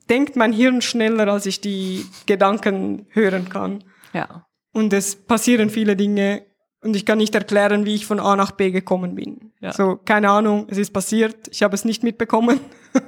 denkt 0.10 0.36
mein 0.36 0.54
Hirn 0.54 0.82
schneller, 0.82 1.28
als 1.28 1.46
ich 1.46 1.62
die 1.62 2.06
Gedanken 2.26 3.08
hören 3.10 3.50
kann. 3.50 3.84
Ja. 4.14 4.48
Und 4.72 4.93
es 4.93 5.16
passieren 5.16 5.70
viele 5.70 5.96
Dinge 5.96 6.46
und 6.86 6.96
ich 6.96 7.06
kann 7.06 7.18
nicht 7.18 7.34
erklären, 7.34 7.84
wie 7.86 7.96
ich 7.96 8.06
von 8.06 8.20
A 8.20 8.36
nach 8.36 8.52
B 8.52 8.70
gekommen 8.70 9.16
bin. 9.16 9.52
Ja. 9.60 9.74
So, 9.74 9.98
keine 9.98 10.30
Ahnung, 10.30 10.68
es 10.70 10.78
ist 10.78 10.94
passiert, 10.94 11.48
ich 11.50 11.64
habe 11.64 11.74
es 11.74 11.84
nicht 11.84 12.04
mitbekommen, 12.04 12.60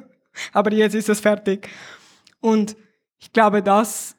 aber 0.52 0.74
jetzt 0.74 0.96
ist 0.96 1.10
es 1.10 1.20
fertig. 1.20 1.70
Und 2.40 2.76
ich 3.20 3.32
glaube, 3.32 3.62
das 3.62 4.16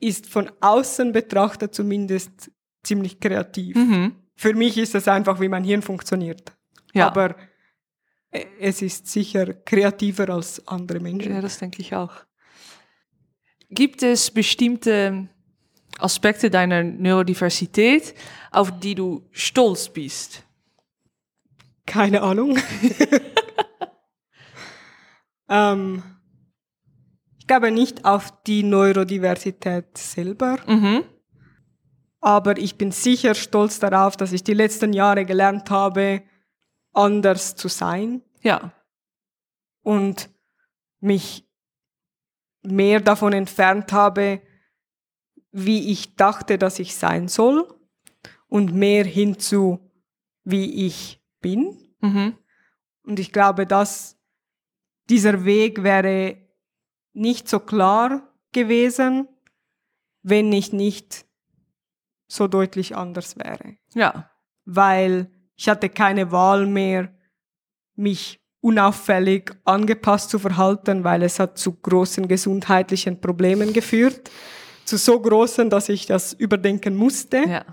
ist 0.00 0.26
von 0.26 0.50
außen 0.60 1.12
betrachtet 1.12 1.72
zumindest 1.72 2.50
ziemlich 2.82 3.20
kreativ. 3.20 3.76
Mhm. 3.76 4.16
Für 4.34 4.54
mich 4.54 4.76
ist 4.76 4.94
es 4.96 5.06
einfach, 5.06 5.40
wie 5.40 5.48
mein 5.48 5.62
Hirn 5.64 5.82
funktioniert. 5.82 6.52
Ja. 6.92 7.06
Aber 7.06 7.36
es 8.58 8.82
ist 8.82 9.06
sicher 9.06 9.54
kreativer 9.54 10.30
als 10.30 10.66
andere 10.66 10.98
Menschen. 10.98 11.32
Ja, 11.32 11.40
das 11.40 11.58
denke 11.58 11.80
ich 11.80 11.94
auch. 11.94 12.14
Gibt 13.68 14.02
es 14.02 14.32
bestimmte 14.32 15.28
Aspekte 15.98 16.50
deiner 16.50 16.82
Neurodiversität, 16.82 18.14
auf 18.50 18.78
die 18.80 18.94
du 18.94 19.28
stolz 19.32 19.88
bist? 19.88 20.44
Keine 21.86 22.22
Ahnung. 22.22 22.56
ähm, 25.48 26.02
ich 27.38 27.46
glaube 27.46 27.70
nicht 27.70 28.04
auf 28.04 28.42
die 28.44 28.62
Neurodiversität 28.62 29.96
selber, 29.98 30.58
Mhm. 30.66 31.04
aber 32.20 32.56
ich 32.58 32.76
bin 32.78 32.92
sicher 32.92 33.34
stolz 33.34 33.80
darauf, 33.80 34.16
dass 34.16 34.32
ich 34.32 34.44
die 34.44 34.54
letzten 34.54 34.92
Jahre 34.92 35.24
gelernt 35.24 35.70
habe, 35.70 36.22
anders 36.92 37.56
zu 37.56 37.68
sein 37.68 38.22
Ja. 38.42 38.72
und 39.82 40.30
mich 41.00 41.46
mehr 42.62 43.00
davon 43.00 43.32
entfernt 43.32 43.92
habe, 43.92 44.42
wie 45.52 45.90
ich 45.90 46.16
dachte, 46.16 46.58
dass 46.58 46.78
ich 46.78 46.96
sein 46.96 47.28
soll 47.28 47.66
und 48.48 48.74
mehr 48.74 49.04
hinzu, 49.04 49.90
wie 50.44 50.86
ich 50.86 51.22
bin. 51.40 51.76
Mhm. 52.00 52.36
Und 53.02 53.18
ich 53.18 53.32
glaube, 53.32 53.66
dass 53.66 54.18
dieser 55.08 55.44
Weg 55.44 55.82
wäre 55.82 56.36
nicht 57.12 57.48
so 57.48 57.58
klar 57.58 58.32
gewesen, 58.52 59.28
wenn 60.22 60.52
ich 60.52 60.72
nicht 60.72 61.26
so 62.28 62.46
deutlich 62.46 62.96
anders 62.96 63.36
wäre. 63.36 63.76
Ja. 63.94 64.30
Weil 64.64 65.30
ich 65.56 65.68
hatte 65.68 65.88
keine 65.88 66.30
Wahl 66.30 66.66
mehr, 66.66 67.12
mich 67.96 68.40
unauffällig 68.60 69.52
angepasst 69.64 70.30
zu 70.30 70.38
verhalten, 70.38 71.02
weil 71.02 71.22
es 71.22 71.38
hat 71.38 71.58
zu 71.58 71.72
großen 71.72 72.28
gesundheitlichen 72.28 73.20
Problemen 73.20 73.72
geführt. 73.72 74.30
Zu 74.90 74.96
so 74.96 75.20
großen, 75.20 75.70
dass 75.70 75.88
ich 75.88 76.06
das 76.06 76.32
überdenken 76.32 76.96
musste. 76.96 77.38
Ja. 77.48 77.64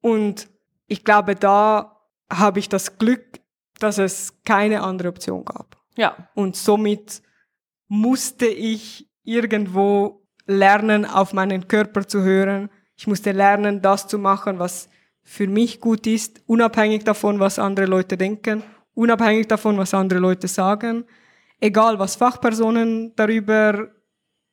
Und 0.00 0.48
ich 0.86 1.02
glaube, 1.04 1.34
da 1.34 1.96
habe 2.32 2.60
ich 2.60 2.68
das 2.68 2.96
Glück, 2.96 3.40
dass 3.80 3.98
es 3.98 4.32
keine 4.44 4.82
andere 4.82 5.08
Option 5.08 5.44
gab. 5.44 5.76
Ja. 5.96 6.28
Und 6.34 6.54
somit 6.54 7.22
musste 7.88 8.46
ich 8.46 9.08
irgendwo 9.24 10.22
lernen, 10.46 11.04
auf 11.04 11.32
meinen 11.32 11.66
Körper 11.66 12.06
zu 12.06 12.22
hören. 12.22 12.70
Ich 12.96 13.08
musste 13.08 13.32
lernen, 13.32 13.82
das 13.82 14.06
zu 14.06 14.16
machen, 14.18 14.60
was 14.60 14.88
für 15.24 15.48
mich 15.48 15.80
gut 15.80 16.06
ist, 16.06 16.40
unabhängig 16.46 17.02
davon, 17.02 17.40
was 17.40 17.58
andere 17.58 17.86
Leute 17.86 18.16
denken, 18.16 18.62
unabhängig 18.94 19.48
davon, 19.48 19.76
was 19.76 19.92
andere 19.92 20.20
Leute 20.20 20.46
sagen, 20.46 21.04
egal 21.60 21.98
was 21.98 22.14
Fachpersonen 22.14 23.12
darüber 23.16 23.88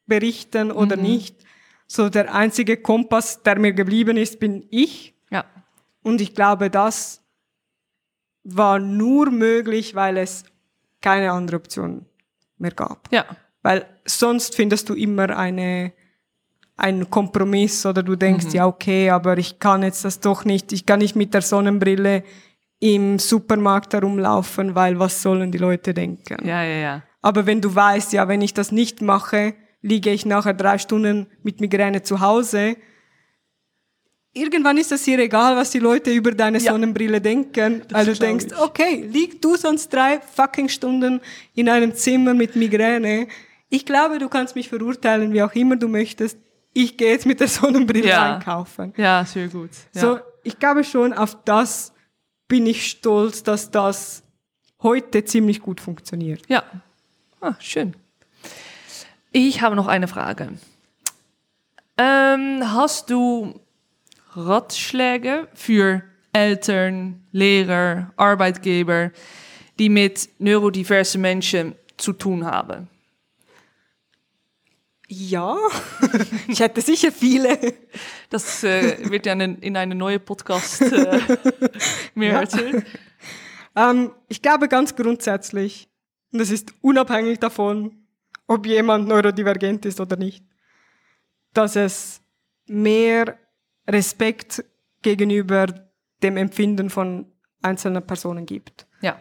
berichten 0.07 0.71
oder 0.71 0.97
Mhm. 0.97 1.03
nicht. 1.03 1.44
So 1.87 2.09
der 2.09 2.33
einzige 2.33 2.77
Kompass, 2.77 3.43
der 3.43 3.59
mir 3.59 3.73
geblieben 3.73 4.17
ist, 4.17 4.39
bin 4.39 4.65
ich. 4.69 5.15
Ja. 5.29 5.45
Und 6.01 6.21
ich 6.21 6.33
glaube, 6.33 6.69
das 6.69 7.21
war 8.43 8.79
nur 8.79 9.31
möglich, 9.31 9.95
weil 9.95 10.17
es 10.17 10.45
keine 11.01 11.31
andere 11.31 11.57
Option 11.57 12.05
mehr 12.57 12.71
gab. 12.71 13.07
Ja. 13.11 13.25
Weil 13.61 13.85
sonst 14.05 14.55
findest 14.55 14.89
du 14.89 14.93
immer 14.93 15.35
eine, 15.35 15.93
einen 16.77 17.09
Kompromiss 17.09 17.85
oder 17.85 18.03
du 18.03 18.15
denkst, 18.15 18.53
ja, 18.53 18.67
okay, 18.67 19.09
aber 19.09 19.37
ich 19.37 19.59
kann 19.59 19.83
jetzt 19.83 20.05
das 20.05 20.19
doch 20.19 20.45
nicht, 20.45 20.71
ich 20.71 20.85
kann 20.85 20.99
nicht 20.99 21.15
mit 21.15 21.33
der 21.33 21.41
Sonnenbrille 21.41 22.23
im 22.79 23.17
Supermarkt 23.17 23.93
herumlaufen, 23.93 24.75
weil 24.75 24.99
was 24.99 25.21
sollen 25.21 25.51
die 25.51 25.57
Leute 25.57 25.93
denken? 25.93 26.47
Ja, 26.47 26.63
ja, 26.63 26.77
ja. 26.77 27.03
Aber 27.21 27.47
wenn 27.47 27.61
du 27.61 27.73
weißt, 27.73 28.13
ja, 28.13 28.27
wenn 28.27 28.41
ich 28.41 28.53
das 28.53 28.71
nicht 28.71 29.01
mache, 29.01 29.55
liege 29.85 30.09
ich 30.11 30.25
nachher 30.25 30.53
drei 30.53 30.77
Stunden 30.77 31.27
mit 31.43 31.61
Migräne 31.61 32.01
zu 32.01 32.19
Hause. 32.19 32.75
Irgendwann 34.33 34.77
ist 34.77 34.91
es 34.91 35.05
hier 35.05 35.19
egal, 35.19 35.55
was 35.55 35.69
die 35.71 35.79
Leute 35.79 36.11
über 36.11 36.31
deine 36.31 36.57
Ja. 36.59 36.71
Sonnenbrille 36.73 37.21
denken, 37.21 37.83
weil 37.89 38.05
du 38.05 38.13
denkst, 38.13 38.47
ich. 38.47 38.57
okay, 38.59 39.05
lieg 39.09 39.41
du 39.41 39.55
sonst 39.55 39.93
drei 39.93 40.19
fucking 40.19 40.67
Stunden 40.67 41.21
in 41.53 41.69
einem 41.69 41.95
Zimmer 41.95 42.33
mit 42.33 42.55
Migräne. 42.55 43.27
Ich 43.69 43.85
glaube, 43.85 44.19
du 44.19 44.27
kannst 44.27 44.55
mich 44.55 44.67
verurteilen, 44.67 45.31
wie 45.31 45.41
auch 45.41 45.53
immer 45.53 45.77
du 45.77 45.87
möchtest. 45.87 46.37
Ich 46.73 46.97
gehe 46.97 47.11
jetzt 47.11 47.25
mit 47.25 47.39
der 47.39 47.47
Sonnenbrille 47.47 48.09
Ja. 48.09 48.35
einkaufen. 48.35 48.93
Ja, 48.97 49.23
sehr 49.23 49.47
gut. 49.47 49.69
Ja. 49.93 50.01
So, 50.01 50.19
ich 50.43 50.59
glaube 50.59 50.83
schon, 50.83 51.13
auf 51.13 51.37
das 51.45 51.93
bin 52.49 52.65
ich 52.65 52.87
stolz, 52.87 53.41
dass 53.43 53.71
das 53.71 54.23
heute 54.83 55.23
ziemlich 55.23 55.61
gut 55.61 55.79
funktioniert. 55.79 56.41
Ja. 56.49 56.63
Ah, 57.39 57.55
schön. 57.59 57.95
Ich 59.37 59.61
habe 59.61 59.75
noch 59.75 59.87
eine 59.87 60.07
Frage. 60.07 60.53
Ähm, 61.97 62.61
hast 62.73 63.09
du 63.09 63.59
Ratschläge 64.31 65.49
für 65.53 66.03
Eltern, 66.31 67.21
Lehrer, 67.33 68.13
Arbeitgeber, 68.15 69.11
die 69.77 69.89
mit 69.89 70.29
neurodiversen 70.39 71.19
Menschen 71.19 71.75
zu 71.97 72.13
tun 72.13 72.45
haben? 72.45 72.87
Ja, 75.09 75.57
ich 76.47 76.61
hätte 76.61 76.79
sicher 76.79 77.11
viele. 77.11 77.59
Das 78.29 78.63
äh, 78.63 79.09
wird 79.11 79.25
ja 79.25 79.33
in, 79.33 79.59
in 79.59 79.75
eine 79.75 79.95
neue 79.95 80.19
Podcast 80.19 80.81
äh, 80.81 81.19
mehr 82.15 82.31
Ja. 82.35 82.39
erzählt. 82.39 82.85
Ähm, 83.75 84.11
ich 84.29 84.41
glaube 84.41 84.69
ganz 84.69 84.95
grundsätzlich, 84.95 85.89
und 86.31 86.39
das 86.39 86.51
ist 86.51 86.73
unabhängig 86.79 87.39
davon, 87.39 87.97
ob 88.47 88.65
jemand 88.65 89.07
neurodivergent 89.07 89.85
ist 89.85 89.99
oder 89.99 90.15
nicht, 90.17 90.45
dass 91.53 91.75
es 91.75 92.21
mehr 92.67 93.37
Respekt 93.87 94.63
gegenüber 95.01 95.67
dem 96.23 96.37
Empfinden 96.37 96.89
von 96.89 97.31
einzelnen 97.61 98.05
Personen 98.05 98.45
gibt. 98.45 98.87
Ja. 99.01 99.17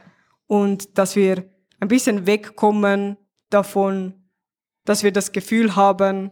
Und 0.46 0.98
dass 0.98 1.16
wir 1.16 1.44
ein 1.80 1.88
bisschen 1.88 2.26
wegkommen 2.26 3.16
davon, 3.50 4.14
dass 4.84 5.02
wir 5.02 5.12
das 5.12 5.32
Gefühl 5.32 5.76
haben, 5.76 6.30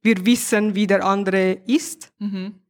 wir 0.00 0.24
wissen, 0.26 0.74
wie 0.74 0.86
der 0.86 1.04
andere 1.04 1.52
ist, 1.66 2.12
Mhm. 2.18 2.60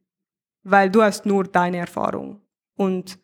weil 0.63 0.89
du 0.89 1.01
hast 1.01 1.25
nur 1.25 1.45
deine 1.45 1.77
Erfahrung. 1.77 2.41
Und 2.75 3.19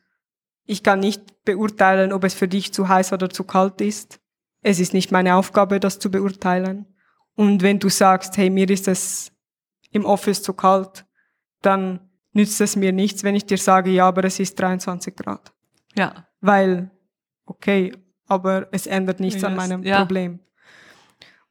ich 0.65 0.83
kann 0.83 0.99
nicht 0.99 1.43
beurteilen, 1.45 2.11
ob 2.13 2.23
es 2.23 2.33
für 2.33 2.47
dich 2.47 2.73
zu 2.73 2.87
heiß 2.87 3.13
oder 3.13 3.29
zu 3.29 3.43
kalt 3.43 3.81
ist. 3.81 4.19
Es 4.61 4.79
ist 4.79 4.93
nicht 4.93 5.11
meine 5.11 5.35
Aufgabe, 5.35 5.79
das 5.79 5.99
zu 5.99 6.11
beurteilen. 6.11 6.85
Und 7.35 7.61
wenn 7.61 7.79
du 7.79 7.89
sagst, 7.89 8.37
hey, 8.37 8.49
mir 8.49 8.69
ist 8.69 8.87
es 8.87 9.31
im 9.91 10.05
Office 10.05 10.43
zu 10.43 10.53
kalt, 10.53 11.05
dann 11.61 12.09
nützt 12.33 12.59
es 12.61 12.75
mir 12.75 12.91
nichts, 12.91 13.23
wenn 13.23 13.35
ich 13.35 13.45
dir 13.45 13.57
sage, 13.57 13.89
ja, 13.89 14.07
aber 14.07 14.23
es 14.25 14.39
ist 14.39 14.59
23 14.59 15.15
Grad. 15.15 15.53
Ja. 15.95 16.27
Weil, 16.41 16.91
okay, 17.45 17.93
aber 18.27 18.67
es 18.71 18.87
ändert 18.87 19.19
nichts 19.19 19.43
an 19.43 19.53
Yes, 19.53 19.57
meinem 19.57 19.83
ja. 19.83 19.99
Problem. 19.99 20.39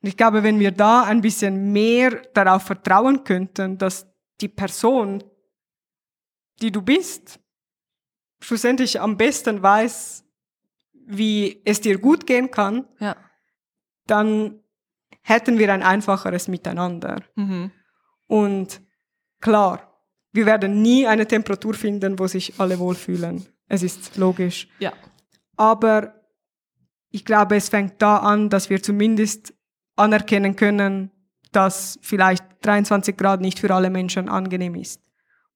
Und 0.00 0.08
ich 0.08 0.16
glaube, 0.16 0.42
wenn 0.42 0.60
wir 0.60 0.70
da 0.70 1.02
ein 1.02 1.20
bisschen 1.20 1.72
mehr 1.72 2.22
darauf 2.34 2.62
vertrauen 2.62 3.24
könnten, 3.24 3.78
dass 3.78 4.06
die 4.40 4.48
Person, 4.48 5.24
die 6.62 6.70
du 6.70 6.82
bist, 6.82 7.40
schlussendlich 8.40 9.00
am 9.00 9.16
besten 9.16 9.60
weiß, 9.62 10.24
wie 11.08 11.62
es 11.64 11.80
dir 11.80 11.98
gut 11.98 12.26
gehen 12.26 12.50
kann, 12.50 12.86
Ja. 13.00 13.16
dann 14.06 14.60
hätten 15.22 15.58
wir 15.58 15.72
ein 15.72 15.82
einfacheres 15.82 16.48
Miteinander. 16.48 17.22
Mhm. 17.34 17.70
Und 18.26 18.80
klar, 19.40 20.02
wir 20.32 20.46
werden 20.46 20.82
nie 20.82 21.06
eine 21.06 21.26
Temperatur 21.26 21.74
finden, 21.74 22.18
wo 22.18 22.26
sich 22.26 22.60
alle 22.60 22.78
wohlfühlen. 22.78 23.46
Es 23.66 23.82
ist 23.82 24.16
logisch. 24.16 24.68
Ja. 24.78 24.92
Aber 25.56 26.14
ich 27.10 27.24
glaube, 27.24 27.56
es 27.56 27.68
fängt 27.68 28.00
da 28.00 28.18
an, 28.18 28.50
dass 28.50 28.70
wir 28.70 28.82
zumindest 28.82 29.54
anerkennen 29.96 30.56
können, 30.56 31.10
dass 31.52 31.98
vielleicht 32.02 32.44
23 32.62 33.16
Grad 33.16 33.40
nicht 33.40 33.58
für 33.58 33.74
alle 33.74 33.90
Menschen 33.90 34.28
angenehm 34.28 34.74
ist. 34.74 35.02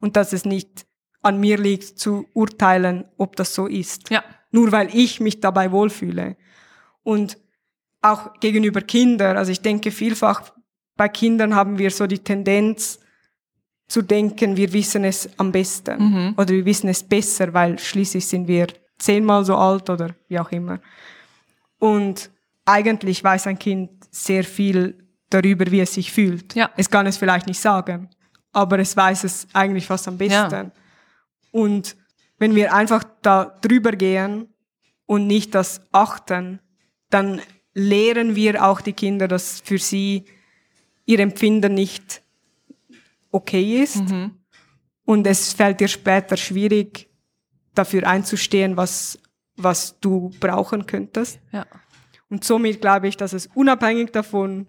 Und 0.01 0.17
dass 0.17 0.33
es 0.33 0.45
nicht 0.45 0.87
an 1.21 1.39
mir 1.39 1.59
liegt, 1.59 1.99
zu 1.99 2.27
urteilen, 2.35 3.05
ob 3.19 3.37
das 3.37 3.55
so 3.55 3.67
ist. 3.67 4.11
Ja. 4.11 4.25
Nur 4.53 4.71
weil 4.71 4.95
ich 4.95 5.19
mich 5.21 5.41
dabei 5.41 5.73
wohlfühle. 5.73 6.37
Und 7.03 7.37
auch 8.01 8.35
gegenüber 8.41 8.81
Kindern, 8.81 9.37
also 9.37 9.51
ich 9.51 9.61
denke 9.61 9.91
vielfach 9.91 10.53
bei 10.97 11.09
Kindern 11.09 11.55
haben 11.55 11.79
wir 11.79 11.91
so 11.91 12.07
die 12.07 12.19
Tendenz 12.19 13.01
zu 13.89 14.03
denken, 14.03 14.57
wir 14.57 14.73
wissen 14.73 15.05
es 15.05 15.29
am 15.39 15.51
besten 15.53 16.03
Mhm. 16.03 16.35
oder 16.37 16.51
wir 16.51 16.65
wissen 16.65 16.89
es 16.89 17.03
besser, 17.03 17.53
weil 17.53 17.79
schließlich 17.79 18.27
sind 18.27 18.47
wir 18.47 18.69
zehnmal 18.99 19.45
so 19.45 19.57
alt 19.57 19.91
oder 19.91 20.15
wie 20.29 20.39
auch 20.39 20.51
immer. 20.53 20.81
Und 21.79 22.31
eigentlich 22.65 23.23
weiß 23.25 23.49
ein 23.49 23.59
Kind 23.59 23.91
sehr 24.11 24.45
viel 24.45 24.99
darüber, 25.31 25.71
wie 25.71 25.81
es 25.81 25.95
sich 25.95 26.13
fühlt. 26.13 26.55
Ja. 26.55 26.71
Es 26.77 26.89
kann 26.89 27.07
es 27.07 27.17
vielleicht 27.17 27.47
nicht 27.47 27.61
sagen, 27.61 28.09
aber 28.53 28.79
es 28.79 28.97
weiß 28.97 29.25
es 29.25 29.47
eigentlich 29.53 29.87
fast 29.87 30.07
am 30.09 30.19
besten. 30.19 30.73
Und 31.51 31.97
wenn 32.43 32.57
wir 32.57 32.75
einfach 32.75 33.05
da 33.23 33.57
drüber 33.61 33.93
gehen 33.93 34.49
und 35.07 35.29
nicht 35.29 35.55
das 35.55 35.81
achten, 35.93 36.59
dann 37.09 37.41
lehren 37.73 38.35
wir 38.35 38.67
auch 38.67 38.81
die 38.81 38.95
Kinder, 38.95 39.29
dass 39.29 39.61
für 39.61 39.79
sie 39.79 40.25
ihr 41.05 41.21
Empfinden 41.21 41.75
nicht 41.75 42.21
okay 43.31 43.81
ist. 43.81 44.03
Und 45.05 45.25
es 45.29 45.53
fällt 45.53 45.79
dir 45.79 45.87
später 45.87 46.37
schwierig, 46.37 47.09
dafür 47.77 48.09
einzustehen, 48.09 48.77
was 48.77 49.21
was 49.57 50.01
du 50.01 50.33
brauchen 50.41 50.85
könntest. 50.87 51.39
Ja. 51.53 51.65
Und 52.29 52.43
somit 52.43 52.81
glaube 52.81 53.07
ich, 53.07 53.17
dass 53.17 53.35
es 53.35 53.47
unabhängig 53.55 54.11
davon, 54.11 54.67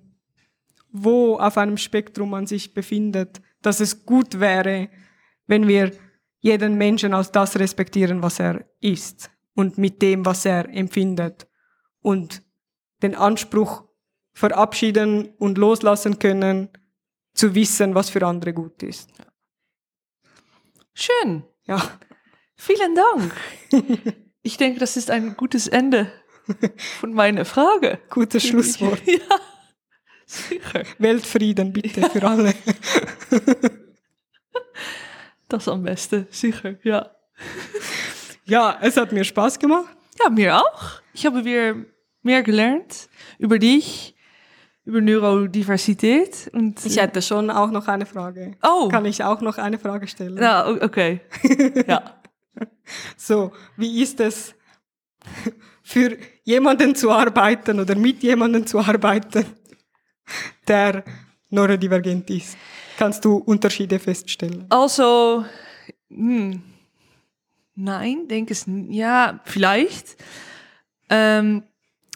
wo 0.91 1.38
auf 1.38 1.57
einem 1.57 1.78
Spektrum 1.78 2.30
man 2.30 2.45
sich 2.45 2.76
befindet, 2.76 3.41
dass 3.63 3.80
es 3.80 4.05
gut 4.05 4.39
wäre, 4.39 4.89
wenn 5.47 5.67
wir 5.67 5.91
jeden 6.43 6.75
Menschen 6.77 7.13
als 7.13 7.31
das 7.31 7.57
respektieren, 7.57 8.21
was 8.21 8.39
er 8.39 8.65
ist 8.79 9.31
und 9.55 9.77
mit 9.79 10.01
dem, 10.01 10.25
was 10.25 10.45
er 10.45 10.69
empfindet 10.69 11.47
und 12.01 12.43
den 13.01 13.15
Anspruch 13.15 13.83
verabschieden 14.33 15.33
und 15.39 15.57
loslassen 15.57 16.19
können, 16.19 16.69
zu 17.33 17.55
wissen, 17.55 17.95
was 17.95 18.11
für 18.11 18.25
andere 18.27 18.53
gut 18.53 18.83
ist. 18.83 19.09
Schön. 20.93 21.43
Ja, 21.65 21.81
Vielen 22.63 22.95
Dank. 22.95 23.33
Ich 24.45 24.57
denke, 24.57 24.77
das 24.77 24.97
ist 24.97 25.09
ein 25.09 25.37
gutes 25.37 25.69
Ende 25.69 26.11
von 26.99 27.13
meiner 27.13 27.45
Frage. 27.45 27.99
gutes 28.09 28.45
Schlusswort. 28.45 29.01
Ja, 29.07 29.39
sicher. 30.25 30.83
Weltfrieden 30.97 31.71
bitte 31.71 32.09
für 32.09 32.27
alle. 32.27 32.53
Das 35.54 35.68
am 35.68 35.84
besten, 35.84 36.26
sicher, 36.32 36.74
ja. 36.82 37.12
Ja, 38.43 38.76
es 38.82 38.97
hat 38.97 39.12
mir 39.12 39.24
Spaß 39.24 39.60
gemacht. 39.60 39.95
Ja, 40.20 40.32
mir 40.32 40.58
auch. 40.58 40.99
Ich 41.14 41.28
habe 41.28 41.45
wieder 41.45 41.76
mehr 42.24 42.41
gelernt 42.41 43.08
über 43.38 43.60
dich, 43.60 44.16
über 44.84 44.99
Neurodiversität 44.99 46.49
und 46.54 46.84
Ich 46.84 46.97
hätte 46.97 47.22
schon 47.22 47.51
auch 47.51 47.70
noch 47.70 47.88
eine 47.88 48.08
Frage. 48.08 48.58
Oh. 48.64 48.89
Kann 48.89 49.06
ich 49.06 49.24
auch 49.24 49.41
noch 49.41 49.60
eine 49.60 49.78
Frage 49.78 50.08
stellen? 50.08 50.38
Ja, 50.38 50.68
okay. 50.68 51.22
Ja. 51.88 52.20
So, 53.16 53.51
wie 53.78 54.01
ist 54.01 54.20
es 54.22 54.56
für 55.84 56.18
jemanden 56.45 56.95
zu 56.95 57.12
arbeiten 57.12 57.80
oder 57.80 57.93
mit 57.93 58.24
jemandem 58.24 58.66
zu 58.66 58.80
arbeiten, 58.80 59.45
der 60.68 61.04
neurodivergent 61.51 62.28
ist? 62.32 62.58
Kannst 62.97 63.25
du 63.25 63.37
Unterschiede 63.37 63.99
feststellen? 63.99 64.65
Also, 64.69 65.45
hm, 66.09 66.61
nein, 67.75 68.27
denke 68.27 68.53
es, 68.53 68.65
ja, 68.67 69.39
vielleicht. 69.45 70.17
Ähm, 71.09 71.63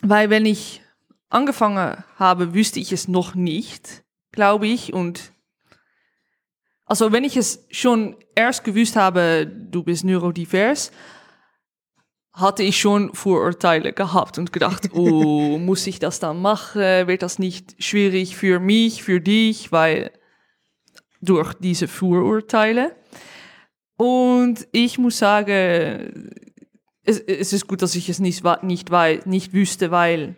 weil 0.01 0.29
wenn 0.29 0.45
ich 0.45 0.81
angefangen 1.29 2.03
habe, 2.17 2.53
wüsste 2.53 2.79
ich 2.79 2.91
es 2.91 3.07
noch 3.07 3.35
nicht, 3.35 4.03
glaube 4.31 4.67
ich. 4.67 4.93
Und 4.93 5.33
also 6.85 7.11
wenn 7.11 7.23
ich 7.23 7.37
es 7.37 7.65
schon 7.71 8.15
erst 8.35 8.63
gewusst 8.63 8.95
habe, 8.95 9.47
du 9.47 9.83
bist 9.83 10.03
neurodivers, 10.03 10.91
hatte 12.33 12.61
ich 12.61 12.79
schon 12.79 13.15
Vorurteile 13.15 13.93
gehabt 13.93 14.37
und 14.37 14.53
gedacht, 14.53 14.89
oh, 14.93 15.57
muss 15.57 15.87
ich 15.87 15.99
das 15.99 16.19
dann 16.19 16.41
machen? 16.41 16.81
Wird 16.81 17.23
das 17.23 17.39
nicht 17.39 17.83
schwierig 17.83 18.35
für 18.37 18.59
mich, 18.59 19.03
für 19.03 19.19
dich? 19.19 19.71
Weil 19.71 20.11
durch 21.21 21.53
diese 21.55 21.87
Vorurteile. 21.87 22.95
Und 23.97 24.67
ich 24.71 24.97
muss 24.97 25.17
sagen, 25.17 26.31
es, 27.03 27.19
es 27.19 27.53
ist 27.53 27.67
gut, 27.67 27.81
dass 27.81 27.95
ich 27.95 28.09
es 28.09 28.19
nicht, 28.19 28.43
nicht, 28.63 28.89
nicht 29.25 29.53
wüsste, 29.53 29.91
weil 29.91 30.35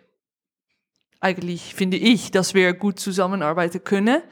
eigentlich 1.20 1.74
finde 1.74 1.98
ich, 1.98 2.30
dass 2.30 2.54
wir 2.54 2.72
gut 2.72 2.98
zusammenarbeiten 2.98 3.84
können. 3.84 4.22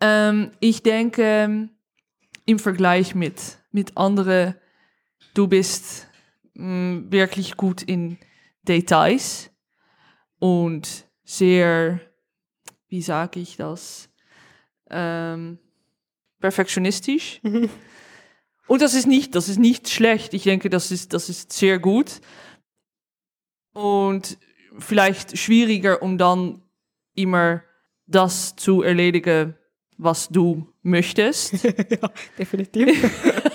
Ähm, 0.00 0.50
ich 0.58 0.82
denke, 0.82 1.68
im 2.44 2.58
Vergleich 2.58 3.14
mit, 3.14 3.58
mit 3.70 3.96
anderen, 3.96 4.56
du 5.34 5.46
bist 5.46 6.08
mh, 6.54 7.12
wirklich 7.12 7.56
gut 7.56 7.82
in 7.82 8.18
Details 8.62 9.50
und 10.38 11.06
sehr, 11.24 12.00
wie 12.88 13.02
sage 13.02 13.40
ich 13.40 13.56
das, 13.56 14.08
ähm, 14.92 15.58
perfektionistisch. 16.40 17.40
Und 18.66 18.80
das 18.80 18.94
ist 18.94 19.06
nicht, 19.06 19.34
das 19.34 19.48
ist 19.48 19.58
nicht 19.58 19.88
schlecht. 19.88 20.34
Ich 20.34 20.44
denke, 20.44 20.70
das 20.70 20.90
ist, 20.90 21.12
das 21.12 21.28
ist 21.28 21.52
sehr 21.52 21.78
gut. 21.78 22.20
Und 23.72 24.38
vielleicht 24.78 25.36
schwieriger, 25.36 26.02
um 26.02 26.16
dann 26.16 26.62
immer 27.14 27.62
das 28.06 28.56
zu 28.56 28.82
erledigen, 28.82 29.54
was 29.98 30.28
du 30.28 30.68
möchtest. 30.82 31.64
ja, 31.64 32.10
definitiv. 32.38 33.10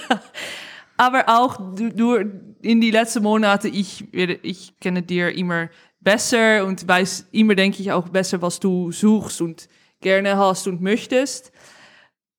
Aber 0.97 1.25
auch 1.27 1.75
du, 1.75 1.89
du 1.89 2.15
in 2.61 2.81
die 2.81 2.91
letzten 2.91 3.23
Monate, 3.23 3.67
ich, 3.67 4.11
ich 4.13 4.79
kenne 4.79 5.03
dir 5.03 5.31
immer 5.31 5.69
besser 5.99 6.65
und 6.65 6.87
weiß 6.87 7.27
immer, 7.31 7.53
denke 7.53 7.81
ich, 7.81 7.91
auch 7.91 8.09
besser, 8.09 8.41
was 8.41 8.59
du 8.59 8.91
suchst 8.91 9.41
und 9.41 9.69
gerne 10.01 10.37
hast 10.37 10.67
und 10.67 10.81
möchtest. 10.81 11.51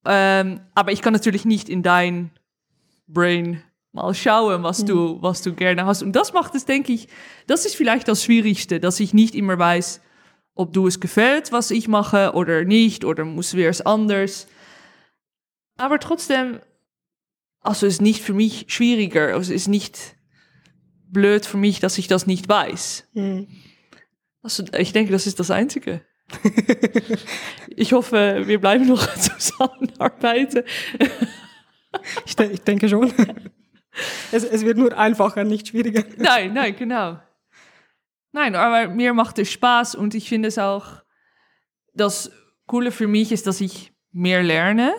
Ähm, 0.05 0.61
aber 0.75 0.93
ich 0.93 1.03
kann 1.03 1.13
natürlich 1.13 1.45
nicht 1.45 1.69
in 1.69 1.83
dein 1.83 2.31
Brain 3.07 3.63
mal 3.93 4.15
schauen, 4.15 4.63
was 4.63 4.85
du, 4.85 5.21
was 5.23 5.43
du 5.43 5.55
gerne 5.55 5.87
hast. 5.87 6.03
Und 6.03 6.13
das 6.13 6.33
macht 6.33 6.55
es, 6.55 6.65
denke 6.65 6.93
ich, 6.93 7.09
das 7.47 7.65
ist 7.65 7.77
vielleicht 7.77 8.09
das 8.09 8.23
Schwierigste, 8.25 8.81
dass 8.81 9.01
ich 9.01 9.15
nicht 9.15 9.35
immer 9.35 9.59
weiß, 9.59 10.01
ob 10.55 10.73
du 10.73 10.87
es 10.87 11.01
gefällt, 11.01 11.53
was 11.53 11.71
ich 11.71 11.89
mache 11.89 12.33
oder 12.35 12.65
nicht, 12.65 13.05
oder 13.05 13.25
muss 13.25 13.55
wir 13.55 13.69
es 13.69 13.81
anders. 13.81 14.49
Aber 15.77 15.99
trotzdem, 16.01 16.61
also 17.61 17.87
es 17.87 17.95
ist 17.95 18.03
nicht 18.03 18.23
für 18.23 18.35
mich 18.35 18.67
schwieriger, 18.69 19.35
also 19.35 19.53
es 19.53 19.63
ist 19.63 19.69
nicht 19.69 20.17
blöd 21.11 21.47
für 21.47 21.57
mich, 21.57 21.81
dass 21.81 21.99
ich 21.99 22.09
das 22.09 22.27
nicht 22.27 22.49
weiß. 22.49 23.09
Hm. 23.15 23.49
Also 24.43 24.65
ich 24.77 24.93
denke, 24.93 25.13
das 25.13 25.27
ist 25.27 25.41
das 25.41 25.51
Einzige. 25.51 26.03
ich 27.69 27.93
hoffe, 27.93 28.43
wir 28.47 28.61
bleiben 28.61 28.87
noch 28.87 29.07
zusammenarbeiten. 29.15 30.63
Ich, 32.27 32.37
de 32.37 32.51
ich 32.51 32.61
denke 32.63 32.89
schon. 32.89 33.13
Es, 34.31 34.45
es 34.45 34.65
wird 34.65 34.79
nur 34.79 34.97
einfacher, 34.97 35.45
nicht 35.45 35.69
schwieriger. 35.69 36.05
Nein, 36.17 36.53
nein, 36.53 36.77
genau. 36.77 37.19
Nein, 38.33 38.55
aber 38.55 38.89
mir 38.89 39.15
macht 39.15 39.39
es 39.39 39.51
Spaß 39.51 39.95
und 39.95 40.15
ich 40.15 40.29
finde 40.29 40.49
es 40.49 40.59
auch, 40.59 41.03
das 41.95 42.31
Coole 42.67 42.93
für 42.93 43.09
mich 43.09 43.33
ist, 43.33 43.47
dass 43.47 43.61
ich 43.61 43.93
mehr 44.13 44.43
lerne. 44.43 44.95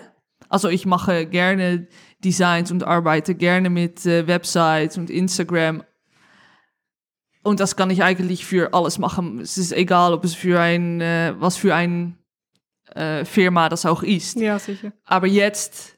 Also 0.48 0.68
ich 0.68 0.84
mache 0.84 1.26
gerne 1.26 1.88
Designs 2.24 2.70
und 2.70 2.82
arbeite 2.82 3.34
gerne 3.34 3.70
mit 3.70 4.04
äh, 4.04 4.26
Websites 4.26 4.98
und 4.98 5.08
Instagram. 5.08 5.84
Und 7.42 7.60
das 7.60 7.76
kann 7.76 7.90
ich 7.90 8.02
eigentlich 8.02 8.44
für 8.44 8.74
alles 8.74 8.98
machen. 8.98 9.40
Es 9.40 9.56
ist 9.56 9.72
egal, 9.72 10.12
ob 10.12 10.24
es 10.24 10.34
für 10.34 10.60
ein, 10.60 11.00
äh, 11.00 11.34
was 11.38 11.56
für 11.56 11.74
ein 11.74 12.18
äh, 12.94 13.24
Firma 13.24 13.68
das 13.68 13.86
auch 13.86 14.02
ist. 14.02 14.36
Ja, 14.36 14.58
sicher. 14.58 14.92
Aber 15.04 15.26
jetzt, 15.26 15.96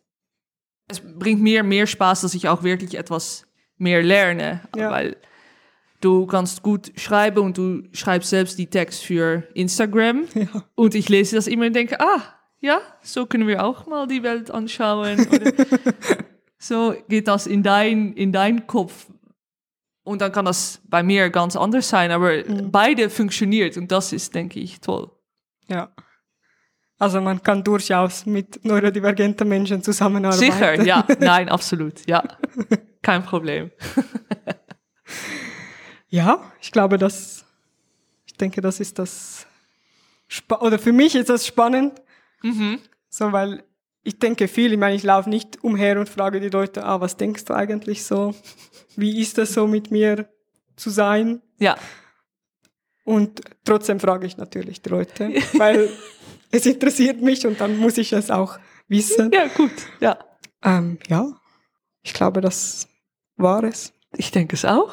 es 0.89 1.01
bringt 1.01 1.43
mir 1.43 1.63
mehr 1.63 1.87
Spaß, 1.87 2.21
dass 2.21 2.35
ich 2.35 2.49
auch 2.49 2.63
wirklich 2.63 2.97
etwas 2.97 3.47
mehr 3.77 4.03
lerne. 4.03 4.61
Ja. 4.77 4.91
Weil 4.91 5.17
du 6.01 6.27
kannst 6.27 6.63
gut 6.63 6.93
schreiben 6.97 7.41
und 7.41 7.59
du 7.59 7.83
schreibst 7.93 8.31
selbst 8.31 8.59
die 8.59 8.69
Text 8.69 9.03
für 9.03 9.45
Instagram. 9.55 10.25
Ja. 10.35 10.65
Und 10.75 10.95
ich 10.95 11.09
lese 11.09 11.37
das 11.37 11.47
immer 11.47 11.67
und 11.67 11.75
denke, 11.75 12.01
ah, 12.01 12.23
ja, 12.61 12.81
so 13.03 13.27
können 13.27 13.49
wir 13.49 13.65
auch 13.65 13.87
mal 13.87 14.07
die 14.07 14.23
Welt 14.23 14.51
anschauen. 14.51 15.27
So 16.59 16.95
geht 17.09 17.27
das 17.27 17.47
in 17.47 17.63
dein, 17.63 18.13
in 18.13 18.33
dein 18.33 18.67
Kopf. 18.67 19.07
Und 20.05 20.21
dann 20.21 20.33
kann 20.33 20.45
das 20.45 20.81
bei 20.85 21.03
mir 21.03 21.31
ganz 21.31 21.55
anders 21.57 21.89
sein, 21.89 22.11
aber 22.11 22.43
beide 22.45 23.09
funktioniert 23.09 23.77
und 23.77 23.93
das 23.93 24.13
ist, 24.13 24.35
denke 24.35 24.59
ich, 24.61 24.81
toll. 24.81 25.11
ja. 25.69 25.93
Also 26.99 27.21
man 27.21 27.43
kann 27.43 27.65
durchaus 27.65 28.27
mit 28.27 28.65
neurodivergenten 28.65 29.49
Menschen 29.49 29.83
zusammenarbeiten. 29.83 30.53
Sicher, 30.53 30.81
ja, 30.85 31.05
nein, 31.19 31.49
absolut, 31.49 32.07
ja. 32.07 32.23
Kein 33.03 33.25
Problem. 33.25 33.71
Ja, 36.09 36.53
ich 36.61 36.71
glaube, 36.73 36.99
das, 36.99 37.45
ich 38.27 38.35
denke, 38.37 38.61
das 38.61 38.81
ist 38.81 38.99
das, 38.99 39.47
Spa 40.29 40.57
oder 40.61 40.79
für 40.79 40.93
mich 40.93 41.15
ist 41.15 41.29
das 41.31 41.47
spannend, 41.47 42.01
Mhm. 42.43 42.81
so, 43.09 43.31
weil 43.33 43.65
ich 44.05 44.19
denke 44.19 44.49
viel, 44.49 44.73
ich 44.73 44.79
meine, 44.79 44.97
ich 44.97 45.03
laufe 45.03 45.29
nicht 45.31 45.63
umher 45.63 45.99
und 45.99 46.09
frage 46.09 46.41
die 46.41 46.49
Leute, 46.49 46.85
ah, 46.85 47.01
was 47.01 47.17
denkst 47.17 47.45
du 47.45 47.55
eigentlich 47.55 48.05
so? 48.05 48.35
Wie 48.97 49.21
ist 49.21 49.39
es 49.39 49.55
so 49.55 49.67
mit 49.67 49.91
mir 49.91 50.29
zu 50.77 50.91
sein? 50.91 51.41
Ja, 51.59 51.77
Und 53.05 53.41
trotzdem 53.65 54.01
frage 54.01 54.27
ich 54.27 54.37
natürlich 54.37 54.83
die 54.83 54.91
Leute, 54.91 55.31
weil 55.59 55.89
es 56.51 56.67
interessiert 56.67 57.21
mich 57.23 57.47
und 57.47 57.61
dann 57.61 57.79
muss 57.79 57.99
ich 57.99 58.13
es 58.13 58.31
auch 58.31 58.59
wissen. 58.89 59.31
ja, 59.33 59.47
gut, 59.49 59.73
ja. 60.01 60.19
Ähm, 60.65 60.99
ja, 61.09 61.27
ich 62.03 62.13
glaube, 62.13 62.41
das 62.41 62.89
war 63.37 63.65
es. 63.65 63.93
Ich 64.17 64.31
denke 64.31 64.55
es 64.57 64.65
auch. 64.65 64.93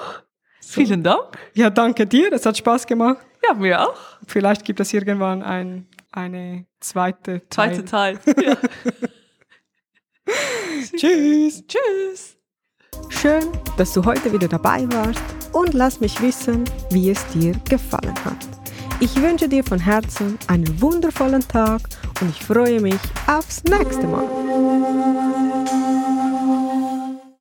Vielen 0.62 1.03
Dank. 1.03 1.38
Ja, 1.53 1.70
danke 1.70 2.05
dir, 2.05 2.32
es 2.32 2.45
hat 2.45 2.57
Spaß 2.57 2.86
gemacht. 2.88 3.26
Ja, 3.47 3.53
mir 3.55 3.82
auch. 3.89 3.97
Vielleicht 4.28 4.66
gibt 4.66 4.80
es 4.80 4.93
irgendwann 4.93 5.41
ein, 5.41 5.88
eine 6.12 6.66
zweite 6.80 7.47
Teil. 7.49 7.75
Zweite 7.75 7.86
Teil. 7.86 8.19
Ja. 8.43 8.55
Tschüss. 10.97 11.63
Tschüss. 11.67 12.38
Schön, 13.09 13.43
dass 13.77 13.93
du 13.93 14.03
heute 14.05 14.32
wieder 14.32 14.47
dabei 14.47 14.88
warst 14.91 15.21
und 15.51 15.73
lass 15.73 15.99
mich 15.99 16.21
wissen, 16.21 16.63
wie 16.91 17.09
es 17.09 17.25
dir 17.27 17.53
gefallen 17.69 18.15
hat. 18.23 18.38
Ich 19.01 19.15
wünsche 19.21 19.47
dir 19.47 19.63
von 19.63 19.80
Herzen 19.80 20.38
einen 20.47 20.82
wundervollen 20.82 21.47
Tag 21.47 21.82
und 22.21 22.30
ich 22.30 22.43
freue 22.43 22.82
mich 22.82 22.99
aufs 23.27 23.63
nächste 23.63 24.07
Mal. 24.07 25.49